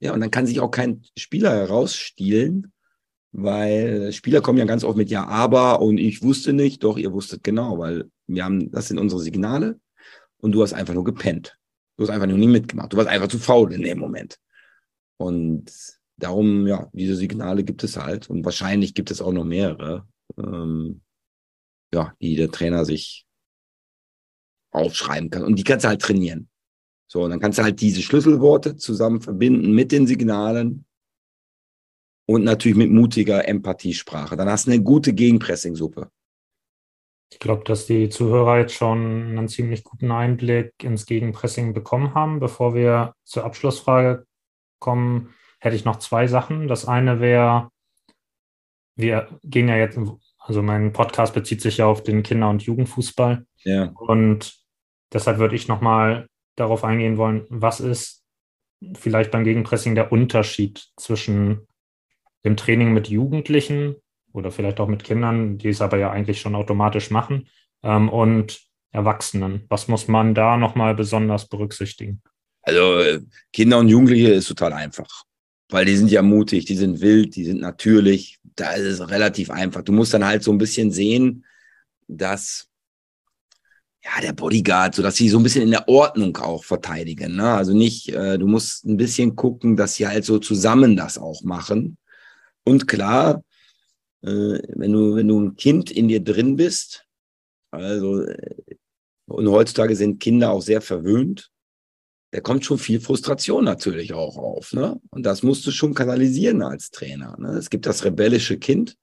ja, 0.00 0.12
und 0.12 0.20
dann 0.20 0.30
kann 0.30 0.46
sich 0.46 0.60
auch 0.60 0.70
kein 0.70 1.02
Spieler 1.16 1.50
herausstiehlen, 1.50 2.72
weil 3.32 4.12
Spieler 4.12 4.40
kommen 4.40 4.58
ja 4.58 4.64
ganz 4.64 4.84
oft 4.84 4.96
mit 4.96 5.10
Ja, 5.10 5.26
aber 5.26 5.80
und 5.80 5.98
ich 5.98 6.22
wusste 6.22 6.52
nicht, 6.52 6.84
doch, 6.84 6.96
ihr 6.96 7.12
wusstet 7.12 7.42
genau, 7.42 7.78
weil 7.78 8.10
wir 8.26 8.44
haben, 8.44 8.70
das 8.70 8.88
sind 8.88 8.98
unsere 8.98 9.20
Signale 9.20 9.78
und 10.38 10.52
du 10.52 10.62
hast 10.62 10.72
einfach 10.72 10.94
nur 10.94 11.04
gepennt. 11.04 11.58
Du 11.96 12.04
hast 12.04 12.10
einfach 12.10 12.28
nur 12.28 12.38
nie 12.38 12.46
mitgemacht. 12.46 12.92
Du 12.92 12.96
warst 12.96 13.10
einfach 13.10 13.28
zu 13.28 13.38
faul 13.38 13.72
in 13.72 13.82
dem 13.82 13.98
Moment. 13.98 14.38
Und 15.16 15.70
darum, 16.18 16.66
ja, 16.66 16.88
diese 16.92 17.16
Signale 17.16 17.64
gibt 17.64 17.84
es 17.84 17.96
halt 17.96 18.28
und 18.28 18.44
wahrscheinlich 18.44 18.94
gibt 18.94 19.10
es 19.10 19.22
auch 19.22 19.32
noch 19.32 19.44
mehrere, 19.44 20.06
ähm, 20.36 21.02
ja, 21.94 22.14
die 22.20 22.36
der 22.36 22.50
Trainer 22.50 22.84
sich 22.84 23.26
aufschreiben 24.70 25.30
kann. 25.30 25.44
Und 25.44 25.56
die 25.56 25.64
kannst 25.64 25.84
du 25.84 25.88
halt 25.88 26.02
trainieren. 26.02 26.48
So, 27.10 27.22
und 27.22 27.30
dann 27.30 27.40
kannst 27.40 27.58
du 27.58 27.62
halt 27.62 27.80
diese 27.80 28.02
Schlüsselworte 28.02 28.76
zusammen 28.76 29.20
verbinden 29.20 29.72
mit 29.72 29.92
den 29.92 30.06
Signalen 30.06 30.84
und 32.26 32.44
natürlich 32.44 32.76
mit 32.76 32.90
mutiger 32.90 33.48
Empathiesprache. 33.48 34.36
Dann 34.36 34.50
hast 34.50 34.66
du 34.66 34.72
eine 34.72 34.82
gute 34.82 35.14
Gegenpressing-Suppe. 35.14 36.10
Ich 37.30 37.38
glaube, 37.38 37.64
dass 37.64 37.86
die 37.86 38.08
Zuhörer 38.08 38.58
jetzt 38.58 38.74
schon 38.74 39.38
einen 39.38 39.48
ziemlich 39.48 39.84
guten 39.84 40.10
Einblick 40.10 40.72
ins 40.82 41.06
Gegenpressing 41.06 41.72
bekommen 41.72 42.14
haben. 42.14 42.40
Bevor 42.40 42.74
wir 42.74 43.14
zur 43.24 43.44
Abschlussfrage 43.44 44.26
kommen, 44.78 45.34
hätte 45.58 45.76
ich 45.76 45.84
noch 45.84 45.96
zwei 45.96 46.26
Sachen. 46.26 46.68
Das 46.68 46.86
eine 46.86 47.20
wäre, 47.20 47.70
wir 48.96 49.28
gehen 49.44 49.68
ja 49.68 49.76
jetzt, 49.76 49.98
also 50.38 50.62
mein 50.62 50.92
Podcast 50.92 51.34
bezieht 51.34 51.60
sich 51.60 51.78
ja 51.78 51.86
auf 51.86 52.02
den 52.02 52.22
Kinder- 52.22 52.50
und 52.50 52.62
Jugendfußball. 52.62 53.46
Ja. 53.64 53.92
Und 53.98 54.56
deshalb 55.12 55.38
würde 55.38 55.56
ich 55.56 55.68
nochmal 55.68 56.28
darauf 56.56 56.84
eingehen 56.84 57.16
wollen, 57.16 57.46
was 57.48 57.80
ist 57.80 58.24
vielleicht 58.96 59.30
beim 59.30 59.44
Gegenpressing 59.44 59.94
der 59.94 60.12
Unterschied 60.12 60.88
zwischen 60.96 61.66
dem 62.44 62.56
Training 62.56 62.92
mit 62.92 63.08
Jugendlichen 63.08 63.96
oder 64.32 64.50
vielleicht 64.50 64.78
auch 64.78 64.88
mit 64.88 65.04
Kindern, 65.04 65.58
die 65.58 65.68
es 65.68 65.80
aber 65.80 65.98
ja 65.98 66.10
eigentlich 66.10 66.40
schon 66.40 66.54
automatisch 66.54 67.10
machen, 67.10 67.48
ähm, 67.82 68.08
und 68.08 68.60
Erwachsenen. 68.90 69.66
Was 69.68 69.88
muss 69.88 70.08
man 70.08 70.34
da 70.34 70.56
nochmal 70.56 70.94
besonders 70.94 71.48
berücksichtigen? 71.48 72.22
Also 72.62 73.20
Kinder 73.52 73.78
und 73.78 73.88
Jugendliche 73.88 74.30
ist 74.30 74.48
total 74.48 74.72
einfach 74.72 75.24
weil 75.70 75.84
die 75.84 75.96
sind 75.96 76.10
ja 76.10 76.22
mutig, 76.22 76.64
die 76.64 76.76
sind 76.76 77.00
wild, 77.00 77.36
die 77.36 77.44
sind 77.44 77.60
natürlich. 77.60 78.38
Da 78.56 78.72
ist 78.72 78.84
es 78.84 79.08
relativ 79.10 79.50
einfach. 79.50 79.82
Du 79.82 79.92
musst 79.92 80.14
dann 80.14 80.24
halt 80.24 80.42
so 80.42 80.50
ein 80.50 80.58
bisschen 80.58 80.90
sehen, 80.90 81.44
dass 82.08 82.68
ja 84.02 84.20
der 84.20 84.32
Bodyguard, 84.32 84.94
so 84.94 85.02
dass 85.02 85.16
sie 85.16 85.28
so 85.28 85.38
ein 85.38 85.42
bisschen 85.42 85.62
in 85.62 85.70
der 85.70 85.88
Ordnung 85.88 86.36
auch 86.38 86.64
verteidigen. 86.64 87.36
Ne? 87.36 87.52
Also 87.52 87.74
nicht, 87.74 88.08
äh, 88.08 88.38
du 88.38 88.46
musst 88.46 88.84
ein 88.86 88.96
bisschen 88.96 89.36
gucken, 89.36 89.76
dass 89.76 89.94
sie 89.94 90.08
halt 90.08 90.24
so 90.24 90.38
zusammen 90.38 90.96
das 90.96 91.18
auch 91.18 91.42
machen. 91.42 91.98
Und 92.64 92.88
klar, 92.88 93.42
äh, 94.22 94.28
wenn 94.28 94.92
du 94.92 95.16
wenn 95.16 95.28
du 95.28 95.40
ein 95.40 95.56
Kind 95.56 95.90
in 95.90 96.08
dir 96.08 96.22
drin 96.22 96.56
bist, 96.56 97.06
also 97.70 98.22
äh, 98.22 98.54
und 99.26 99.46
heutzutage 99.48 99.94
sind 99.94 100.20
Kinder 100.20 100.50
auch 100.50 100.62
sehr 100.62 100.80
verwöhnt 100.80 101.50
da 102.30 102.40
kommt 102.40 102.64
schon 102.64 102.78
viel 102.78 103.00
Frustration 103.00 103.64
natürlich 103.64 104.12
auch 104.12 104.36
auf. 104.36 104.72
Ne? 104.72 105.00
Und 105.10 105.24
das 105.24 105.42
musst 105.42 105.66
du 105.66 105.70
schon 105.70 105.94
kanalisieren 105.94 106.62
als 106.62 106.90
Trainer. 106.90 107.36
Ne? 107.38 107.50
Es 107.52 107.70
gibt 107.70 107.86
das 107.86 108.04
rebellische 108.04 108.58
Kind. 108.58 108.96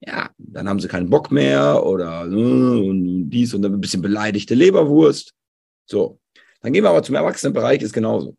Ja, 0.00 0.30
dann 0.38 0.68
haben 0.68 0.80
sie 0.80 0.88
keinen 0.88 1.08
Bock 1.08 1.32
mehr 1.32 1.84
oder 1.84 2.26
ne, 2.26 2.78
und 2.78 3.30
dies 3.30 3.54
und 3.54 3.62
dann 3.62 3.72
ein 3.72 3.80
bisschen 3.80 4.02
beleidigte 4.02 4.54
Leberwurst. 4.54 5.32
So, 5.86 6.20
dann 6.60 6.72
gehen 6.72 6.84
wir 6.84 6.90
aber 6.90 7.02
zum 7.02 7.14
Erwachsenenbereich, 7.14 7.80
ist 7.80 7.94
genauso. 7.94 8.36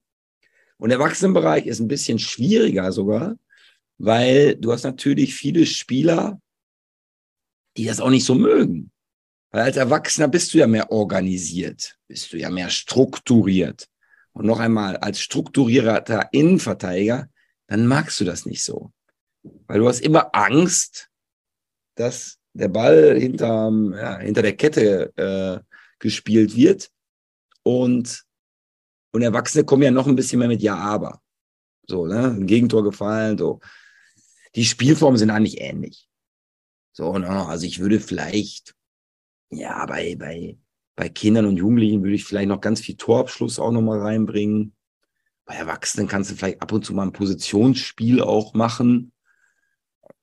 Und 0.78 0.89
der 0.89 0.99
Erwachsenenbereich 0.99 1.66
ist 1.66 1.80
ein 1.80 1.88
bisschen 1.88 2.20
schwieriger 2.20 2.91
sogar, 2.91 3.36
weil 3.97 4.55
du 4.55 4.72
hast 4.72 4.84
natürlich 4.84 5.34
viele 5.34 5.66
Spieler, 5.66 6.39
die 7.78 7.86
das 7.86 7.99
auch 7.99 8.09
nicht 8.09 8.26
so 8.26 8.36
mögen. 8.36 8.91
Weil 9.51 9.63
als 9.63 9.78
Erwachsener 9.78 10.28
bist 10.28 10.53
du 10.53 10.59
ja 10.59 10.68
mehr 10.68 10.91
organisiert, 10.91 11.97
bist 12.07 12.32
du 12.32 12.38
ja 12.38 12.49
mehr 12.49 12.70
strukturiert. 12.70 13.88
Und 14.36 14.46
noch 14.46 14.60
einmal, 14.60 14.98
als 14.98 15.22
strukturierter 15.22 16.28
Innenverteidiger, 16.34 17.30
dann 17.68 17.88
magst 17.88 18.20
du 18.20 18.26
das 18.26 18.46
nicht 18.46 18.64
so. 18.64 18.92
Weil 19.66 19.80
du 19.80 19.88
hast 19.88 20.02
immer 20.02 20.36
Angst, 20.36 21.10
dass 21.96 22.38
der 22.54 22.68
Ball 22.68 23.18
hinterm, 23.18 23.94
ja, 23.94 24.18
hinter 24.20 24.42
der 24.42 24.58
Kette 24.58 25.14
äh, 25.16 25.64
gespielt 26.00 26.56
wird. 26.56 26.92
Und, 27.64 28.26
und 29.14 29.22
Erwachsene 29.22 29.64
kommen 29.64 29.84
ja 29.84 29.92
noch 29.92 30.08
ein 30.08 30.18
bisschen 30.18 30.40
mehr 30.40 30.50
mit 30.50 30.62
Ja, 30.62 30.76
aber. 30.76 31.22
So, 31.88 32.06
ne? 32.06 32.32
Ein 32.32 32.46
Gegentor 32.46 32.84
gefallen, 32.84 33.38
so. 33.38 33.62
Die 34.56 34.66
Spielformen 34.66 35.18
sind 35.18 35.30
eigentlich 35.30 35.62
ähnlich. 35.62 36.10
So, 36.92 37.18
ne? 37.18 37.30
also 37.30 37.66
ich 37.66 37.80
würde 37.80 38.02
vielleicht, 38.02 38.76
ja, 39.50 39.86
bei, 39.86 40.16
bei, 40.18 40.58
bei 40.96 41.10
Kindern 41.10 41.46
und 41.46 41.58
Jugendlichen 41.58 42.04
würde 42.04 42.16
ich 42.16 42.26
vielleicht 42.26 42.48
noch 42.48 42.62
ganz 42.62 42.82
viel 42.82 42.96
Torabschluss 42.96 43.60
auch 43.60 43.72
nochmal 43.72 44.00
reinbringen. 44.00 44.74
Bei 45.46 45.56
Erwachsenen 45.56 46.08
kannst 46.08 46.32
du 46.32 46.36
vielleicht 46.36 46.62
ab 46.62 46.72
und 46.72 46.86
zu 46.86 46.93
mal 46.93 47.04
ein 47.04 47.12
Positionsspiel 47.12 48.22
auch 48.22 48.54
machen. 48.54 49.12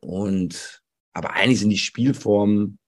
Und, 0.00 0.82
aber 1.12 1.34
eigentlich 1.34 1.60
sind 1.60 1.70
die 1.70 1.78
Spielformen, 1.78 2.78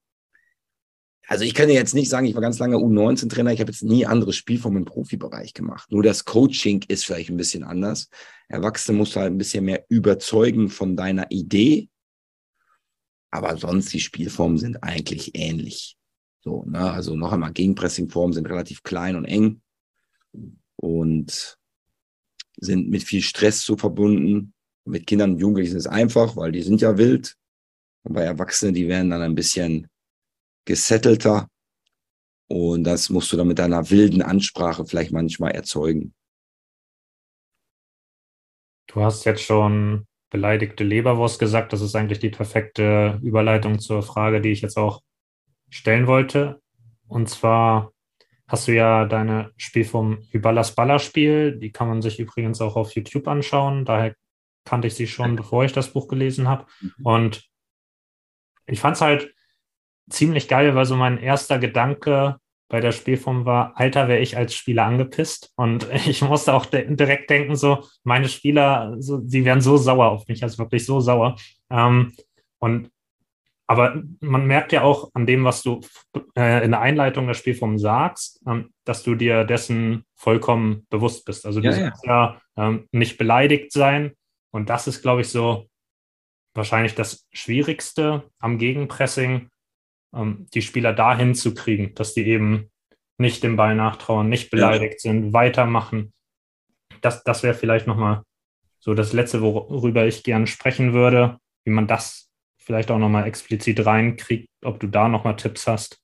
also 1.26 1.44
ich 1.44 1.54
kann 1.54 1.68
dir 1.68 1.74
jetzt 1.74 1.94
nicht 1.94 2.10
sagen, 2.10 2.26
ich 2.26 2.34
war 2.34 2.42
ganz 2.42 2.58
lange 2.58 2.76
U19-Trainer, 2.76 3.52
ich 3.52 3.60
habe 3.60 3.70
jetzt 3.70 3.82
nie 3.82 4.04
andere 4.04 4.32
Spielformen 4.32 4.80
im 4.80 4.84
Profibereich 4.84 5.54
gemacht. 5.54 5.90
Nur 5.90 6.02
das 6.02 6.24
Coaching 6.24 6.84
ist 6.88 7.06
vielleicht 7.06 7.30
ein 7.30 7.36
bisschen 7.36 7.64
anders. 7.64 8.08
Erwachsene 8.48 8.98
musst 8.98 9.16
du 9.16 9.20
halt 9.20 9.32
ein 9.32 9.38
bisschen 9.38 9.64
mehr 9.64 9.84
überzeugen 9.88 10.68
von 10.68 10.96
deiner 10.96 11.30
Idee. 11.30 11.88
Aber 13.30 13.56
sonst 13.56 13.92
die 13.92 14.00
Spielformen 14.00 14.58
sind 14.58 14.82
eigentlich 14.82 15.34
ähnlich. 15.34 15.96
So, 16.44 16.62
ne? 16.66 16.92
Also 16.92 17.16
noch 17.16 17.32
einmal, 17.32 17.52
Gegenpressing-Formen 17.52 18.34
sind 18.34 18.46
relativ 18.46 18.82
klein 18.82 19.16
und 19.16 19.24
eng 19.24 19.62
und 20.76 21.58
sind 22.58 22.90
mit 22.90 23.02
viel 23.02 23.22
Stress 23.22 23.62
so 23.62 23.78
verbunden. 23.78 24.52
Mit 24.84 25.06
Kindern 25.06 25.32
und 25.32 25.38
Jugendlichen 25.38 25.76
ist 25.76 25.86
es 25.86 25.90
einfach, 25.90 26.36
weil 26.36 26.52
die 26.52 26.60
sind 26.60 26.82
ja 26.82 26.98
wild. 26.98 27.36
Und 28.02 28.12
bei 28.12 28.22
Erwachsenen, 28.22 28.74
die 28.74 28.86
werden 28.86 29.08
dann 29.08 29.22
ein 29.22 29.34
bisschen 29.34 29.88
gesettelter. 30.66 31.48
Und 32.48 32.84
das 32.84 33.08
musst 33.08 33.32
du 33.32 33.38
dann 33.38 33.48
mit 33.48 33.58
deiner 33.58 33.88
wilden 33.88 34.20
Ansprache 34.20 34.84
vielleicht 34.84 35.12
manchmal 35.12 35.52
erzeugen. 35.52 36.12
Du 38.88 39.00
hast 39.00 39.24
jetzt 39.24 39.42
schon 39.42 40.06
beleidigte 40.28 40.84
Leberwurst 40.84 41.38
gesagt. 41.38 41.72
Das 41.72 41.80
ist 41.80 41.96
eigentlich 41.96 42.18
die 42.18 42.28
perfekte 42.28 43.18
Überleitung 43.22 43.78
zur 43.78 44.02
Frage, 44.02 44.42
die 44.42 44.50
ich 44.50 44.60
jetzt 44.60 44.76
auch 44.76 45.00
stellen 45.74 46.06
wollte. 46.06 46.60
Und 47.08 47.28
zwar 47.28 47.92
hast 48.46 48.68
du 48.68 48.72
ja 48.72 49.06
deine 49.06 49.52
Spielform 49.56 50.18
Hybalas 50.30 50.74
Ballerspiel. 50.74 51.58
Die 51.58 51.72
kann 51.72 51.88
man 51.88 52.00
sich 52.00 52.20
übrigens 52.20 52.60
auch 52.60 52.76
auf 52.76 52.94
YouTube 52.94 53.26
anschauen. 53.26 53.84
Daher 53.84 54.14
kannte 54.64 54.86
ich 54.86 54.94
sie 54.94 55.06
schon, 55.06 55.36
bevor 55.36 55.64
ich 55.64 55.72
das 55.72 55.92
Buch 55.92 56.08
gelesen 56.08 56.48
habe. 56.48 56.66
Mhm. 56.80 57.06
Und 57.06 57.50
ich 58.66 58.80
fand 58.80 58.96
es 58.96 59.02
halt 59.02 59.34
ziemlich 60.08 60.48
geil, 60.48 60.74
weil 60.74 60.86
so 60.86 60.96
mein 60.96 61.18
erster 61.18 61.58
Gedanke 61.58 62.36
bei 62.68 62.80
der 62.80 62.92
Spielform 62.92 63.44
war, 63.44 63.76
Alter, 63.76 64.08
wäre 64.08 64.20
ich 64.20 64.36
als 64.36 64.54
Spieler 64.54 64.84
angepisst. 64.84 65.52
Und 65.56 65.88
ich 66.06 66.22
musste 66.22 66.54
auch 66.54 66.66
direkt 66.66 67.30
denken, 67.30 67.56
so, 67.56 67.84
meine 68.04 68.28
Spieler, 68.28 68.94
so, 69.00 69.18
die 69.18 69.44
wären 69.44 69.60
so 69.60 69.76
sauer 69.76 70.10
auf 70.10 70.28
mich, 70.28 70.42
also 70.42 70.58
wirklich 70.58 70.86
so 70.86 71.00
sauer. 71.00 71.36
Ähm, 71.68 72.12
und 72.58 72.90
aber 73.66 74.02
man 74.20 74.46
merkt 74.46 74.72
ja 74.72 74.82
auch 74.82 75.10
an 75.14 75.26
dem, 75.26 75.44
was 75.44 75.62
du 75.62 75.80
äh, 76.36 76.64
in 76.64 76.72
der 76.72 76.80
Einleitung 76.80 77.26
der 77.26 77.34
Spielform 77.34 77.78
sagst, 77.78 78.42
ähm, 78.46 78.72
dass 78.84 79.02
du 79.02 79.14
dir 79.14 79.44
dessen 79.44 80.04
vollkommen 80.14 80.86
bewusst 80.90 81.24
bist. 81.24 81.46
Also 81.46 81.60
du 81.60 81.66
ja, 81.66 81.72
sollst 81.72 82.04
ja, 82.04 82.40
ja 82.56 82.68
ähm, 82.68 82.88
nicht 82.92 83.16
beleidigt 83.16 83.72
sein. 83.72 84.12
Und 84.50 84.68
das 84.68 84.86
ist, 84.86 85.02
glaube 85.02 85.22
ich, 85.22 85.28
so 85.28 85.68
wahrscheinlich 86.54 86.94
das 86.94 87.26
Schwierigste 87.32 88.30
am 88.38 88.58
Gegenpressing, 88.58 89.48
ähm, 90.14 90.46
die 90.52 90.62
Spieler 90.62 90.92
dahin 90.92 91.34
zu 91.34 91.54
kriegen, 91.54 91.94
dass 91.94 92.12
die 92.12 92.26
eben 92.26 92.70
nicht 93.16 93.42
dem 93.42 93.56
Ball 93.56 93.74
nachtrauen, 93.74 94.28
nicht 94.28 94.50
beleidigt 94.50 95.04
ja. 95.04 95.10
sind, 95.10 95.32
weitermachen. 95.32 96.12
Das, 97.00 97.24
das 97.24 97.42
wäre 97.42 97.54
vielleicht 97.54 97.86
nochmal 97.86 98.22
so 98.78 98.92
das 98.92 99.14
Letzte, 99.14 99.40
worüber 99.40 100.06
ich 100.06 100.22
gerne 100.22 100.46
sprechen 100.46 100.92
würde, 100.92 101.38
wie 101.64 101.70
man 101.70 101.86
das 101.86 102.30
vielleicht 102.64 102.90
auch 102.90 102.98
nochmal 102.98 103.26
explizit 103.26 103.84
reinkriegt, 103.84 104.48
ob 104.64 104.80
du 104.80 104.86
da 104.86 105.08
nochmal 105.08 105.36
Tipps 105.36 105.66
hast. 105.66 106.00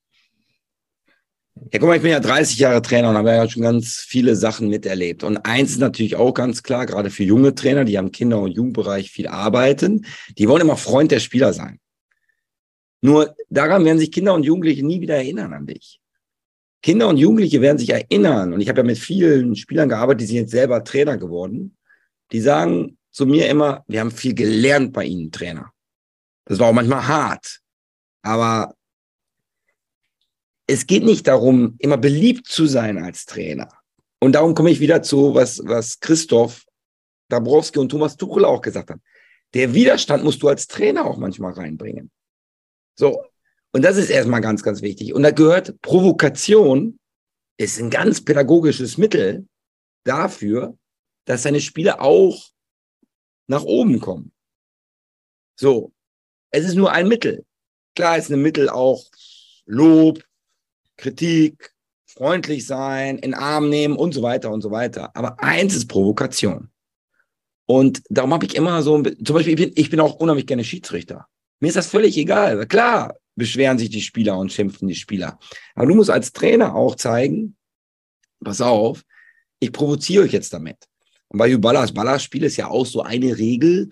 Ja, 1.71 1.79
guck 1.79 1.89
mal, 1.89 1.95
ich 1.95 2.01
bin 2.01 2.11
ja 2.11 2.19
30 2.19 2.57
Jahre 2.59 2.81
Trainer 2.81 3.09
und 3.09 3.17
habe 3.17 3.29
ja 3.29 3.49
schon 3.49 3.61
ganz 3.61 4.05
viele 4.07 4.35
Sachen 4.35 4.69
miterlebt. 4.69 5.23
Und 5.23 5.37
eins 5.37 5.71
ist 5.71 5.79
natürlich 5.79 6.15
auch 6.15 6.33
ganz 6.33 6.63
klar, 6.63 6.85
gerade 6.85 7.09
für 7.09 7.23
junge 7.23 7.53
Trainer, 7.53 7.83
die 7.83 7.97
am 7.97 8.11
Kinder- 8.11 8.39
und 8.39 8.51
Jugendbereich 8.51 9.11
viel 9.11 9.27
arbeiten, 9.27 10.05
die 10.37 10.47
wollen 10.47 10.61
immer 10.61 10.77
Freund 10.77 11.11
der 11.11 11.19
Spieler 11.19 11.53
sein. 11.53 11.79
Nur 13.01 13.35
daran 13.49 13.83
werden 13.83 13.99
sich 13.99 14.11
Kinder 14.11 14.33
und 14.33 14.43
Jugendliche 14.43 14.85
nie 14.85 15.01
wieder 15.01 15.15
erinnern 15.15 15.53
an 15.53 15.65
dich. 15.65 15.99
Kinder 16.81 17.07
und 17.07 17.17
Jugendliche 17.17 17.61
werden 17.61 17.77
sich 17.77 17.89
erinnern, 17.89 18.53
und 18.53 18.61
ich 18.61 18.69
habe 18.69 18.79
ja 18.79 18.83
mit 18.83 18.97
vielen 18.97 19.55
Spielern 19.55 19.89
gearbeitet, 19.89 20.21
die 20.21 20.25
sind 20.25 20.37
jetzt 20.37 20.51
selber 20.51 20.83
Trainer 20.83 21.17
geworden, 21.17 21.77
die 22.31 22.41
sagen 22.41 22.97
zu 23.11 23.25
mir 23.25 23.49
immer, 23.49 23.83
wir 23.87 23.99
haben 23.99 24.11
viel 24.11 24.33
gelernt 24.33 24.93
bei 24.93 25.05
Ihnen, 25.05 25.31
Trainer. 25.31 25.71
Das 26.45 26.59
war 26.59 26.67
auch 26.67 26.73
manchmal 26.73 27.07
hart. 27.07 27.59
Aber 28.23 28.75
es 30.67 30.87
geht 30.87 31.03
nicht 31.03 31.27
darum, 31.27 31.75
immer 31.79 31.97
beliebt 31.97 32.47
zu 32.47 32.65
sein 32.65 32.97
als 32.97 33.25
Trainer. 33.25 33.69
Und 34.19 34.33
darum 34.33 34.53
komme 34.53 34.71
ich 34.71 34.79
wieder 34.79 35.01
zu, 35.01 35.33
was, 35.33 35.61
was 35.65 35.99
Christoph 35.99 36.65
Dabrowski 37.29 37.79
und 37.79 37.89
Thomas 37.89 38.17
Tuchel 38.17 38.45
auch 38.45 38.61
gesagt 38.61 38.91
haben. 38.91 39.01
Der 39.53 39.73
Widerstand 39.73 40.23
musst 40.23 40.41
du 40.43 40.47
als 40.47 40.67
Trainer 40.67 41.05
auch 41.05 41.17
manchmal 41.17 41.53
reinbringen. 41.53 42.11
So. 42.97 43.25
Und 43.73 43.83
das 43.83 43.97
ist 43.97 44.09
erstmal 44.09 44.41
ganz, 44.41 44.63
ganz 44.63 44.81
wichtig. 44.81 45.13
Und 45.13 45.23
da 45.23 45.31
gehört 45.31 45.81
Provokation 45.81 46.99
ist 47.57 47.79
ein 47.79 47.89
ganz 47.89 48.23
pädagogisches 48.23 48.97
Mittel 48.97 49.47
dafür, 50.03 50.77
dass 51.25 51.43
seine 51.43 51.61
Spiele 51.61 51.99
auch 52.01 52.49
nach 53.47 53.63
oben 53.63 53.99
kommen. 53.99 54.31
So. 55.59 55.93
Es 56.51 56.65
ist 56.65 56.75
nur 56.75 56.91
ein 56.91 57.07
Mittel. 57.07 57.45
Klar 57.95 58.17
ist 58.17 58.29
ein 58.29 58.41
Mittel 58.41 58.69
auch 58.69 59.05
Lob, 59.65 60.23
Kritik, 60.97 61.73
freundlich 62.05 62.65
sein, 62.65 63.17
in 63.17 63.33
Arm 63.33 63.69
nehmen 63.69 63.95
und 63.95 64.13
so 64.13 64.21
weiter 64.21 64.51
und 64.51 64.61
so 64.61 64.71
weiter. 64.71 65.15
Aber 65.15 65.41
eins 65.41 65.75
ist 65.75 65.87
Provokation. 65.87 66.69
Und 67.65 68.03
darum 68.09 68.33
habe 68.33 68.45
ich 68.45 68.55
immer 68.55 68.81
so, 68.81 69.01
zum 69.01 69.35
Beispiel, 69.35 69.53
ich 69.53 69.55
bin, 69.55 69.71
ich 69.75 69.89
bin 69.89 69.99
auch 69.99 70.15
unheimlich 70.15 70.45
gerne 70.45 70.63
Schiedsrichter. 70.63 71.27
Mir 71.59 71.69
ist 71.69 71.77
das 71.77 71.87
völlig 71.87 72.17
egal. 72.17 72.67
Klar 72.67 73.15
beschweren 73.35 73.77
sich 73.77 73.89
die 73.89 74.01
Spieler 74.01 74.37
und 74.37 74.51
schimpfen 74.51 74.87
die 74.87 74.95
Spieler. 74.95 75.39
Aber 75.75 75.87
du 75.87 75.95
musst 75.95 76.09
als 76.09 76.33
Trainer 76.33 76.75
auch 76.75 76.95
zeigen, 76.95 77.55
pass 78.43 78.59
auf, 78.61 79.03
ich 79.59 79.71
provoziere 79.71 80.25
euch 80.25 80.33
jetzt 80.33 80.53
damit. 80.53 80.77
Und 81.29 81.37
bei 81.37 81.55
Ballas, 81.55 81.93
Ballas 81.93 82.23
Spiel 82.23 82.43
ist 82.43 82.57
ja 82.57 82.67
auch 82.67 82.85
so 82.85 83.03
eine 83.03 83.37
Regel, 83.37 83.89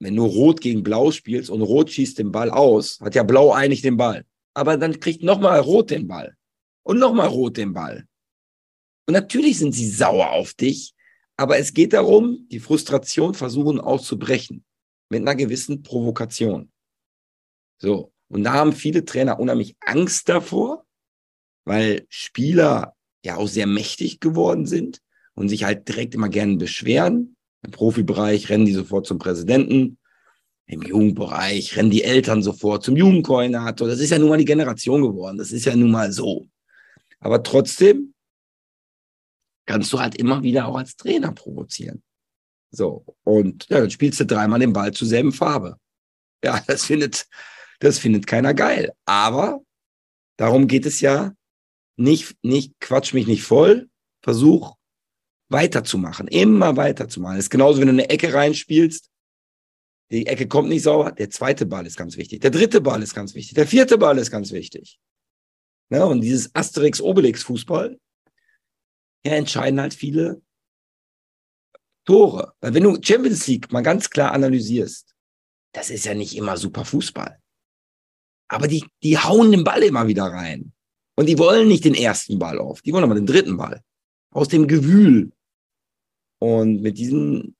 wenn 0.00 0.16
du 0.16 0.24
Rot 0.24 0.60
gegen 0.60 0.82
Blau 0.82 1.10
spielst 1.10 1.50
und 1.50 1.62
Rot 1.62 1.90
schießt 1.90 2.18
den 2.18 2.32
Ball 2.32 2.50
aus, 2.50 3.00
hat 3.00 3.14
ja 3.14 3.22
Blau 3.22 3.52
eigentlich 3.52 3.82
den 3.82 3.96
Ball. 3.96 4.24
Aber 4.54 4.76
dann 4.76 5.00
kriegt 5.00 5.22
nochmal 5.22 5.60
Rot 5.60 5.90
den 5.90 6.06
Ball. 6.06 6.36
Und 6.82 6.98
nochmal 6.98 7.28
Rot 7.28 7.56
den 7.56 7.72
Ball. 7.72 8.06
Und 9.06 9.14
natürlich 9.14 9.58
sind 9.58 9.72
sie 9.72 9.88
sauer 9.88 10.30
auf 10.30 10.54
dich, 10.54 10.94
aber 11.36 11.58
es 11.58 11.74
geht 11.74 11.92
darum, 11.92 12.46
die 12.50 12.60
Frustration 12.60 13.34
versuchen 13.34 13.80
auszubrechen. 13.80 14.64
Mit 15.10 15.22
einer 15.22 15.34
gewissen 15.34 15.82
Provokation. 15.82 16.70
So. 17.78 18.12
Und 18.28 18.44
da 18.44 18.54
haben 18.54 18.72
viele 18.72 19.04
Trainer 19.04 19.38
unheimlich 19.38 19.76
Angst 19.80 20.28
davor, 20.28 20.86
weil 21.64 22.06
Spieler 22.08 22.94
ja 23.24 23.36
auch 23.36 23.48
sehr 23.48 23.66
mächtig 23.66 24.20
geworden 24.20 24.66
sind 24.66 25.00
und 25.34 25.48
sich 25.48 25.64
halt 25.64 25.88
direkt 25.88 26.14
immer 26.14 26.28
gerne 26.28 26.56
beschweren. 26.56 27.36
Im 27.64 27.70
Profibereich 27.70 28.50
rennen 28.50 28.66
die 28.66 28.72
sofort 28.72 29.06
zum 29.06 29.18
Präsidenten. 29.18 29.98
Im 30.66 30.82
Jugendbereich 30.82 31.76
rennen 31.76 31.90
die 31.90 32.04
Eltern 32.04 32.42
sofort 32.42 32.84
zum 32.84 32.96
Jugendkoordinator. 32.96 33.88
Das 33.88 34.00
ist 34.00 34.10
ja 34.10 34.18
nun 34.18 34.28
mal 34.28 34.38
die 34.38 34.44
Generation 34.44 35.02
geworden. 35.02 35.38
Das 35.38 35.50
ist 35.50 35.64
ja 35.64 35.74
nun 35.74 35.90
mal 35.90 36.12
so. 36.12 36.46
Aber 37.20 37.42
trotzdem 37.42 38.14
kannst 39.66 39.92
du 39.92 39.98
halt 39.98 40.16
immer 40.16 40.42
wieder 40.42 40.66
auch 40.66 40.76
als 40.76 40.96
Trainer 40.96 41.32
provozieren. 41.32 42.02
So. 42.70 43.04
Und 43.24 43.66
ja, 43.68 43.80
dann 43.80 43.90
spielst 43.90 44.20
du 44.20 44.26
dreimal 44.26 44.60
den 44.60 44.72
Ball 44.72 44.92
zur 44.92 45.08
selben 45.08 45.32
Farbe. 45.32 45.78
Ja, 46.44 46.60
das 46.66 46.84
findet, 46.84 47.26
das 47.80 47.98
findet 47.98 48.26
keiner 48.26 48.52
geil. 48.52 48.92
Aber 49.06 49.60
darum 50.36 50.66
geht 50.66 50.84
es 50.84 51.00
ja 51.00 51.32
nicht, 51.96 52.36
nicht, 52.42 52.78
quatsch 52.80 53.14
mich 53.14 53.26
nicht 53.26 53.42
voll. 53.42 53.88
Versuch 54.22 54.76
weiterzumachen, 55.48 56.28
immer 56.28 56.76
weiterzumachen. 56.76 57.36
Das 57.36 57.46
ist 57.46 57.50
genauso, 57.50 57.80
wenn 57.80 57.88
du 57.88 57.92
eine 57.92 58.10
Ecke 58.10 58.32
reinspielst, 58.32 59.10
die 60.10 60.26
Ecke 60.26 60.48
kommt 60.48 60.68
nicht 60.68 60.82
sauber, 60.82 61.12
der 61.12 61.30
zweite 61.30 61.66
Ball 61.66 61.86
ist 61.86 61.96
ganz 61.96 62.16
wichtig, 62.16 62.40
der 62.40 62.50
dritte 62.50 62.80
Ball 62.80 63.02
ist 63.02 63.14
ganz 63.14 63.34
wichtig, 63.34 63.54
der 63.54 63.66
vierte 63.66 63.98
Ball 63.98 64.18
ist 64.18 64.30
ganz 64.30 64.52
wichtig. 64.52 64.98
Ja, 65.90 66.04
und 66.04 66.20
dieses 66.20 66.54
Asterix-Obelix-Fußball, 66.54 67.98
ja, 69.26 69.32
entscheiden 69.32 69.80
halt 69.80 69.94
viele 69.94 70.42
Tore. 72.04 72.54
Weil 72.60 72.74
wenn 72.74 72.82
du 72.84 72.98
Champions 73.02 73.46
League 73.46 73.72
mal 73.72 73.82
ganz 73.82 74.10
klar 74.10 74.32
analysierst, 74.32 75.14
das 75.72 75.90
ist 75.90 76.04
ja 76.04 76.14
nicht 76.14 76.36
immer 76.36 76.56
super 76.56 76.84
Fußball. 76.84 77.38
Aber 78.48 78.68
die, 78.68 78.84
die 79.02 79.18
hauen 79.18 79.50
den 79.50 79.64
Ball 79.64 79.82
immer 79.82 80.06
wieder 80.06 80.24
rein. 80.24 80.72
Und 81.16 81.26
die 81.26 81.38
wollen 81.38 81.68
nicht 81.68 81.84
den 81.84 81.94
ersten 81.94 82.38
Ball 82.38 82.58
auf, 82.58 82.82
die 82.82 82.92
wollen 82.92 83.04
aber 83.04 83.14
den 83.14 83.26
dritten 83.26 83.56
Ball. 83.56 83.82
Aus 84.34 84.48
dem 84.48 84.66
Gewühl 84.66 85.32
und 86.40 86.82
mit 86.82 86.98
diesen 86.98 87.56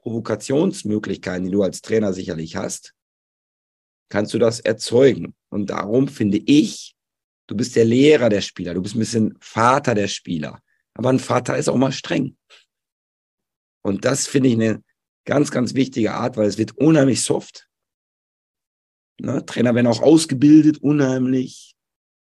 Provokationsmöglichkeiten, 0.00 1.44
die 1.44 1.50
du 1.50 1.62
als 1.62 1.82
Trainer 1.82 2.12
sicherlich 2.12 2.56
hast, 2.56 2.94
kannst 4.08 4.32
du 4.32 4.38
das 4.38 4.60
erzeugen. 4.60 5.34
Und 5.50 5.68
darum 5.68 6.08
finde 6.08 6.38
ich, 6.38 6.96
du 7.46 7.56
bist 7.56 7.76
der 7.76 7.84
Lehrer 7.84 8.30
der 8.30 8.40
Spieler, 8.40 8.74
du 8.74 8.82
bist 8.82 8.94
ein 8.94 9.00
bisschen 9.00 9.36
Vater 9.40 9.94
der 9.94 10.08
Spieler. 10.08 10.62
Aber 10.94 11.10
ein 11.10 11.18
Vater 11.18 11.58
ist 11.58 11.68
auch 11.68 11.76
mal 11.76 11.92
streng. 11.92 12.36
Und 13.82 14.04
das 14.04 14.26
finde 14.26 14.48
ich 14.48 14.54
eine 14.54 14.82
ganz, 15.26 15.50
ganz 15.50 15.74
wichtige 15.74 16.14
Art, 16.14 16.36
weil 16.36 16.48
es 16.48 16.58
wird 16.58 16.72
unheimlich 16.78 17.22
soft. 17.22 17.68
Ne? 19.20 19.44
Trainer 19.44 19.74
werden 19.74 19.86
auch 19.86 20.02
ausgebildet, 20.02 20.78
unheimlich 20.78 21.76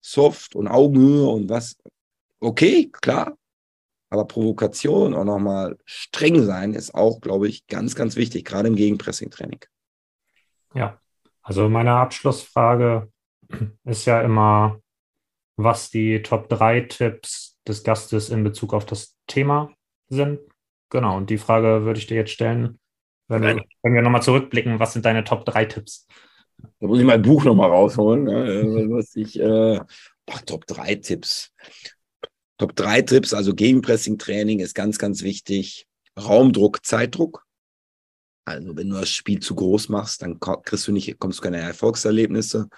soft 0.01 0.55
und 0.55 0.67
Augenhöhe 0.67 1.28
und 1.28 1.49
was. 1.49 1.76
Okay, 2.39 2.89
klar. 2.89 3.38
Aber 4.16 4.28
Provokation 4.28 5.13
und 5.13 5.28
nochmal 5.28 5.78
streng 5.84 6.41
sein 6.41 6.74
ist 6.74 6.95
auch, 6.95 7.20
glaube 7.20 7.49
ich, 7.49 7.68
ganz, 7.68 7.95
ganz 7.95 8.16
wichtig, 8.16 8.45
gerade 8.45 8.70
im 8.70 8.78
Gegenpressing-Training. 8.78 9.59
Ja, 10.74 11.01
also 11.41 11.68
meine 11.68 11.91
Abschlussfrage 11.95 13.11
ist 13.84 14.05
ja 14.05 14.22
immer, 14.22 14.80
was 15.57 15.89
die 15.89 16.22
Top 16.22 16.47
3 16.47 16.82
Tipps 16.82 17.57
des 17.68 17.84
Gastes 17.84 18.30
in 18.30 18.45
Bezug 18.45 18.74
auf 18.74 18.86
das 18.86 19.18
Thema 19.28 19.74
sind. 20.07 20.39
Genau, 20.89 21.18
und 21.18 21.30
die 21.30 21.38
Frage 21.38 21.84
würde 21.84 21.99
ich 21.99 22.07
dir 22.07 22.16
jetzt 22.16 22.32
stellen, 22.32 22.80
wenn, 23.28 23.41
wir, 23.41 23.66
wenn 23.84 23.93
wir 23.95 24.01
nochmal 24.01 24.24
zurückblicken, 24.24 24.80
was 24.80 24.93
sind 24.93 25.03
deine 25.03 25.26
Top 25.26 25.43
3 25.43 25.66
Tipps? 25.66 26.07
Da 26.80 26.88
muss 26.88 26.99
ich 26.99 27.05
mein 27.05 27.22
Buch 27.22 27.43
nochmal 27.43 27.70
rausholen. 27.70 28.24
Ne? 28.24 28.88
Was 28.91 29.13
ich, 29.18 29.38
äh, 29.38 29.82
Top 30.45 30.66
3 30.68 30.95
Tipps. 30.95 31.51
Top 32.58 32.76
3 32.76 33.01
Tipps, 33.01 33.34
also 33.34 33.53
Gegenpressing-Training 33.53 34.60
ist 34.60 34.76
ganz, 34.76 34.97
ganz 34.97 35.24
wichtig. 35.24 35.88
Raumdruck, 36.18 36.86
Zeitdruck. 36.86 37.45
Also 38.45 38.78
wenn 38.78 38.89
du 38.89 38.95
das 38.95 39.10
Spiel 39.10 39.39
zu 39.39 39.56
groß 39.56 39.89
machst, 39.89 40.22
dann 40.22 40.39
kriegst 40.39 40.88
du 40.88 40.91
nicht, 40.91 41.20
kommst 41.20 41.39
du 41.39 41.43
keine 41.43 41.58
Erfolgserlebnisse. 41.58 42.70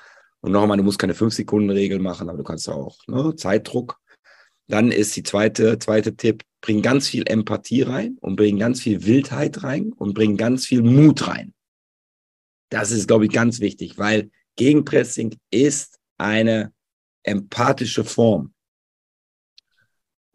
Und 0.42 0.52
nochmal, 0.52 0.78
du 0.78 0.84
musst 0.84 1.00
keine 1.00 1.14
5-Sekunden-Regel 1.14 2.00
machen, 2.00 2.30
aber 2.30 2.38
du 2.38 2.44
kannst 2.44 2.70
auch 2.70 2.98
ne, 3.08 3.36
Zeitdruck. 3.36 4.00
Dann 4.68 4.92
ist 4.92 5.16
die 5.16 5.24
zweite, 5.24 5.78
zweite 5.80 6.16
Tipp, 6.16 6.44
bring 6.62 6.82
ganz 6.82 7.08
viel 7.08 7.24
Empathie 7.28 7.84
rein 7.84 8.18
und 8.22 8.36
bring 8.36 8.58
ganz 8.58 8.82
viel 8.82 9.06
Wildheit 9.06 9.64
rein 9.64 9.94
und 9.94 10.14
bring 10.14 10.38
ganz 10.38 10.66
viel 10.66 10.82
Mut 10.82 11.28
rein. 11.28 11.54
Das 12.70 12.92
ist, 12.92 13.08
glaube 13.08 13.26
ich, 13.26 13.32
ganz 13.32 13.60
wichtig, 13.60 13.98
weil 13.98 14.30
Gegenpressing 14.56 15.38
ist 15.52 16.00
eine 16.18 16.74
empathische 17.24 18.04
Form. 18.04 18.54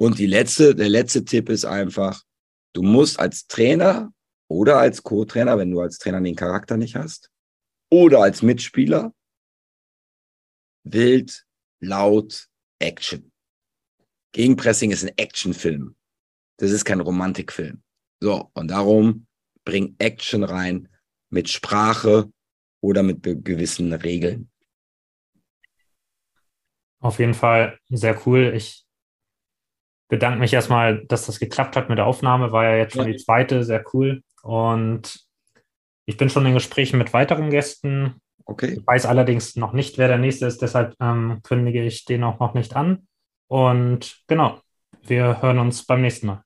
Und 0.02 0.18
die 0.18 0.26
letzte, 0.26 0.74
der 0.74 0.88
letzte 0.88 1.24
Tipp 1.24 1.48
ist 1.48 1.64
einfach, 1.64 2.24
du 2.72 2.82
musst 2.82 3.20
als 3.20 3.46
Trainer 3.46 4.12
oder 4.48 4.78
als 4.78 5.04
Co-Trainer, 5.04 5.58
wenn 5.58 5.70
du 5.70 5.80
als 5.80 5.98
Trainer 5.98 6.20
den 6.20 6.34
Charakter 6.34 6.76
nicht 6.76 6.96
hast, 6.96 7.30
oder 7.88 8.18
als 8.20 8.42
Mitspieler, 8.42 9.14
wild, 10.82 11.46
laut, 11.78 12.48
Action. 12.80 13.30
Gegenpressing 14.32 14.90
ist 14.90 15.04
ein 15.04 15.16
Actionfilm. 15.16 15.94
Das 16.56 16.72
ist 16.72 16.84
kein 16.84 16.98
Romantikfilm. 16.98 17.80
So, 18.18 18.50
und 18.54 18.72
darum 18.72 19.28
bring 19.64 19.94
Action 20.00 20.42
rein 20.42 20.88
mit 21.30 21.48
Sprache 21.48 22.28
oder 22.80 23.04
mit 23.04 23.22
gewissen 23.22 23.92
Regeln. 23.92 24.50
Auf 26.98 27.20
jeden 27.20 27.34
Fall 27.34 27.78
sehr 27.88 28.20
cool. 28.26 28.52
Ich 28.56 28.81
bedanke 30.12 30.40
mich 30.40 30.52
erstmal, 30.52 31.06
dass 31.06 31.24
das 31.24 31.40
geklappt 31.40 31.74
hat 31.74 31.88
mit 31.88 31.96
der 31.96 32.04
Aufnahme. 32.04 32.52
War 32.52 32.64
ja 32.64 32.76
jetzt 32.76 32.94
schon 32.94 33.06
die 33.06 33.16
zweite, 33.16 33.64
sehr 33.64 33.82
cool. 33.94 34.22
Und 34.42 35.24
ich 36.04 36.18
bin 36.18 36.28
schon 36.28 36.44
in 36.44 36.52
Gesprächen 36.52 36.98
mit 36.98 37.14
weiteren 37.14 37.48
Gästen. 37.48 38.20
Okay. 38.44 38.76
Ich 38.78 38.86
weiß 38.86 39.06
allerdings 39.06 39.56
noch 39.56 39.72
nicht, 39.72 39.96
wer 39.96 40.08
der 40.08 40.18
nächste 40.18 40.44
ist, 40.44 40.60
deshalb 40.60 40.94
ähm, 41.00 41.40
kündige 41.42 41.82
ich 41.82 42.04
den 42.04 42.24
auch 42.24 42.38
noch 42.40 42.52
nicht 42.52 42.76
an. 42.76 43.08
Und 43.48 44.18
genau, 44.26 44.60
wir 45.02 45.40
hören 45.40 45.58
uns 45.58 45.86
beim 45.86 46.02
nächsten 46.02 46.26
Mal. 46.26 46.44